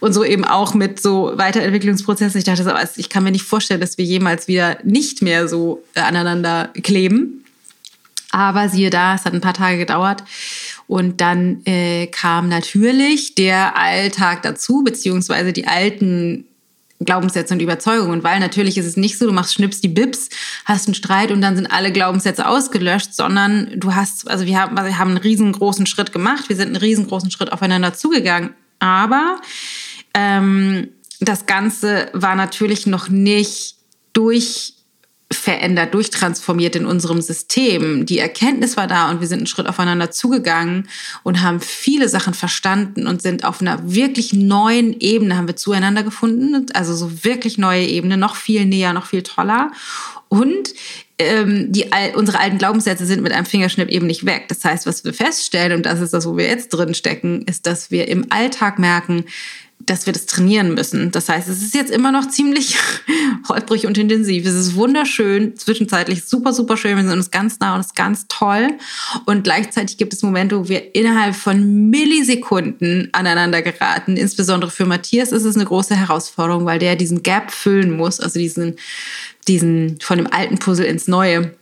Und 0.00 0.12
so 0.12 0.24
eben 0.24 0.44
auch 0.44 0.74
mit 0.74 1.00
so 1.00 1.32
Weiterentwicklungsprozessen. 1.36 2.38
Ich 2.38 2.44
dachte, 2.44 2.88
ich 2.96 3.08
kann 3.08 3.22
mir 3.22 3.30
nicht 3.30 3.44
vorstellen, 3.44 3.80
dass 3.80 3.96
wir 3.96 4.04
jemals 4.04 4.48
wieder 4.48 4.78
nicht 4.82 5.22
mehr 5.22 5.46
so 5.46 5.84
aneinander 5.94 6.70
kleben. 6.82 7.44
Aber 8.32 8.70
siehe 8.70 8.90
da, 8.90 9.14
es 9.14 9.24
hat 9.24 9.34
ein 9.34 9.42
paar 9.42 9.54
Tage 9.54 9.76
gedauert. 9.76 10.24
Und 10.88 11.20
dann 11.20 11.64
äh, 11.66 12.06
kam 12.08 12.48
natürlich 12.48 13.34
der 13.34 13.76
Alltag 13.76 14.42
dazu, 14.42 14.82
beziehungsweise 14.82 15.52
die 15.52 15.68
alten 15.68 16.46
Glaubenssätze 17.04 17.54
und 17.54 17.60
Überzeugungen, 17.60 18.22
weil 18.22 18.40
natürlich 18.40 18.78
ist 18.78 18.86
es 18.86 18.96
nicht 18.96 19.18
so, 19.18 19.26
du 19.26 19.32
machst 19.32 19.54
Schnips 19.54 19.80
die 19.80 19.88
Bips, 19.88 20.28
hast 20.64 20.86
einen 20.86 20.94
Streit 20.94 21.30
und 21.30 21.40
dann 21.40 21.56
sind 21.56 21.66
alle 21.66 21.92
Glaubenssätze 21.92 22.46
ausgelöscht, 22.46 23.14
sondern 23.14 23.72
du 23.76 23.94
hast, 23.94 24.30
also 24.30 24.46
wir 24.46 24.60
haben, 24.60 24.76
wir 24.76 24.98
haben 24.98 25.10
einen 25.10 25.18
riesengroßen 25.18 25.86
Schritt 25.86 26.12
gemacht, 26.12 26.48
wir 26.48 26.56
sind 26.56 26.68
einen 26.68 26.76
riesengroßen 26.76 27.30
Schritt 27.30 27.52
aufeinander 27.52 27.94
zugegangen, 27.94 28.50
aber 28.78 29.40
ähm, 30.14 30.88
das 31.20 31.46
Ganze 31.46 32.08
war 32.12 32.34
natürlich 32.34 32.86
noch 32.86 33.08
nicht 33.08 33.76
durch 34.12 34.74
verändert, 35.36 35.94
durchtransformiert 35.94 36.76
in 36.76 36.86
unserem 36.86 37.20
System. 37.20 38.06
Die 38.06 38.18
Erkenntnis 38.18 38.76
war 38.76 38.86
da 38.86 39.10
und 39.10 39.20
wir 39.20 39.26
sind 39.26 39.38
einen 39.38 39.46
Schritt 39.46 39.66
aufeinander 39.66 40.10
zugegangen 40.10 40.88
und 41.22 41.42
haben 41.42 41.60
viele 41.60 42.08
Sachen 42.08 42.34
verstanden 42.34 43.06
und 43.06 43.22
sind 43.22 43.44
auf 43.44 43.60
einer 43.60 43.78
wirklich 43.82 44.32
neuen 44.32 44.98
Ebene 45.00 45.36
haben 45.36 45.48
wir 45.48 45.56
zueinander 45.56 46.02
gefunden. 46.02 46.66
Also 46.74 46.94
so 46.94 47.24
wirklich 47.24 47.58
neue 47.58 47.86
Ebene, 47.86 48.16
noch 48.16 48.36
viel 48.36 48.66
näher, 48.66 48.92
noch 48.92 49.06
viel 49.06 49.22
toller. 49.22 49.72
Und 50.28 50.72
ähm, 51.18 51.70
die, 51.70 51.86
unsere 52.14 52.40
alten 52.40 52.58
Glaubenssätze 52.58 53.06
sind 53.06 53.22
mit 53.22 53.32
einem 53.32 53.46
Fingerschnipp 53.46 53.88
eben 53.90 54.06
nicht 54.06 54.24
weg. 54.24 54.46
Das 54.48 54.64
heißt, 54.64 54.86
was 54.86 55.04
wir 55.04 55.12
feststellen, 55.12 55.76
und 55.76 55.86
das 55.86 56.00
ist 56.00 56.14
das, 56.14 56.26
wo 56.26 56.36
wir 56.36 56.46
jetzt 56.46 56.70
drin 56.70 56.94
stecken, 56.94 57.42
ist, 57.42 57.66
dass 57.66 57.90
wir 57.90 58.08
im 58.08 58.26
Alltag 58.30 58.78
merken, 58.78 59.24
dass 59.86 60.06
wir 60.06 60.12
das 60.12 60.26
trainieren 60.26 60.74
müssen. 60.74 61.10
Das 61.10 61.28
heißt, 61.28 61.48
es 61.48 61.62
ist 61.62 61.74
jetzt 61.74 61.90
immer 61.90 62.12
noch 62.12 62.28
ziemlich 62.28 62.76
holprig 63.48 63.86
und 63.86 63.98
intensiv. 63.98 64.46
Es 64.46 64.54
ist 64.54 64.74
wunderschön, 64.74 65.56
zwischenzeitlich 65.56 66.24
super, 66.24 66.52
super 66.52 66.76
schön. 66.76 66.96
Wir 66.96 67.04
sind 67.04 67.12
uns 67.12 67.30
ganz 67.30 67.58
nah 67.60 67.74
und 67.74 67.80
es 67.80 67.86
ist 67.86 67.96
ganz 67.96 68.26
toll. 68.28 68.68
Und 69.26 69.44
gleichzeitig 69.44 69.96
gibt 69.96 70.12
es 70.12 70.22
Momente, 70.22 70.58
wo 70.58 70.68
wir 70.68 70.94
innerhalb 70.94 71.34
von 71.34 71.90
Millisekunden 71.90 73.08
aneinander 73.12 73.62
geraten. 73.62 74.16
Insbesondere 74.16 74.70
für 74.70 74.84
Matthias 74.84 75.32
ist 75.32 75.44
es 75.44 75.56
eine 75.56 75.64
große 75.64 75.96
Herausforderung, 75.96 76.64
weil 76.64 76.78
der 76.78 76.96
diesen 76.96 77.22
Gap 77.22 77.50
füllen 77.50 77.96
muss, 77.96 78.20
also 78.20 78.38
diesen, 78.38 78.76
diesen 79.48 79.98
von 80.00 80.18
dem 80.18 80.32
alten 80.32 80.58
Puzzle 80.58 80.86
ins 80.86 81.08
neue, 81.08 81.54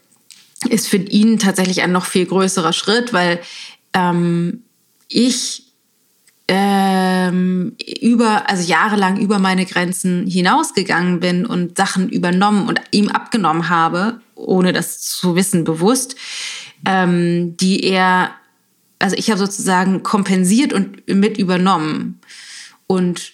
ist 0.68 0.88
für 0.88 0.98
ihn 0.98 1.38
tatsächlich 1.38 1.82
ein 1.82 1.92
noch 1.92 2.04
viel 2.04 2.26
größerer 2.26 2.72
Schritt, 2.72 3.12
weil 3.12 3.40
ähm, 3.94 4.62
ich 5.08 5.69
ähm, 6.52 7.76
über, 8.00 8.50
also 8.50 8.68
jahrelang 8.68 9.20
über 9.20 9.38
meine 9.38 9.66
Grenzen 9.66 10.26
hinausgegangen 10.26 11.20
bin 11.20 11.46
und 11.46 11.76
Sachen 11.76 12.08
übernommen 12.08 12.66
und 12.68 12.80
ihm 12.90 13.08
abgenommen 13.08 13.68
habe, 13.68 14.20
ohne 14.34 14.72
das 14.72 15.00
zu 15.00 15.36
wissen, 15.36 15.62
bewusst, 15.62 16.16
ähm, 16.84 17.56
die 17.56 17.84
er, 17.84 18.32
also 18.98 19.14
ich 19.16 19.30
habe 19.30 19.38
sozusagen 19.38 20.02
kompensiert 20.02 20.72
und 20.72 21.06
mit 21.06 21.38
übernommen. 21.38 22.18
Und 22.88 23.32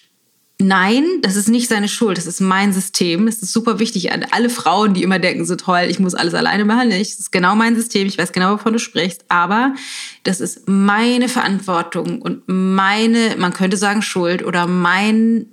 Nein, 0.59 1.03
das 1.21 1.35
ist 1.35 1.49
nicht 1.49 1.69
seine 1.69 1.87
Schuld. 1.87 2.17
Das 2.17 2.25
ist 2.25 2.41
mein 2.41 2.73
System. 2.73 3.27
Es 3.27 3.43
ist 3.43 3.53
super 3.53 3.77
wichtig 3.77 4.11
an 4.11 4.25
alle 4.31 4.49
Frauen, 4.49 4.95
die 4.95 5.03
immer 5.03 5.19
denken, 5.19 5.45
so 5.45 5.55
toll, 5.55 5.85
ich 5.87 5.99
muss 5.99 6.15
alles 6.15 6.33
alleine 6.33 6.65
machen. 6.65 6.89
Das 6.89 6.99
ist 6.99 7.31
genau 7.31 7.55
mein 7.55 7.75
System. 7.75 8.07
Ich 8.07 8.17
weiß 8.17 8.31
genau, 8.31 8.53
wovon 8.53 8.73
du 8.73 8.79
sprichst. 8.79 9.25
Aber 9.29 9.75
das 10.23 10.41
ist 10.41 10.67
meine 10.67 11.29
Verantwortung 11.29 12.21
und 12.23 12.41
meine, 12.47 13.35
man 13.37 13.53
könnte 13.53 13.77
sagen 13.77 14.01
Schuld 14.01 14.43
oder 14.43 14.65
mein 14.65 15.45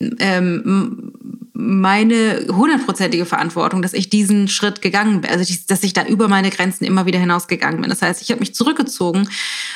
ähm, 0.00 1.12
meine 1.60 2.46
hundertprozentige 2.48 3.26
Verantwortung, 3.26 3.82
dass 3.82 3.92
ich 3.92 4.08
diesen 4.08 4.46
Schritt 4.46 4.80
gegangen 4.80 5.22
bin, 5.22 5.30
also 5.32 5.52
dass 5.66 5.82
ich 5.82 5.92
da 5.92 6.06
über 6.06 6.28
meine 6.28 6.50
Grenzen 6.50 6.84
immer 6.84 7.04
wieder 7.04 7.18
hinausgegangen 7.18 7.80
bin. 7.80 7.90
Das 7.90 8.00
heißt, 8.00 8.22
ich 8.22 8.30
habe 8.30 8.38
mich 8.38 8.54
zurückgezogen, 8.54 9.28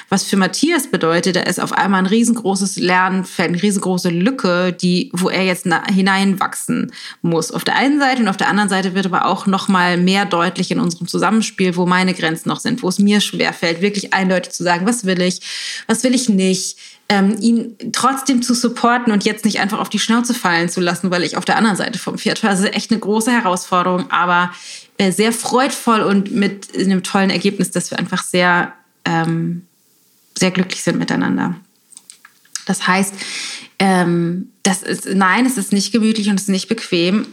was 0.08 0.22
für 0.22 0.36
Matthias 0.36 0.86
bedeutet, 0.86 1.34
da 1.34 1.40
ist 1.40 1.58
auf 1.60 1.72
einmal 1.72 1.98
ein 1.98 2.06
riesengroßes 2.06 2.76
Lernfeld, 2.76 3.48
eine 3.48 3.60
riesengroße 3.60 4.10
Lücke, 4.10 4.72
die, 4.72 5.10
wo 5.12 5.28
er 5.28 5.44
jetzt 5.44 5.66
hineinwachsen 5.92 6.92
muss. 7.20 7.50
Auf 7.50 7.64
der 7.64 7.74
einen 7.74 7.98
Seite 7.98 8.22
und 8.22 8.28
auf 8.28 8.36
der 8.36 8.48
anderen 8.48 8.68
Seite 8.68 8.94
wird 8.94 9.06
aber 9.06 9.26
auch 9.26 9.46
noch 9.48 9.66
mal 9.66 9.96
mehr 9.96 10.24
deutlich 10.24 10.70
in 10.70 10.78
unserem 10.78 11.08
Zusammenspiel, 11.08 11.74
wo 11.74 11.84
meine 11.84 12.14
Grenzen 12.14 12.48
noch 12.48 12.60
sind, 12.60 12.84
wo 12.84 12.90
es 12.90 13.00
mir 13.00 13.20
schwerfällt, 13.20 13.80
wirklich 13.80 14.14
eindeutig 14.14 14.52
zu 14.52 14.62
sagen, 14.62 14.86
was 14.86 15.04
will 15.04 15.20
ich, 15.20 15.40
was 15.88 16.04
will 16.04 16.14
ich 16.14 16.28
nicht 16.28 16.76
ähm, 17.08 17.36
ihn 17.40 17.76
trotzdem 17.92 18.42
zu 18.42 18.54
supporten 18.54 19.12
und 19.12 19.24
jetzt 19.24 19.44
nicht 19.44 19.60
einfach 19.60 19.78
auf 19.78 19.90
die 19.90 19.98
Schnauze 19.98 20.34
fallen 20.34 20.68
zu 20.68 20.80
lassen, 20.80 21.10
weil 21.10 21.24
ich 21.24 21.36
auf 21.36 21.44
der 21.44 21.56
anderen 21.56 21.76
Seite 21.76 21.98
vom 21.98 22.16
Pferd 22.16 22.42
war. 22.42 22.50
Also 22.50 22.64
echt 22.64 22.90
eine 22.90 23.00
große 23.00 23.30
Herausforderung, 23.30 24.10
aber 24.10 24.52
äh, 24.98 25.12
sehr 25.12 25.32
freudvoll 25.32 26.00
und 26.00 26.32
mit 26.32 26.68
einem 26.76 27.02
tollen 27.02 27.30
Ergebnis, 27.30 27.70
dass 27.70 27.90
wir 27.90 27.98
einfach 27.98 28.22
sehr, 28.22 28.72
ähm, 29.04 29.66
sehr 30.38 30.50
glücklich 30.50 30.82
sind 30.82 30.98
miteinander. 30.98 31.56
Das 32.66 32.86
heißt, 32.86 33.14
ähm, 33.78 34.50
das 34.62 34.82
ist, 34.82 35.06
nein, 35.06 35.44
es 35.44 35.58
ist 35.58 35.72
nicht 35.72 35.92
gemütlich 35.92 36.28
und 36.28 36.36
es 36.36 36.42
ist 36.42 36.48
nicht 36.48 36.68
bequem. 36.68 37.26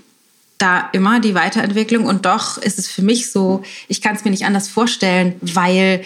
Da 0.57 0.89
immer 0.91 1.21
die 1.21 1.35
Weiterentwicklung 1.35 2.05
und 2.05 2.25
doch 2.25 2.57
ist 2.57 2.79
es 2.79 2.87
für 2.89 3.01
mich 3.01 3.31
so, 3.31 3.63
ich 3.87 4.01
kann 4.01 4.15
es 4.15 4.25
mir 4.25 4.31
nicht 4.31 4.45
anders 4.45 4.67
vorstellen, 4.67 5.35
weil 5.41 6.03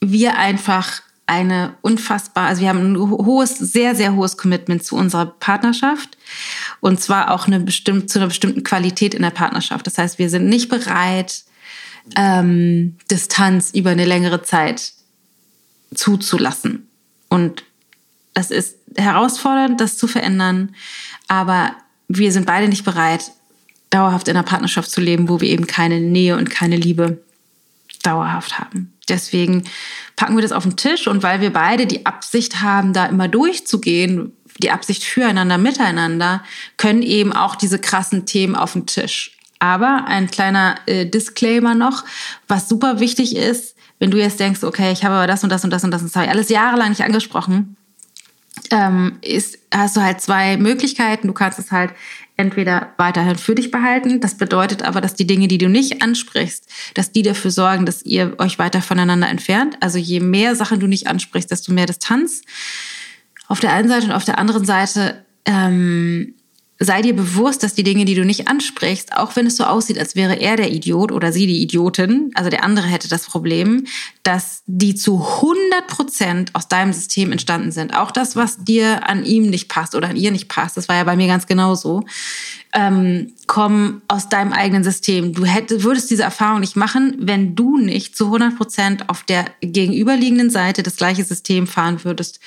wir 0.00 0.36
einfach 0.36 1.00
eine 1.30 1.74
unfassbar, 1.80 2.48
also 2.48 2.60
wir 2.60 2.68
haben 2.68 2.92
ein 2.92 2.98
hohes, 2.98 3.56
sehr, 3.56 3.94
sehr 3.94 4.16
hohes 4.16 4.36
Commitment 4.36 4.82
zu 4.82 4.96
unserer 4.96 5.26
Partnerschaft 5.26 6.18
und 6.80 7.00
zwar 7.00 7.30
auch 7.30 7.46
eine 7.46 7.60
bestimmt, 7.60 8.10
zu 8.10 8.18
einer 8.18 8.26
bestimmten 8.26 8.64
Qualität 8.64 9.14
in 9.14 9.22
der 9.22 9.30
Partnerschaft. 9.30 9.86
Das 9.86 9.96
heißt, 9.96 10.18
wir 10.18 10.28
sind 10.28 10.48
nicht 10.48 10.68
bereit, 10.68 11.44
ähm, 12.16 12.96
Distanz 13.10 13.70
über 13.72 13.90
eine 13.90 14.06
längere 14.06 14.42
Zeit 14.42 14.92
zuzulassen. 15.94 16.88
Und 17.28 17.62
das 18.34 18.50
ist 18.50 18.76
herausfordernd, 18.96 19.80
das 19.80 19.98
zu 19.98 20.08
verändern, 20.08 20.74
aber 21.28 21.76
wir 22.08 22.32
sind 22.32 22.46
beide 22.46 22.66
nicht 22.66 22.84
bereit, 22.84 23.30
dauerhaft 23.90 24.26
in 24.26 24.36
einer 24.36 24.44
Partnerschaft 24.44 24.90
zu 24.90 25.00
leben, 25.00 25.28
wo 25.28 25.40
wir 25.40 25.48
eben 25.48 25.68
keine 25.68 26.00
Nähe 26.00 26.36
und 26.36 26.50
keine 26.50 26.76
Liebe 26.76 27.22
dauerhaft 28.02 28.58
haben. 28.58 28.92
Deswegen 29.10 29.64
packen 30.16 30.36
wir 30.36 30.42
das 30.42 30.52
auf 30.52 30.62
den 30.62 30.76
Tisch 30.76 31.06
und 31.06 31.22
weil 31.22 31.40
wir 31.40 31.52
beide 31.52 31.86
die 31.86 32.06
Absicht 32.06 32.62
haben, 32.62 32.92
da 32.92 33.06
immer 33.06 33.28
durchzugehen, 33.28 34.32
die 34.62 34.70
Absicht 34.70 35.04
füreinander, 35.04 35.58
miteinander, 35.58 36.42
können 36.76 37.02
eben 37.02 37.32
auch 37.32 37.56
diese 37.56 37.78
krassen 37.78 38.26
Themen 38.26 38.54
auf 38.54 38.72
den 38.72 38.86
Tisch. 38.86 39.36
Aber 39.58 40.04
ein 40.06 40.30
kleiner 40.30 40.76
äh, 40.86 41.06
Disclaimer 41.06 41.74
noch, 41.74 42.04
was 42.48 42.68
super 42.68 43.00
wichtig 43.00 43.36
ist, 43.36 43.76
wenn 43.98 44.10
du 44.10 44.18
jetzt 44.18 44.40
denkst, 44.40 44.64
okay, 44.64 44.92
ich 44.92 45.04
habe 45.04 45.14
aber 45.14 45.26
das 45.26 45.44
und 45.44 45.50
das 45.50 45.62
und 45.62 45.70
das 45.70 45.84
und 45.84 45.90
das, 45.90 46.02
und 46.02 46.14
das 46.14 46.28
alles 46.28 46.48
jahrelang 46.48 46.88
nicht 46.88 47.04
angesprochen, 47.04 47.76
ähm, 48.70 49.18
ist, 49.22 49.58
hast 49.72 49.96
du 49.96 50.02
halt 50.02 50.20
zwei 50.20 50.56
Möglichkeiten. 50.56 51.26
Du 51.26 51.32
kannst 51.32 51.58
es 51.58 51.70
halt 51.70 51.92
entweder 52.40 52.94
weiterhin 52.96 53.36
für 53.36 53.54
dich 53.54 53.70
behalten. 53.70 54.20
Das 54.20 54.36
bedeutet 54.36 54.82
aber, 54.82 55.00
dass 55.00 55.14
die 55.14 55.26
Dinge, 55.26 55.46
die 55.46 55.58
du 55.58 55.68
nicht 55.68 56.02
ansprichst, 56.02 56.66
dass 56.94 57.12
die 57.12 57.22
dafür 57.22 57.50
sorgen, 57.50 57.84
dass 57.84 58.02
ihr 58.02 58.34
euch 58.38 58.58
weiter 58.58 58.80
voneinander 58.80 59.28
entfernt. 59.28 59.76
Also 59.80 59.98
je 59.98 60.20
mehr 60.20 60.56
Sachen 60.56 60.80
du 60.80 60.86
nicht 60.86 61.06
ansprichst, 61.06 61.50
desto 61.50 61.72
mehr 61.72 61.86
Distanz. 61.86 62.42
Auf 63.46 63.60
der 63.60 63.72
einen 63.72 63.88
Seite 63.88 64.06
und 64.06 64.12
auf 64.12 64.24
der 64.24 64.38
anderen 64.38 64.64
Seite 64.64 65.26
ähm, 65.44 66.34
sei 66.82 67.02
dir 67.02 67.14
bewusst, 67.14 67.62
dass 67.62 67.74
die 67.74 67.82
Dinge, 67.82 68.06
die 68.06 68.14
du 68.14 68.24
nicht 68.24 68.48
ansprichst, 68.48 69.14
auch 69.14 69.36
wenn 69.36 69.46
es 69.46 69.56
so 69.56 69.64
aussieht, 69.64 69.98
als 69.98 70.16
wäre 70.16 70.40
er 70.40 70.56
der 70.56 70.72
Idiot 70.72 71.12
oder 71.12 71.30
sie 71.30 71.46
die 71.46 71.60
Idiotin, 71.60 72.30
also 72.34 72.48
der 72.48 72.64
andere 72.64 72.86
hätte 72.86 73.08
das 73.08 73.26
Problem, 73.26 73.86
dass 74.22 74.62
die 74.66 74.94
zu 74.94 75.22
100 75.22 75.86
Prozent 75.86 76.54
aus 76.54 76.68
deinem 76.68 76.94
System 76.94 77.32
entstanden 77.32 77.70
sind. 77.70 77.94
Auch 77.94 78.10
das, 78.10 78.34
was 78.34 78.64
dir 78.64 79.06
an 79.06 79.26
ihm 79.26 79.50
nicht 79.50 79.68
passt 79.68 79.94
oder 79.94 80.08
an 80.08 80.16
ihr 80.16 80.30
nicht 80.30 80.48
passt, 80.48 80.78
das 80.78 80.88
war 80.88 80.96
ja 80.96 81.04
bei 81.04 81.16
mir 81.16 81.26
ganz 81.26 81.46
genauso 81.46 82.04
ähm, 82.72 83.32
kommen 83.46 84.02
aus 84.06 84.28
deinem 84.28 84.52
eigenen 84.52 84.84
System. 84.84 85.32
Du 85.32 85.44
hättest, 85.44 85.82
würdest 85.82 86.10
diese 86.10 86.22
Erfahrung 86.22 86.60
nicht 86.60 86.76
machen, 86.76 87.16
wenn 87.18 87.56
du 87.56 87.78
nicht 87.78 88.16
zu 88.16 88.26
100 88.26 88.56
Prozent 88.56 89.08
auf 89.08 89.24
der 89.24 89.46
gegenüberliegenden 89.60 90.50
Seite 90.50 90.82
das 90.82 90.96
gleiche 90.96 91.24
System 91.24 91.66
fahren 91.66 92.04
würdest, 92.04 92.38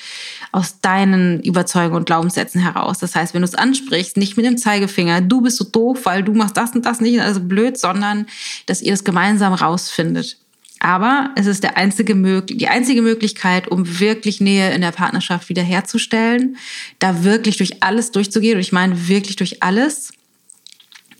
aus 0.51 0.79
deinen 0.79 1.41
Überzeugungen 1.41 1.97
und 1.97 2.05
Glaubenssätzen 2.05 2.61
heraus. 2.61 2.99
Das 2.99 3.15
heißt, 3.15 3.33
wenn 3.33 3.41
du 3.41 3.47
es 3.47 3.55
ansprichst, 3.55 4.15
nicht 4.15 4.37
mit 4.37 4.45
dem 4.45 4.57
Zeigefinger, 4.57 5.19
du 5.21 5.41
bist 5.41 5.57
so 5.57 5.65
doof, 5.65 6.01
weil 6.05 6.23
du 6.23 6.33
machst 6.33 6.55
das 6.55 6.71
und 6.71 6.85
das 6.85 7.01
nicht, 7.01 7.19
also 7.19 7.41
blöd, 7.41 7.77
sondern 7.77 8.27
dass 8.65 8.81
ihr 8.81 8.91
das 8.91 9.03
gemeinsam 9.03 9.53
rausfindet. 9.53 10.37
Aber 10.83 11.31
es 11.35 11.45
ist 11.45 11.63
der 11.63 11.77
einzige, 11.77 12.13
die 12.43 12.67
einzige 12.67 13.01
Möglichkeit, 13.01 13.69
um 13.69 13.99
wirklich 14.01 14.41
Nähe 14.41 14.73
in 14.73 14.81
der 14.81 14.91
Partnerschaft 14.91 15.47
wiederherzustellen, 15.47 16.57
da 16.99 17.23
wirklich 17.23 17.55
durch 17.55 17.81
alles 17.81 18.11
durchzugehen. 18.11 18.55
Und 18.55 18.61
ich 18.61 18.73
meine 18.73 19.07
wirklich 19.07 19.37
durch 19.37 19.63
alles. 19.63 20.11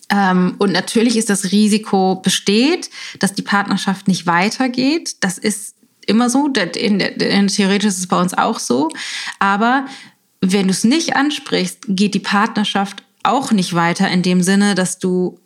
Ähm, 0.10 0.56
und 0.58 0.74
natürlich 0.74 1.16
ist 1.16 1.30
das 1.30 1.54
Risiko 1.54 2.16
besteht, 2.16 2.90
dass 3.20 3.36
die 3.36 3.42
Partnerschaft 3.42 4.10
nicht 4.10 4.28
weitergeht. 4.28 5.16
Das 5.22 5.38
ist 5.38 5.76
immer 6.06 6.30
so. 6.30 6.48
In, 6.76 7.00
in, 7.00 7.48
theoretisch 7.48 7.88
ist 7.88 8.00
es 8.00 8.08
bei 8.08 8.20
uns 8.20 8.34
auch 8.34 8.60
so. 8.60 8.90
Aber 9.40 9.86
wenn 10.42 10.68
du 10.68 10.72
es 10.72 10.84
nicht 10.84 11.16
ansprichst, 11.16 11.86
geht 11.88 12.16
die 12.16 12.20
Partnerschaft 12.20 13.02
auch 13.24 13.54
nicht 13.54 13.74
weiter 13.74 14.10
in 14.10 14.24
dem 14.24 14.42
Sinne, 14.42 14.76
dass 14.76 15.00
du 15.00 15.40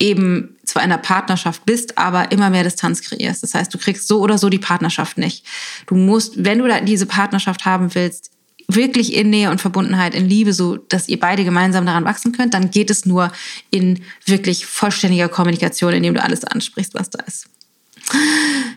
eben 0.00 0.56
zwar 0.64 0.82
in 0.82 0.90
einer 0.90 1.00
Partnerschaft 1.00 1.64
bist, 1.66 1.98
aber 1.98 2.32
immer 2.32 2.50
mehr 2.50 2.64
Distanz 2.64 3.02
kreierst. 3.02 3.42
Das 3.42 3.54
heißt, 3.54 3.72
du 3.72 3.78
kriegst 3.78 4.08
so 4.08 4.20
oder 4.20 4.38
so 4.38 4.48
die 4.48 4.58
Partnerschaft 4.58 5.18
nicht. 5.18 5.44
Du 5.86 5.94
musst, 5.94 6.44
wenn 6.44 6.58
du 6.58 6.84
diese 6.84 7.06
Partnerschaft 7.06 7.64
haben 7.66 7.94
willst, 7.94 8.30
wirklich 8.68 9.14
in 9.14 9.30
Nähe 9.30 9.50
und 9.50 9.60
Verbundenheit, 9.60 10.14
in 10.14 10.28
Liebe, 10.28 10.52
so 10.52 10.76
dass 10.76 11.08
ihr 11.08 11.18
beide 11.18 11.44
gemeinsam 11.44 11.86
daran 11.86 12.04
wachsen 12.04 12.32
könnt, 12.32 12.54
dann 12.54 12.70
geht 12.70 12.90
es 12.90 13.04
nur 13.04 13.32
in 13.70 14.02
wirklich 14.24 14.66
vollständiger 14.66 15.28
Kommunikation, 15.28 15.92
indem 15.92 16.14
du 16.14 16.22
alles 16.22 16.44
ansprichst, 16.44 16.94
was 16.94 17.10
da 17.10 17.22
ist. 17.24 17.46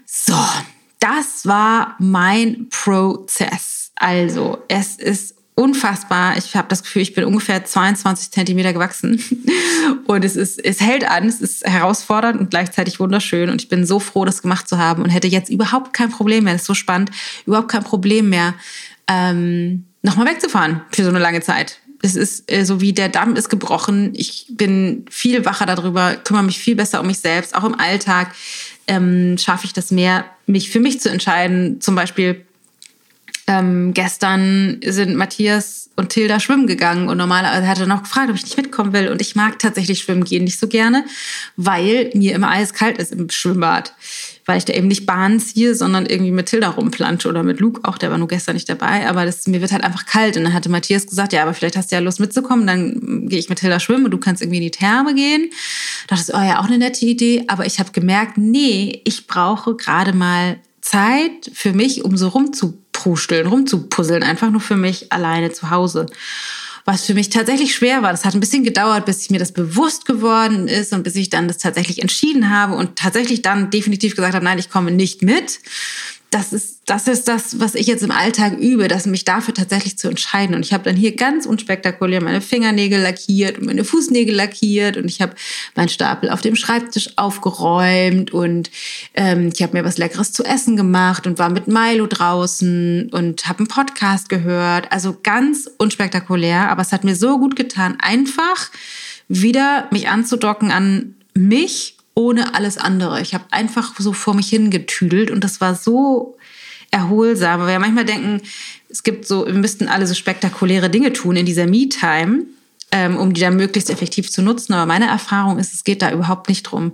So, 0.05 0.37
das 0.99 1.45
war 1.45 1.95
mein 1.99 2.67
Prozess. 2.69 3.91
Also, 3.95 4.63
es 4.67 4.95
ist 4.95 5.35
unfassbar. 5.55 6.37
Ich 6.37 6.55
habe 6.55 6.67
das 6.67 6.83
Gefühl, 6.83 7.01
ich 7.01 7.13
bin 7.13 7.25
ungefähr 7.25 7.63
22 7.63 8.31
Zentimeter 8.31 8.73
gewachsen. 8.73 9.23
Und 10.07 10.25
es 10.25 10.35
ist, 10.35 10.63
es 10.63 10.81
hält 10.81 11.09
an, 11.09 11.27
es 11.27 11.41
ist 11.41 11.65
herausfordernd 11.65 12.39
und 12.39 12.49
gleichzeitig 12.49 12.99
wunderschön. 12.99 13.49
Und 13.49 13.61
ich 13.61 13.69
bin 13.69 13.85
so 13.85 13.99
froh, 13.99 14.25
das 14.25 14.41
gemacht 14.41 14.67
zu 14.67 14.77
haben 14.77 15.03
und 15.03 15.09
hätte 15.09 15.27
jetzt 15.27 15.49
überhaupt 15.49 15.93
kein 15.93 16.09
Problem 16.09 16.45
mehr. 16.45 16.53
Das 16.53 16.63
ist 16.63 16.67
so 16.67 16.73
spannend, 16.73 17.11
überhaupt 17.45 17.69
kein 17.69 17.83
Problem 17.83 18.29
mehr, 18.29 18.53
ähm, 19.07 19.85
nochmal 20.01 20.27
wegzufahren 20.27 20.81
für 20.91 21.03
so 21.03 21.09
eine 21.09 21.19
lange 21.19 21.41
Zeit. 21.41 21.79
Es 22.01 22.15
ist 22.15 22.51
äh, 22.51 22.65
so 22.65 22.81
wie 22.81 22.93
der 22.93 23.09
Damm 23.09 23.35
ist 23.35 23.49
gebrochen. 23.49 24.11
Ich 24.15 24.47
bin 24.49 25.05
viel 25.09 25.45
wacher 25.45 25.65
darüber, 25.65 26.15
kümmere 26.15 26.43
mich 26.43 26.59
viel 26.59 26.75
besser 26.75 26.99
um 27.01 27.07
mich 27.07 27.19
selbst. 27.19 27.55
Auch 27.55 27.63
im 27.63 27.79
Alltag 27.79 28.33
ähm, 28.87 29.37
schaffe 29.37 29.65
ich 29.65 29.73
das 29.73 29.91
mehr, 29.91 30.25
mich 30.45 30.69
für 30.69 30.79
mich 30.79 30.99
zu 30.99 31.09
entscheiden. 31.09 31.79
Zum 31.79 31.95
Beispiel 31.95 32.45
ähm, 33.47 33.93
gestern 33.93 34.79
sind 34.85 35.15
Matthias 35.15 35.89
und 35.95 36.09
Tilda 36.09 36.39
schwimmen 36.39 36.65
gegangen 36.65 37.09
und 37.09 37.17
normalerweise 37.17 37.67
hat 37.67 37.79
er 37.79 37.85
noch 37.85 38.03
gefragt, 38.03 38.29
ob 38.29 38.35
ich 38.35 38.43
nicht 38.43 38.57
mitkommen 38.57 38.93
will. 38.93 39.09
Und 39.09 39.21
ich 39.21 39.35
mag 39.35 39.59
tatsächlich 39.59 39.99
schwimmen 39.99 40.23
gehen 40.23 40.43
nicht 40.43 40.59
so 40.59 40.67
gerne, 40.67 41.05
weil 41.55 42.09
mir 42.13 42.33
immer 42.33 42.49
eiskalt 42.49 42.97
ist 42.97 43.11
im 43.11 43.29
Schwimmbad. 43.29 43.93
Weil 44.45 44.57
ich 44.57 44.65
da 44.65 44.73
eben 44.73 44.87
nicht 44.87 45.05
Bahn 45.05 45.39
ziehe, 45.39 45.73
sondern 45.75 46.05
irgendwie 46.05 46.31
mit 46.31 46.47
Tilda 46.47 46.69
rumplansche 46.69 47.29
oder 47.29 47.43
mit 47.43 47.59
Luke 47.59 47.81
auch, 47.83 47.97
der 47.97 48.11
war 48.11 48.17
nur 48.17 48.27
gestern 48.27 48.55
nicht 48.55 48.67
dabei. 48.67 49.07
Aber 49.07 49.25
das, 49.25 49.47
mir 49.47 49.61
wird 49.61 49.71
halt 49.71 49.83
einfach 49.83 50.05
kalt. 50.05 50.35
Und 50.35 50.43
dann 50.43 50.53
hatte 50.53 50.69
Matthias 50.69 51.05
gesagt, 51.05 51.31
ja, 51.31 51.43
aber 51.43 51.53
vielleicht 51.53 51.77
hast 51.77 51.91
du 51.91 51.95
ja 51.95 52.01
Lust 52.01 52.19
mitzukommen, 52.19 52.67
dann 52.67 53.27
gehe 53.27 53.39
ich 53.39 53.49
mit 53.49 53.59
Tilda 53.59 53.79
schwimmen 53.79 54.05
und 54.05 54.11
du 54.11 54.17
kannst 54.17 54.41
irgendwie 54.41 54.57
in 54.57 54.63
die 54.63 54.71
Therme 54.71 55.13
gehen. 55.15 55.49
Da 56.07 56.15
dachte 56.15 56.31
ich, 56.31 56.35
oh 56.35 56.43
ja, 56.43 56.59
auch 56.59 56.65
eine 56.65 56.77
nette 56.77 57.05
Idee. 57.05 57.45
Aber 57.47 57.65
ich 57.65 57.79
habe 57.79 57.91
gemerkt, 57.91 58.37
nee, 58.37 59.01
ich 59.05 59.27
brauche 59.27 59.75
gerade 59.75 60.13
mal 60.13 60.57
Zeit 60.81 61.51
für 61.53 61.71
mich, 61.71 62.03
um 62.03 62.17
so 62.17 62.27
rumzupruscheln, 63.03 63.47
rumzupuzzeln, 63.47 64.23
einfach 64.23 64.49
nur 64.49 64.61
für 64.61 64.75
mich 64.75 65.11
alleine 65.11 65.51
zu 65.51 65.69
Hause. 65.69 66.05
Was 66.85 67.05
für 67.05 67.13
mich 67.13 67.29
tatsächlich 67.29 67.73
schwer 67.73 68.01
war. 68.01 68.11
Das 68.11 68.25
hat 68.25 68.33
ein 68.33 68.41
bisschen 68.41 68.65
gedauert, 68.65 69.05
bis 69.05 69.21
ich 69.21 69.29
mir 69.29 69.39
das 69.39 69.53
bewusst 69.53 70.05
geworden 70.05 70.67
ist 70.67 70.91
und 70.91 71.03
bis 71.03 71.15
ich 71.15 71.29
dann 71.29 71.47
das 71.47 71.57
tatsächlich 71.57 72.01
entschieden 72.01 72.49
habe 72.49 72.75
und 72.75 72.97
tatsächlich 72.97 73.41
dann 73.41 73.69
definitiv 73.69 74.15
gesagt 74.15 74.35
habe, 74.35 74.43
nein, 74.43 74.59
ich 74.59 74.69
komme 74.69 74.91
nicht 74.91 75.21
mit 75.21 75.59
das 76.33 76.51
ist, 76.51 76.81
das 76.87 77.07
ist 77.07 77.27
das, 77.27 77.59
was 77.59 77.75
ich 77.75 77.85
jetzt 77.85 78.01
im 78.01 78.09
Alltag 78.09 78.57
übe, 78.57 78.87
dass 78.87 79.05
mich 79.05 79.23
dafür 79.23 79.53
tatsächlich 79.53 79.99
zu 79.99 80.09
entscheiden. 80.09 80.55
Und 80.55 80.65
ich 80.65 80.73
habe 80.73 80.83
dann 80.83 80.95
hier 80.95 81.15
ganz 81.15 81.45
unspektakulär 81.45 82.23
meine 82.23 82.41
Fingernägel 82.41 82.99
lackiert 82.99 83.59
und 83.59 83.67
meine 83.67 83.83
Fußnägel 83.83 84.33
lackiert 84.33 84.97
und 84.97 85.05
ich 85.05 85.21
habe 85.21 85.35
meinen 85.75 85.89
Stapel 85.89 86.31
auf 86.31 86.41
dem 86.41 86.55
Schreibtisch 86.55 87.11
aufgeräumt 87.17 88.31
und 88.31 88.71
ähm, 89.13 89.51
ich 89.53 89.61
habe 89.61 89.77
mir 89.77 89.85
was 89.85 89.99
Leckeres 89.99 90.31
zu 90.31 90.43
essen 90.43 90.75
gemacht 90.75 91.27
und 91.27 91.37
war 91.37 91.49
mit 91.49 91.67
Milo 91.67 92.07
draußen 92.07 93.09
und 93.11 93.45
habe 93.47 93.59
einen 93.59 93.67
Podcast 93.67 94.27
gehört. 94.27 94.91
Also 94.91 95.15
ganz 95.21 95.69
unspektakulär, 95.77 96.69
aber 96.69 96.81
es 96.81 96.91
hat 96.91 97.03
mir 97.03 97.15
so 97.15 97.37
gut 97.37 97.55
getan, 97.55 97.97
einfach 97.99 98.71
wieder 99.27 99.87
mich 99.91 100.09
anzudocken 100.09 100.71
an 100.71 101.15
mich 101.35 101.92
ohne 102.15 102.53
alles 102.53 102.77
andere. 102.77 103.21
Ich 103.21 103.33
habe 103.33 103.45
einfach 103.51 103.99
so 103.99 104.13
vor 104.13 104.35
mich 104.35 104.49
hingetüdelt 104.49 105.31
und 105.31 105.43
das 105.43 105.61
war 105.61 105.75
so 105.75 106.37
erholsam. 106.91 107.61
Weil 107.61 107.67
wir 107.67 107.79
manchmal 107.79 108.05
denken, 108.05 108.41
es 108.89 109.03
gibt 109.03 109.27
so, 109.27 109.45
wir 109.45 109.53
müssten 109.53 109.87
alle 109.87 110.07
so 110.07 110.13
spektakuläre 110.13 110.89
Dinge 110.89 111.11
tun 111.13 111.35
in 111.35 111.45
dieser 111.45 111.65
Me-Time, 111.65 112.45
ähm, 112.91 113.17
um 113.17 113.33
die 113.33 113.41
dann 113.41 113.55
möglichst 113.55 113.89
effektiv 113.89 114.31
zu 114.31 114.41
nutzen. 114.41 114.73
Aber 114.73 114.85
meine 114.85 115.07
Erfahrung 115.07 115.57
ist, 115.57 115.73
es 115.73 115.83
geht 115.83 116.01
da 116.01 116.11
überhaupt 116.11 116.49
nicht 116.49 116.63
drum. 116.63 116.93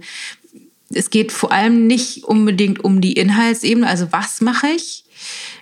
Es 0.91 1.09
geht 1.09 1.31
vor 1.31 1.51
allem 1.51 1.85
nicht 1.85 2.23
unbedingt 2.23 2.83
um 2.83 3.01
die 3.01 3.13
Inhaltsebene, 3.13 3.85
also 3.85 4.07
was 4.11 4.41
mache 4.41 4.67
ich? 4.75 5.03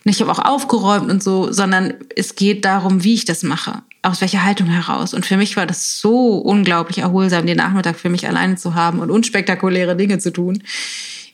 Ich 0.03 0.21
habe 0.21 0.31
auch 0.31 0.39
aufgeräumt 0.39 1.11
und 1.11 1.21
so, 1.21 1.51
sondern 1.51 1.93
es 2.15 2.35
geht 2.35 2.63
darum, 2.63 3.03
wie 3.03 3.15
ich 3.15 3.25
das 3.25 3.43
mache 3.43 3.81
aus 4.07 4.21
welcher 4.21 4.43
Haltung 4.43 4.67
heraus. 4.67 5.13
Und 5.13 5.25
für 5.25 5.37
mich 5.37 5.57
war 5.57 5.65
das 5.65 5.99
so 5.99 6.37
unglaublich 6.37 6.99
erholsam, 6.99 7.45
den 7.45 7.57
Nachmittag 7.57 7.99
für 7.99 8.09
mich 8.09 8.27
alleine 8.27 8.55
zu 8.55 8.73
haben 8.73 8.99
und 8.99 9.11
unspektakuläre 9.11 9.95
Dinge 9.95 10.19
zu 10.19 10.31
tun. 10.31 10.63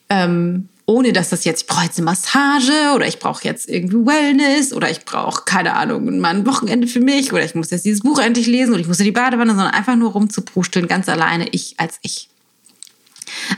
Ähm, 0.09 0.69
ohne 0.85 1.13
dass 1.13 1.29
das 1.29 1.45
jetzt, 1.45 1.61
ich 1.61 1.67
brauche 1.67 1.85
jetzt 1.85 1.97
eine 1.97 2.05
Massage 2.05 2.93
oder 2.93 3.07
ich 3.07 3.19
brauche 3.19 3.43
jetzt 3.45 3.69
irgendwie 3.69 4.05
Wellness 4.05 4.73
oder 4.73 4.89
ich 4.89 5.05
brauche, 5.05 5.43
keine 5.45 5.75
Ahnung, 5.75 6.19
mal 6.19 6.35
ein 6.35 6.45
Wochenende 6.45 6.87
für 6.87 6.99
mich 6.99 7.31
oder 7.31 7.45
ich 7.45 7.55
muss 7.55 7.69
jetzt 7.69 7.85
dieses 7.85 8.01
Buch 8.01 8.19
endlich 8.19 8.47
lesen 8.47 8.73
oder 8.73 8.81
ich 8.81 8.87
muss 8.87 8.99
in 8.99 9.05
die 9.05 9.11
Badewanne, 9.11 9.51
sondern 9.55 9.73
einfach 9.73 9.95
nur 9.95 10.11
rumzuprusteln, 10.11 10.87
ganz 10.87 11.07
alleine, 11.07 11.47
ich 11.49 11.75
als 11.77 11.99
ich. 12.01 12.27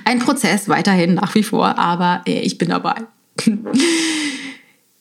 Ein 0.03 0.19
Prozess 0.19 0.69
weiterhin 0.69 1.15
nach 1.15 1.33
wie 1.33 1.43
vor, 1.43 1.79
aber 1.79 2.21
äh, 2.27 2.41
ich 2.41 2.59
bin 2.59 2.69
dabei. 2.69 2.95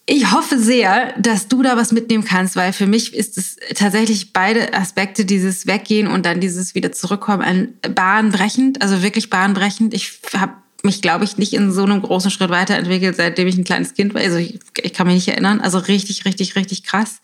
Ich 0.07 0.32
hoffe 0.32 0.59
sehr, 0.59 1.18
dass 1.18 1.48
du 1.48 1.62
da 1.62 1.78
was 1.78 1.90
mitnehmen 1.90 2.24
kannst, 2.24 2.57
weil 2.57 2.74
für 2.74 2.86
mich 2.86 3.14
ist 3.14 3.38
es 3.38 3.57
tatsächlich 3.74 4.34
beide 4.34 4.74
Aspekte, 4.74 5.24
dieses 5.24 5.66
Weggehen 5.66 6.09
und 6.09 6.26
dann 6.26 6.40
dieses 6.40 6.74
wieder 6.74 6.92
zurückkommen, 6.92 7.40
ein 7.40 7.74
bahnbrechend, 7.94 8.82
also 8.82 9.02
wirklich 9.02 9.30
bahnbrechend. 9.30 9.94
Ich 9.94 10.20
habe 10.36 10.52
mich, 10.85 11.03
glaube 11.03 11.24
ich, 11.24 11.39
nicht 11.39 11.53
in 11.53 11.72
so 11.72 11.85
einem 11.85 12.03
großen 12.03 12.30
Schritt 12.30 12.51
weiterentwickelt, 12.51 13.16
seitdem 13.16 13.49
ich 13.49 13.57
ein 13.57 13.64
kleines 13.64 13.95
Kind 13.95 14.14
war. 14.14 14.20
Also 14.20 14.37
ich, 14.37 14.59
ich 14.82 14.93
kann 14.93 15.07
mich 15.07 15.16
nicht 15.16 15.28
erinnern. 15.28 15.61
Also 15.61 15.78
richtig, 15.78 16.24
richtig, 16.24 16.57
richtig 16.57 16.85
krass. 16.85 17.20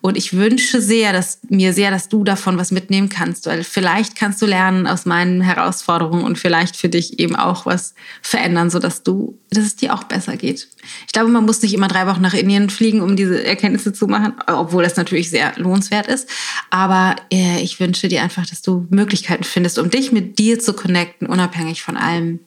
Und 0.00 0.16
ich 0.16 0.32
wünsche 0.32 0.80
sehr, 0.80 1.12
dass 1.12 1.40
mir 1.48 1.72
sehr, 1.72 1.90
dass 1.90 2.08
du 2.08 2.22
davon 2.22 2.56
was 2.56 2.70
mitnehmen 2.70 3.08
kannst, 3.08 3.46
weil 3.46 3.64
vielleicht 3.64 4.14
kannst 4.14 4.40
du 4.40 4.46
lernen 4.46 4.86
aus 4.86 5.06
meinen 5.06 5.40
Herausforderungen 5.40 6.24
und 6.24 6.38
vielleicht 6.38 6.76
für 6.76 6.88
dich 6.88 7.18
eben 7.18 7.34
auch 7.34 7.66
was 7.66 7.94
verändern, 8.22 8.70
sodass 8.70 9.02
du, 9.02 9.38
dass 9.50 9.64
es 9.64 9.76
dir 9.76 9.92
auch 9.92 10.04
besser 10.04 10.36
geht. 10.36 10.68
Ich 11.06 11.12
glaube, 11.12 11.30
man 11.30 11.44
muss 11.44 11.62
nicht 11.62 11.74
immer 11.74 11.88
drei 11.88 12.06
Wochen 12.06 12.22
nach 12.22 12.34
Indien 12.34 12.70
fliegen, 12.70 13.00
um 13.00 13.16
diese 13.16 13.44
Erkenntnisse 13.44 13.92
zu 13.92 14.06
machen, 14.06 14.34
obwohl 14.46 14.84
das 14.84 14.96
natürlich 14.96 15.30
sehr 15.30 15.52
lohnenswert 15.56 16.06
ist. 16.06 16.28
Aber 16.70 17.16
äh, 17.32 17.60
ich 17.60 17.80
wünsche 17.80 18.06
dir 18.06 18.22
einfach, 18.22 18.46
dass 18.46 18.62
du 18.62 18.86
Möglichkeiten 18.90 19.44
findest, 19.44 19.78
um 19.78 19.90
dich 19.90 20.12
mit 20.12 20.38
dir 20.38 20.60
zu 20.60 20.74
connecten, 20.74 21.26
unabhängig 21.26 21.82
von 21.82 21.96
allem, 21.96 22.38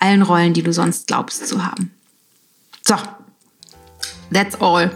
allen 0.00 0.22
Rollen, 0.22 0.54
die 0.54 0.62
du 0.62 0.72
sonst 0.72 1.06
glaubst 1.06 1.46
zu 1.46 1.64
haben. 1.64 1.94
So, 2.86 2.96
That's 4.32 4.60
all. 4.60 4.90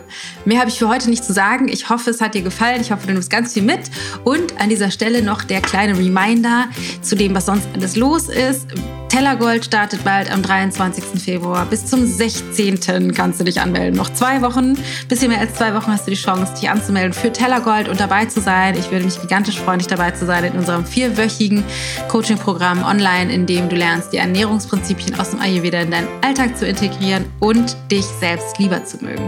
Mehr 0.44 0.60
habe 0.60 0.70
ich 0.70 0.78
für 0.78 0.88
heute 0.88 1.10
nicht 1.10 1.24
zu 1.24 1.32
sagen. 1.32 1.68
Ich 1.68 1.88
hoffe, 1.88 2.10
es 2.10 2.20
hat 2.20 2.34
dir 2.34 2.42
gefallen. 2.42 2.80
Ich 2.80 2.92
hoffe, 2.92 3.06
du 3.06 3.12
nimmst 3.12 3.30
ganz 3.30 3.52
viel 3.52 3.62
mit. 3.62 3.80
Und 4.22 4.60
an 4.60 4.68
dieser 4.68 4.90
Stelle 4.90 5.22
noch 5.22 5.42
der 5.42 5.60
kleine 5.60 5.98
Reminder 5.98 6.68
zu 7.02 7.16
dem, 7.16 7.34
was 7.34 7.46
sonst 7.46 7.68
alles 7.74 7.96
los 7.96 8.28
ist 8.28 8.68
Tellergold 9.14 9.64
startet 9.64 10.02
bald 10.02 10.28
am 10.28 10.42
23. 10.42 11.22
Februar. 11.22 11.66
Bis 11.66 11.86
zum 11.86 12.04
16. 12.04 13.14
kannst 13.14 13.38
du 13.38 13.44
dich 13.44 13.60
anmelden. 13.60 13.94
Noch 13.94 14.12
zwei 14.12 14.42
Wochen, 14.42 14.76
bisschen 15.08 15.28
mehr 15.28 15.38
als 15.38 15.54
zwei 15.54 15.72
Wochen 15.72 15.92
hast 15.92 16.08
du 16.08 16.10
die 16.10 16.16
Chance, 16.16 16.52
dich 16.54 16.68
anzumelden 16.68 17.12
für 17.12 17.32
Tellergold 17.32 17.88
und 17.88 18.00
dabei 18.00 18.24
zu 18.24 18.40
sein. 18.40 18.76
Ich 18.76 18.90
würde 18.90 19.04
mich 19.04 19.20
gigantisch 19.20 19.60
freuen, 19.60 19.78
dich 19.78 19.86
dabei 19.86 20.10
zu 20.10 20.26
sein 20.26 20.42
in 20.42 20.58
unserem 20.58 20.84
vierwöchigen 20.84 21.62
Coaching-Programm 22.08 22.82
online, 22.82 23.32
in 23.32 23.46
dem 23.46 23.68
du 23.68 23.76
lernst, 23.76 24.12
die 24.12 24.16
Ernährungsprinzipien 24.16 25.14
aus 25.20 25.30
dem 25.30 25.40
Ayurveda 25.40 25.78
in 25.78 25.92
deinen 25.92 26.08
Alltag 26.24 26.58
zu 26.58 26.66
integrieren 26.66 27.24
und 27.38 27.76
dich 27.92 28.04
selbst 28.18 28.58
lieber 28.58 28.84
zu 28.84 28.96
mögen. 28.96 29.23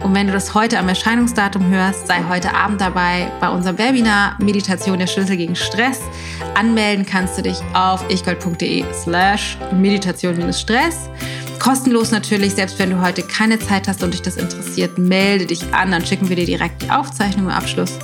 Und 0.00 0.14
wenn 0.14 0.28
du 0.28 0.32
das 0.32 0.54
heute 0.54 0.78
am 0.78 0.88
Erscheinungsdatum 0.88 1.68
hörst, 1.70 2.06
sei 2.06 2.22
heute 2.28 2.54
Abend 2.54 2.80
dabei 2.80 3.30
bei 3.40 3.48
unserem 3.48 3.78
Webinar 3.78 4.36
Meditation 4.38 4.98
der 4.98 5.06
Schlüssel 5.06 5.36
gegen 5.36 5.56
Stress. 5.56 6.00
Anmelden 6.54 7.04
kannst 7.04 7.36
du 7.36 7.42
dich 7.42 7.58
auf 7.74 8.04
ichgold.de 8.08 8.84
slash 8.92 9.58
Meditation-Stress. 9.72 11.10
Kostenlos 11.58 12.12
natürlich, 12.12 12.54
selbst 12.54 12.78
wenn 12.78 12.90
du 12.90 13.00
heute 13.00 13.22
keine 13.22 13.58
Zeit 13.58 13.88
hast 13.88 14.02
und 14.04 14.14
dich 14.14 14.22
das 14.22 14.36
interessiert, 14.36 14.96
melde 14.98 15.46
dich 15.46 15.74
an, 15.74 15.90
dann 15.90 16.06
schicken 16.06 16.28
wir 16.28 16.36
dir 16.36 16.46
direkt 16.46 16.82
die 16.82 16.90
Aufzeichnung 16.90 17.46
im 17.46 17.52
Abschluss 17.52 17.98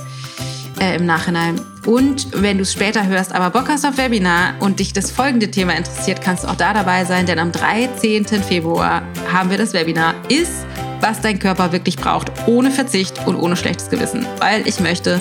äh, 0.79 0.97
im 0.97 1.05
Nachhinein. 1.05 1.59
Und 1.85 2.41
wenn 2.41 2.57
du 2.57 2.63
es 2.63 2.73
später 2.73 3.05
hörst, 3.05 3.33
aber 3.33 3.49
Bock 3.51 3.69
hast 3.69 3.85
auf 3.85 3.97
Webinar 3.97 4.55
und 4.59 4.79
dich 4.79 4.91
das 4.91 5.11
folgende 5.11 5.49
Thema 5.51 5.73
interessiert, 5.73 6.21
kannst 6.21 6.43
du 6.43 6.47
auch 6.47 6.55
da 6.55 6.73
dabei 6.73 7.05
sein, 7.05 7.25
denn 7.25 7.39
am 7.39 7.51
13. 7.51 8.25
Februar 8.25 9.03
haben 9.31 9.49
wir 9.49 9.57
das 9.57 9.73
Webinar 9.73 10.15
Ist 10.29 10.65
was 11.01 11.21
dein 11.21 11.39
Körper 11.39 11.71
wirklich 11.71 11.97
braucht, 11.97 12.31
ohne 12.47 12.71
Verzicht 12.71 13.25
und 13.27 13.35
ohne 13.35 13.55
schlechtes 13.55 13.89
Gewissen. 13.89 14.25
Weil 14.39 14.67
ich 14.67 14.79
möchte, 14.79 15.19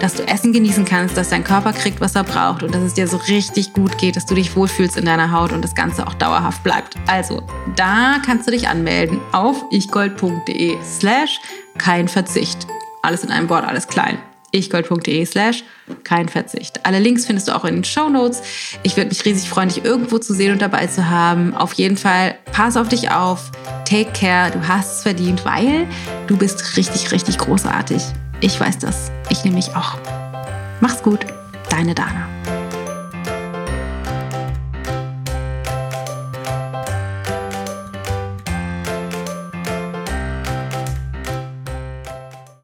dass 0.00 0.14
du 0.14 0.26
Essen 0.26 0.52
genießen 0.52 0.84
kannst, 0.84 1.16
dass 1.16 1.30
dein 1.30 1.44
Körper 1.44 1.72
kriegt, 1.72 2.00
was 2.00 2.14
er 2.14 2.24
braucht 2.24 2.62
und 2.62 2.74
dass 2.74 2.82
es 2.82 2.94
dir 2.94 3.08
so 3.08 3.16
richtig 3.16 3.72
gut 3.72 3.98
geht, 3.98 4.16
dass 4.16 4.26
du 4.26 4.34
dich 4.34 4.56
wohlfühlst 4.56 4.96
in 4.96 5.04
deiner 5.04 5.32
Haut 5.32 5.52
und 5.52 5.62
das 5.62 5.74
Ganze 5.74 6.06
auch 6.06 6.14
dauerhaft 6.14 6.62
bleibt. 6.62 6.96
Also, 7.06 7.42
da 7.76 8.20
kannst 8.24 8.46
du 8.46 8.50
dich 8.50 8.68
anmelden 8.68 9.20
auf 9.32 9.64
ichgold.de 9.70 10.76
slash 10.82 11.40
kein 11.78 12.08
Verzicht. 12.08 12.66
Alles 13.02 13.22
in 13.22 13.30
einem 13.30 13.48
Wort, 13.48 13.64
alles 13.64 13.86
klein 13.86 14.18
ichgold.de 14.52 15.24
slash 15.24 15.64
kein 16.04 16.28
Verzicht. 16.28 16.84
Alle 16.84 16.98
Links 16.98 17.26
findest 17.26 17.48
du 17.48 17.56
auch 17.56 17.64
in 17.64 17.76
den 17.76 17.84
Show 17.84 18.08
Notes. 18.08 18.42
Ich 18.82 18.96
würde 18.96 19.08
mich 19.08 19.24
riesig 19.24 19.48
freuen, 19.48 19.68
dich 19.68 19.84
irgendwo 19.84 20.18
zu 20.18 20.34
sehen 20.34 20.52
und 20.52 20.62
dabei 20.62 20.86
zu 20.86 21.08
haben. 21.08 21.54
Auf 21.54 21.72
jeden 21.74 21.96
Fall, 21.96 22.36
pass 22.52 22.76
auf 22.76 22.88
dich 22.88 23.10
auf, 23.10 23.50
take 23.84 24.12
care, 24.12 24.50
du 24.50 24.66
hast 24.66 24.96
es 24.96 25.02
verdient, 25.02 25.44
weil 25.44 25.86
du 26.26 26.36
bist 26.36 26.76
richtig, 26.76 27.12
richtig 27.12 27.38
großartig. 27.38 28.02
Ich 28.40 28.58
weiß 28.60 28.78
das. 28.78 29.10
Ich 29.30 29.44
nehme 29.44 29.56
mich 29.56 29.74
auch. 29.74 29.96
Mach's 30.80 31.02
gut, 31.02 31.20
deine 31.70 31.94
Dana. 31.94 32.35